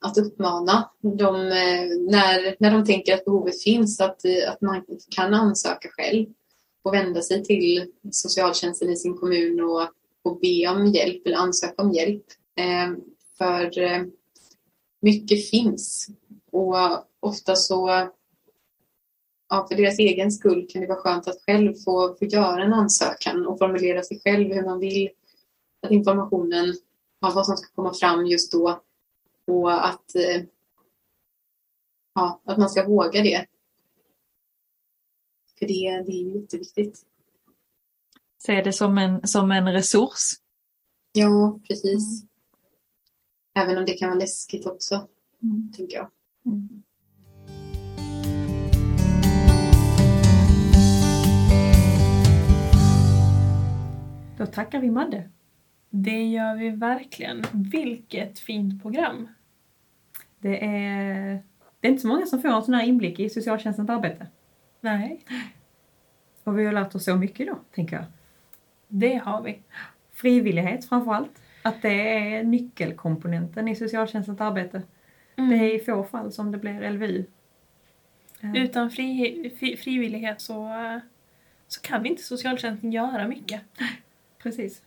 att 0.00 0.18
uppmana 0.18 0.90
dem 1.00 1.36
eh, 1.36 2.10
när, 2.10 2.56
när 2.58 2.70
de 2.70 2.84
tänker 2.84 3.14
att 3.14 3.24
behovet 3.24 3.62
finns 3.62 4.00
att, 4.00 4.20
att 4.48 4.60
man 4.60 4.84
kan 5.16 5.34
ansöka 5.34 5.88
själv 5.88 6.26
och 6.82 6.94
vända 6.94 7.22
sig 7.22 7.44
till 7.44 7.92
socialtjänsten 8.10 8.90
i 8.90 8.96
sin 8.96 9.16
kommun 9.16 9.60
och, 9.60 9.88
och 10.22 10.40
be 10.40 10.68
om 10.68 10.86
hjälp 10.86 11.26
eller 11.26 11.36
ansöka 11.36 11.82
om 11.82 11.92
hjälp. 11.92 12.24
Eh, 12.56 12.96
för 13.38 13.78
eh, 13.78 14.02
mycket 15.00 15.50
finns 15.50 16.08
och 16.52 16.76
ofta 17.20 17.56
så 17.56 18.08
ja, 19.48 19.66
för 19.68 19.76
deras 19.76 19.98
egen 19.98 20.32
skull 20.32 20.66
kan 20.70 20.82
det 20.82 20.88
vara 20.88 20.98
skönt 20.98 21.28
att 21.28 21.42
själv 21.46 21.74
få, 21.74 22.16
få 22.18 22.24
göra 22.24 22.62
en 22.62 22.72
ansökan 22.72 23.46
och 23.46 23.58
formulera 23.58 24.02
sig 24.02 24.20
själv 24.20 24.52
hur 24.54 24.62
man 24.62 24.78
vill 24.78 25.10
att 25.82 25.90
informationen, 25.90 26.74
ja, 27.20 27.32
vad 27.34 27.46
som 27.46 27.56
ska 27.56 27.74
komma 27.74 27.94
fram 27.94 28.26
just 28.26 28.52
då 28.52 28.80
och 29.46 29.86
att, 29.86 30.14
eh, 30.14 30.42
ja, 32.14 32.42
att 32.44 32.58
man 32.58 32.70
ska 32.70 32.86
våga 32.88 33.22
det. 33.22 33.46
För 35.58 35.66
det, 35.66 36.02
det 36.06 36.12
är 36.12 36.40
jätteviktigt. 36.40 37.02
Se 38.38 38.62
det 38.62 38.72
som 38.72 38.98
en, 38.98 39.26
som 39.28 39.50
en 39.50 39.72
resurs. 39.72 40.32
Ja, 41.12 41.60
precis. 41.68 42.24
Även 43.54 43.78
om 43.78 43.84
det 43.84 43.92
kan 43.92 44.08
vara 44.08 44.18
läskigt 44.18 44.66
också, 44.66 45.08
Mm. 45.42 45.72
tänker 45.72 45.96
jag. 45.96 46.10
Mm. 46.46 46.82
Då 54.44 54.50
tackar 54.50 54.80
vi 54.80 54.90
Madde. 54.90 55.28
Det 55.90 56.24
gör 56.24 56.56
vi 56.56 56.70
verkligen. 56.70 57.44
Vilket 57.52 58.38
fint 58.38 58.82
program. 58.82 59.28
Det 60.38 60.64
är, 60.64 61.42
det 61.80 61.88
är 61.88 61.90
inte 61.90 62.02
så 62.02 62.08
många 62.08 62.26
som 62.26 62.42
får 62.42 62.48
en 62.48 62.62
sån 62.62 62.74
här 62.74 62.86
inblick 62.86 63.20
i 63.20 63.30
socialtjänstens 63.30 63.90
arbete. 63.90 64.26
Nej, 64.80 65.24
Och 66.44 66.58
vi 66.58 66.64
har 66.64 66.72
lärt 66.72 66.94
oss 66.94 67.04
så 67.04 67.16
mycket 67.16 67.46
då, 67.46 67.58
tänker 67.74 67.96
jag. 67.96 68.04
det 68.88 69.14
har 69.14 69.42
vi. 69.42 69.62
Frivillighet 70.12 70.88
framför 70.88 71.12
allt. 71.12 71.42
Att 71.62 71.82
det 71.82 72.18
är 72.18 72.42
nyckelkomponenten 72.42 73.68
i 73.68 73.76
socialtjänstens 73.76 74.40
arbete. 74.40 74.82
Mm. 75.36 75.50
Det 75.50 75.56
är 75.56 75.74
i 75.74 75.78
få 75.78 76.04
fall 76.04 76.32
som 76.32 76.52
det 76.52 76.58
blir 76.58 76.90
LVU. 76.90 77.24
Eh, 78.40 78.56
Utan 78.56 78.90
fri, 78.90 79.52
fri, 79.58 79.76
frivillighet 79.76 80.40
så, 80.40 80.70
så 81.68 81.80
kan 81.80 82.06
inte 82.06 82.22
socialtjänsten 82.22 82.92
göra 82.92 83.28
mycket. 83.28 83.62
Precis. 84.44 84.82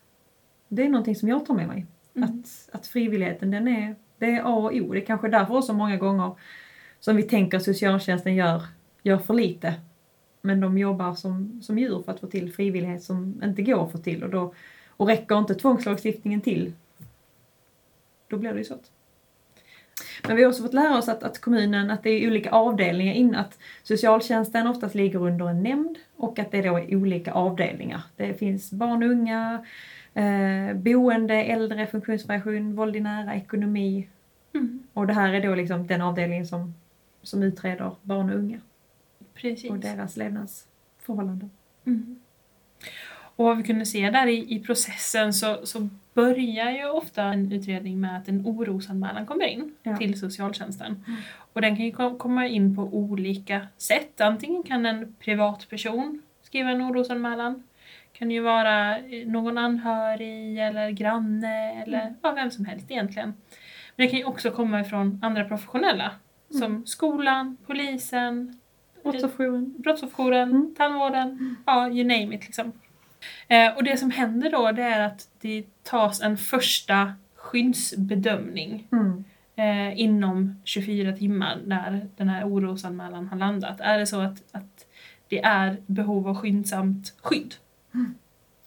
Det 0.68 0.84
är 0.84 0.88
någonting 0.88 1.16
som 1.16 1.28
jag 1.28 1.46
tar 1.46 1.54
med 1.54 1.68
mig. 1.68 1.86
Mm. 2.14 2.28
Att, 2.28 2.68
att 2.72 2.86
frivilligheten, 2.86 3.50
den 3.50 3.68
är, 3.68 3.94
det 4.18 4.26
är 4.26 4.40
A 4.40 4.54
och 4.54 4.72
O. 4.72 4.92
Det 4.92 5.02
är 5.02 5.04
kanske 5.04 5.28
därför 5.28 5.56
också 5.56 5.72
många 5.72 5.96
gånger 5.96 6.32
som 7.00 7.16
vi 7.16 7.22
tänker 7.22 7.56
att 7.56 7.62
socialtjänsten 7.62 8.34
gör, 8.34 8.62
gör 9.02 9.18
för 9.18 9.34
lite. 9.34 9.74
Men 10.40 10.60
de 10.60 10.78
jobbar 10.78 11.14
som, 11.14 11.62
som 11.62 11.78
djur 11.78 12.02
för 12.02 12.12
att 12.12 12.20
få 12.20 12.26
till 12.26 12.52
frivillighet 12.52 13.02
som 13.02 13.42
inte 13.44 13.62
går 13.62 13.84
att 13.84 13.92
få 13.92 13.98
till. 13.98 14.24
Och, 14.24 14.30
då, 14.30 14.54
och 14.88 15.06
räcker 15.06 15.38
inte 15.38 15.54
tvångslagstiftningen 15.54 16.40
till, 16.40 16.72
då 18.28 18.36
blir 18.36 18.52
det 18.52 18.58
ju 18.58 18.64
så. 18.64 18.78
Men 20.26 20.36
vi 20.36 20.42
har 20.42 20.50
också 20.50 20.62
fått 20.62 20.74
lära 20.74 20.98
oss 20.98 21.08
att, 21.08 21.22
att 21.22 21.40
kommunen, 21.40 21.90
att 21.90 22.02
det 22.02 22.10
är 22.10 22.28
olika 22.28 22.50
avdelningar 22.50 23.14
in, 23.14 23.34
att 23.34 23.58
socialtjänsten 23.82 24.66
oftast 24.66 24.94
ligger 24.94 25.22
under 25.22 25.48
en 25.48 25.62
nämnd 25.62 25.98
och 26.16 26.38
att 26.38 26.50
det 26.50 26.62
då 26.62 26.76
är 26.76 26.96
olika 26.96 27.32
avdelningar. 27.32 28.02
Det 28.16 28.34
finns 28.34 28.70
barn 28.72 29.02
och 29.02 29.10
unga, 29.10 29.64
eh, 30.14 30.76
boende, 30.76 31.34
äldre, 31.34 31.86
funktionsvariation, 31.86 32.76
våld 32.76 32.96
i 32.96 33.00
nära, 33.00 33.34
ekonomi. 33.34 34.08
Mm. 34.54 34.82
Och 34.92 35.06
det 35.06 35.12
här 35.12 35.32
är 35.32 35.40
då 35.40 35.54
liksom 35.54 35.86
den 35.86 36.02
avdelningen 36.02 36.46
som, 36.46 36.74
som 37.22 37.42
utreder 37.42 37.90
barn 38.02 38.30
och 38.30 38.36
unga 38.36 38.60
Precis. 39.34 39.70
och 39.70 39.78
deras 39.78 40.16
levnadsförhållanden. 40.16 41.50
Mm. 41.84 42.20
Och 43.38 43.44
vad 43.44 43.56
vi 43.56 43.62
kunde 43.62 43.86
se 43.86 44.10
där 44.10 44.26
i, 44.26 44.54
i 44.54 44.60
processen 44.60 45.34
så, 45.34 45.66
så 45.66 45.88
börjar 46.22 46.70
ju 46.70 46.88
ofta 46.90 47.22
en 47.24 47.52
utredning 47.52 48.00
med 48.00 48.16
att 48.16 48.28
en 48.28 48.46
orosanmälan 48.46 49.26
kommer 49.26 49.46
in 49.46 49.74
Ja. 49.82 49.96
till 49.96 50.18
socialtjänsten. 50.20 51.04
Mm. 51.06 51.20
Och 51.52 51.60
den 51.60 51.76
kan 51.76 51.84
ju 51.84 51.92
kom- 51.92 52.18
komma 52.18 52.46
in 52.46 52.76
på 52.76 52.82
olika 52.82 53.66
sätt. 53.76 54.20
Antingen 54.20 54.62
kan 54.62 54.86
en 54.86 55.14
privatperson 55.20 56.22
skriva 56.42 56.70
en 56.70 56.82
orosanmälan. 56.82 57.62
kan 58.12 58.30
ju 58.30 58.40
vara 58.40 58.98
eh, 58.98 59.26
någon 59.26 59.58
anhörig 59.58 60.58
eller 60.58 60.90
granne 60.90 61.82
eller 61.82 62.00
Mm. 62.02 62.14
ja, 62.22 62.32
vem 62.32 62.50
som 62.50 62.64
helst 62.64 62.90
egentligen. 62.90 63.28
Men 63.96 64.06
det 64.06 64.08
kan 64.08 64.18
ju 64.18 64.24
också 64.24 64.50
komma 64.50 64.80
ifrån 64.80 65.18
andra 65.22 65.44
professionella 65.44 66.10
Mm. 66.50 66.60
som 66.60 66.86
skolan, 66.86 67.56
polisen, 67.66 68.60
Brottsofferjouren. 69.02 69.74
brottsofferjouren, 69.78 70.50
Mm. 70.50 70.74
tandvården, 70.78 71.56
ja 71.66 71.88
you 71.88 72.04
name 72.04 72.34
it 72.36 72.44
liksom. 72.46 72.72
Eh, 73.48 73.76
och 73.76 73.84
det 73.84 73.96
som 73.96 74.10
händer 74.10 74.50
då 74.50 74.72
det 74.72 74.82
är 74.82 75.00
att 75.00 75.28
det 75.40 75.64
tas 75.82 76.20
en 76.22 76.36
första 76.36 77.12
skyddsbedömning 77.36 78.88
Mm. 78.92 79.24
eh, 79.56 80.00
inom 80.00 80.60
24 80.64 81.12
timmar 81.12 81.58
när 81.66 82.06
den 82.16 82.28
här 82.28 82.44
orosanmälan 82.48 83.26
har 83.28 83.36
landat. 83.36 83.80
Är 83.80 83.98
det 83.98 84.06
så 84.06 84.20
att, 84.20 84.42
att 84.52 84.86
det 85.28 85.42
är 85.44 85.76
behov 85.86 86.28
av 86.28 86.34
skyndsamt 86.36 87.14
skydd? 87.22 87.54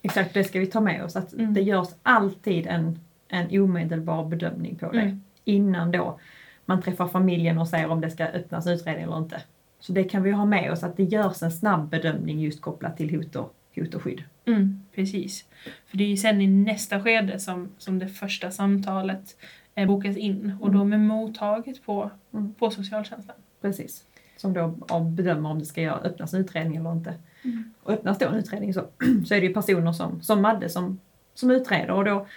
Exakt, 0.01 0.33
det 0.33 0.43
ska 0.43 0.59
vi 0.59 0.65
ta 0.67 0.79
med 0.81 1.03
oss. 1.03 1.15
Att 1.15 1.33
Mm. 1.33 1.53
det 1.53 1.61
görs 1.61 1.87
alltid 2.03 2.67
en, 2.67 2.99
en 3.27 3.61
omedelbar 3.61 4.25
bedömning 4.25 4.75
på 4.75 4.91
det. 4.91 4.99
Mm. 5.01 5.23
Innan 5.43 5.91
då 5.91 6.19
man 6.65 6.81
träffar 6.81 7.07
familjen 7.07 7.57
och 7.57 7.67
säger 7.67 7.89
om 7.91 8.01
det 8.01 8.09
ska 8.11 8.25
öppnas 8.25 8.67
utredning 8.67 9.03
eller 9.03 9.17
inte. 9.17 9.41
Så 9.79 9.91
det 9.93 10.03
kan 10.03 10.23
vi 10.23 10.31
ha 10.31 10.45
med 10.45 10.71
oss, 10.71 10.83
att 10.83 10.97
det 10.97 11.03
görs 11.03 11.41
en 11.43 11.51
snabb 11.51 11.89
bedömning 11.89 12.39
just 12.39 12.61
kopplat 12.61 12.97
till 12.97 13.15
hot 13.15 13.35
och, 13.35 13.55
hot 13.75 13.93
och 13.93 14.01
skydd. 14.01 14.23
Mm, 14.45 14.83
precis. 14.95 15.45
För 15.87 15.97
det 15.97 16.03
är 16.03 16.07
ju 16.07 16.17
sen 16.17 16.41
i 16.41 16.47
nästa 16.47 17.03
skede 17.03 17.39
som, 17.39 17.69
som 17.77 17.99
det 17.99 18.07
första 18.07 18.51
samtalet 18.51 19.37
eh, 19.75 19.87
bokas 19.87 20.17
in 20.17 20.57
och 20.61 20.71
då 20.71 20.83
med 20.83 20.99
mottaget 20.99 21.85
på, 21.85 22.11
Mm. 22.33 22.53
på 22.53 22.69
socialtjänsten. 22.71 23.35
Precis. 23.61 24.03
Som 24.37 24.53
då 24.53 24.67
bedömer 25.01 25.49
om 25.49 25.59
det 25.59 25.65
ska 25.65 25.81
göra, 25.81 25.99
öppnas 25.99 26.33
en 26.33 26.41
utredning 26.41 26.77
eller 26.77 26.91
inte. 26.91 27.13
Mm. 27.43 27.73
Och 27.83 27.91
öppnas 27.91 28.17
då 28.17 28.25
en 28.25 28.35
utredning 28.35 28.73
så, 28.73 28.79
så 29.25 29.35
är 29.35 29.41
det 29.41 29.47
ju 29.47 29.53
personer 29.53 29.91
som, 29.91 30.21
som 30.21 30.41
Madde 30.41 30.69
som, 30.69 30.99
som 31.33 31.51
utreder 31.51 31.91
och 31.91 32.05
då 32.05 32.27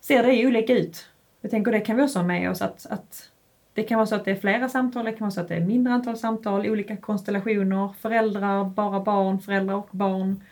ser 0.00 0.22
det 0.22 0.32
ju 0.32 0.46
olika 0.46 0.72
ut. 0.72 1.06
Jag 1.40 1.50
tänker 1.50 1.72
det 1.72 1.80
kan 1.80 1.96
vi 1.96 2.02
också 2.02 2.18
ha 2.18 2.26
med 2.26 2.50
oss 2.50 2.62
att, 2.62 2.86
att 2.90 3.30
det 3.74 3.82
kan 3.82 3.96
vara 3.98 4.06
så 4.06 4.14
att 4.14 4.24
det 4.24 4.30
är 4.30 4.36
flera 4.36 4.68
samtal, 4.68 5.04
det 5.04 5.12
kan 5.12 5.20
vara 5.20 5.30
så 5.30 5.40
att 5.40 5.48
det 5.48 5.54
är 5.54 5.60
mindre 5.60 5.92
antal 5.92 6.16
samtal, 6.16 6.66
olika 6.66 6.96
konstellationer, 6.96 7.88
föräldrar, 8.00 8.64
bara 8.64 9.00
barn, 9.00 9.40
föräldrar 9.40 9.74
och 9.74 9.88
barn. 9.90 10.42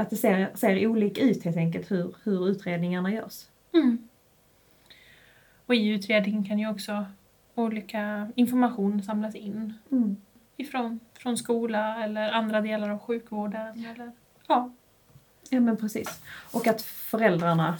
Att 0.00 0.10
det 0.10 0.16
ser, 0.16 0.50
ser 0.54 0.86
olika 0.86 1.20
ut 1.20 1.44
helt 1.44 1.56
enkelt 1.56 1.90
hur, 1.90 2.14
hur 2.22 2.48
utredningarna 2.48 3.12
görs. 3.12 3.46
Mm. 3.74 4.08
Och 5.66 5.74
i 5.74 5.88
utredningen 5.88 6.44
kan 6.44 6.58
ju 6.58 6.70
också 6.70 7.06
olika 7.54 8.32
information 8.34 9.02
samlas 9.02 9.34
in. 9.34 9.74
Mm. 9.90 10.16
ifrån 10.56 11.00
från 11.18 11.36
skola 11.36 12.04
eller 12.04 12.32
andra 12.32 12.60
delar 12.60 12.90
av 12.90 12.98
sjukvården. 12.98 13.84
Eller, 13.84 14.12
ja. 14.46 14.70
Ja 15.50 15.60
men 15.60 15.76
precis. 15.76 16.22
Och 16.52 16.66
att 16.66 16.82
föräldrarna, 16.82 17.78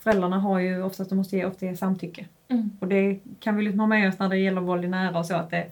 föräldrarna 0.00 0.38
har 0.38 0.58
ju 0.58 0.82
oftast, 0.82 1.10
de 1.10 1.16
måste 1.16 1.36
ge, 1.36 1.44
ofta 1.44 1.66
ge 1.66 1.76
samtycke. 1.76 2.26
Mm. 2.48 2.70
Och 2.80 2.88
det 2.88 3.20
kan 3.40 3.56
vi 3.56 3.62
liksom 3.62 3.80
ha 3.80 3.86
med 3.86 4.08
oss 4.08 4.18
när 4.18 4.28
det 4.28 4.38
gäller 4.38 4.60
våld 4.60 4.84
i 4.84 4.88
nära 4.88 5.18
och 5.18 5.26
så 5.26 5.34
att 5.34 5.50
det, 5.50 5.70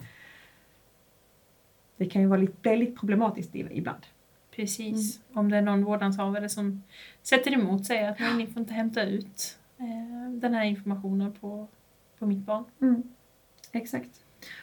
det 1.96 2.06
kan 2.06 2.22
ju 2.22 2.28
vara 2.28 2.40
lite, 2.40 2.56
bli 2.60 2.76
lite 2.76 2.98
problematiskt 2.98 3.54
ibland. 3.54 4.06
Precis. 4.56 5.20
Om 5.32 5.50
det 5.50 5.56
är 5.56 5.62
någon 5.62 5.84
vårdnadshavare 5.84 6.48
som 6.48 6.82
sätter 7.22 7.52
emot 7.52 7.86
sig 7.86 8.06
att 8.06 8.18
ni 8.36 8.46
får 8.46 8.60
inte 8.60 8.74
hämta 8.74 9.02
ut 9.02 9.58
eh, 9.78 10.30
den 10.30 10.54
här 10.54 10.64
informationen 10.64 11.32
på, 11.32 11.68
på 12.18 12.26
mitt 12.26 12.38
barn. 12.38 12.64
Mm. 12.80 13.02
Exakt. 13.72 14.10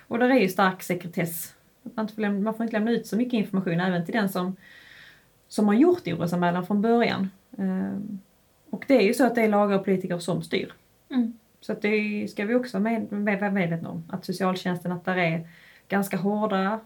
Och 0.07 0.19
där 0.19 0.29
är 0.29 0.39
ju 0.39 0.49
stark 0.49 0.83
sekretess. 0.83 1.55
Att 1.83 1.95
man, 1.95 2.03
inte 2.03 2.13
får 2.13 2.21
lämna, 2.21 2.39
man 2.39 2.53
får 2.53 2.63
inte 2.63 2.77
lämna 2.77 2.91
ut 2.91 3.07
så 3.07 3.17
mycket 3.17 3.33
information 3.33 3.79
även 3.79 4.05
till 4.05 4.13
den 4.13 4.29
som, 4.29 4.55
som 5.47 5.67
har 5.67 5.75
gjort 5.75 6.07
orosanmälan 6.07 6.65
från 6.65 6.81
början. 6.81 7.29
Ehm, 7.57 8.19
och 8.69 8.85
det 8.87 8.97
är 8.97 9.01
ju 9.01 9.13
så 9.13 9.25
att 9.25 9.35
det 9.35 9.41
är 9.41 9.49
lagar 9.49 9.79
och 9.79 9.85
politiker 9.85 10.19
som 10.19 10.43
styr. 10.43 10.73
Mm. 11.09 11.33
Så 11.61 11.71
att 11.71 11.81
det 11.81 12.27
ska 12.31 12.45
vi 12.45 12.55
också 12.55 12.79
vara 12.79 12.91
med, 12.91 13.11
med, 13.11 13.53
medvetna 13.53 13.89
om. 13.89 14.03
Att 14.09 14.25
socialtjänsten, 14.25 14.91
att 14.91 15.05
där 15.05 15.17
är 15.17 15.47
ganska 15.87 16.17
hårda 16.17 16.79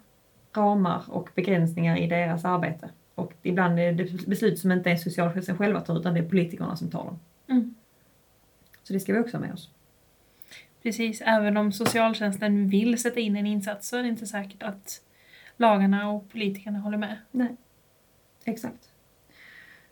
ramar 0.53 1.03
och 1.07 1.29
begränsningar 1.35 1.97
i 1.97 2.07
deras 2.07 2.45
arbete. 2.45 2.89
Och 3.15 3.33
ibland 3.41 3.79
är 3.79 3.91
det 3.91 4.27
beslut 4.27 4.59
som 4.59 4.71
inte 4.71 4.91
är 4.91 4.95
socialtjänsten 4.95 5.57
själva 5.57 5.81
tar 5.81 5.99
utan 5.99 6.13
det 6.13 6.19
är 6.19 6.29
politikerna 6.29 6.75
som 6.75 6.89
tar 6.89 7.03
dem. 7.05 7.19
Mm. 7.47 7.75
Så 8.83 8.93
det 8.93 8.99
ska 8.99 9.13
vi 9.13 9.19
också 9.19 9.37
ha 9.37 9.41
med 9.41 9.53
oss. 9.53 9.69
Precis, 10.83 11.21
även 11.25 11.57
om 11.57 11.71
socialtjänsten 11.71 12.69
vill 12.69 13.01
sätta 13.01 13.19
in 13.19 13.35
en 13.35 13.45
insats 13.45 13.89
så 13.89 13.97
är 13.97 14.03
det 14.03 14.09
inte 14.09 14.27
säkert 14.27 14.63
att 14.63 15.01
lagarna 15.57 16.09
och 16.09 16.29
politikerna 16.29 16.79
håller 16.79 16.97
med. 16.97 17.17
Exakt. 18.45 18.89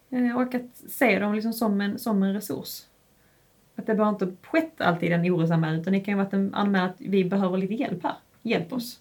Eh, 0.09 0.37
Och 0.37 0.55
att 0.55 0.75
se 0.89 1.19
dem 1.19 1.33
liksom 1.35 1.53
som 1.53 1.81
en, 1.81 1.99
som 1.99 2.23
en 2.23 2.33
resurs. 2.33 2.81
Att 3.75 3.85
det 3.85 3.95
behöver 3.95 4.09
inte 4.09 4.47
skett 4.47 4.81
alltid 4.81 5.11
en 5.11 5.25
orosanmälan 5.25 5.79
utan 5.79 5.93
det 5.93 5.99
kan 5.99 6.11
ju 6.11 6.23
vara 6.23 6.29
en 6.31 6.53
anmälan 6.53 6.89
att 6.89 6.95
vi 6.97 7.25
behöver 7.25 7.57
lite 7.57 7.73
hjälp 7.73 8.03
här. 8.03 8.15
Hjälp 8.41 8.73
oss. 8.73 8.99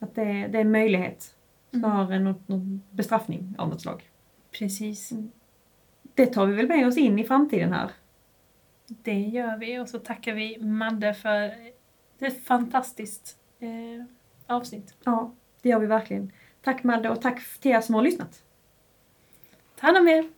Att 0.00 0.14
det, 0.14 0.22
det 0.22 0.58
är 0.58 0.62
en 0.62 0.70
möjlighet 0.70 1.34
snarare 1.70 2.16
än 2.16 2.24
något, 2.24 2.48
någon 2.48 2.82
bestraffning 2.90 3.54
av 3.58 3.68
något 3.68 3.80
slag. 3.80 4.10
Precis, 4.58 5.12
Det 6.14 6.26
tar 6.26 6.46
vi 6.46 6.54
väl 6.56 6.68
med 6.68 6.86
oss 6.86 6.96
in 6.96 7.18
i 7.18 7.24
framtiden 7.24 7.72
här. 7.72 7.90
det 8.86 9.20
gör 9.20 9.56
vi 9.58 9.78
och 9.78 9.88
så 9.88 9.98
tackar 9.98 10.34
vi 10.34 10.58
Madde 10.58 11.14
för 11.14 11.54
ett 12.18 12.44
fantastiskt 12.44 13.36
eh, 13.58 14.04
avsnitt. 14.46 14.94
Ja, 15.04 15.34
det 15.62 15.68
gör 15.68 15.78
vi 15.78 15.86
verkligen. 15.86 16.32
Tack 16.62 16.82
Madde 16.84 17.10
och 17.10 17.22
tack 17.22 17.60
till 17.60 17.70
er 17.70 17.80
som 17.80 17.94
har 17.94 18.02
lyssnat. 18.02 18.42
Ta 19.76 19.86
hand 19.86 19.98
om 19.98 20.08
er! 20.08 20.28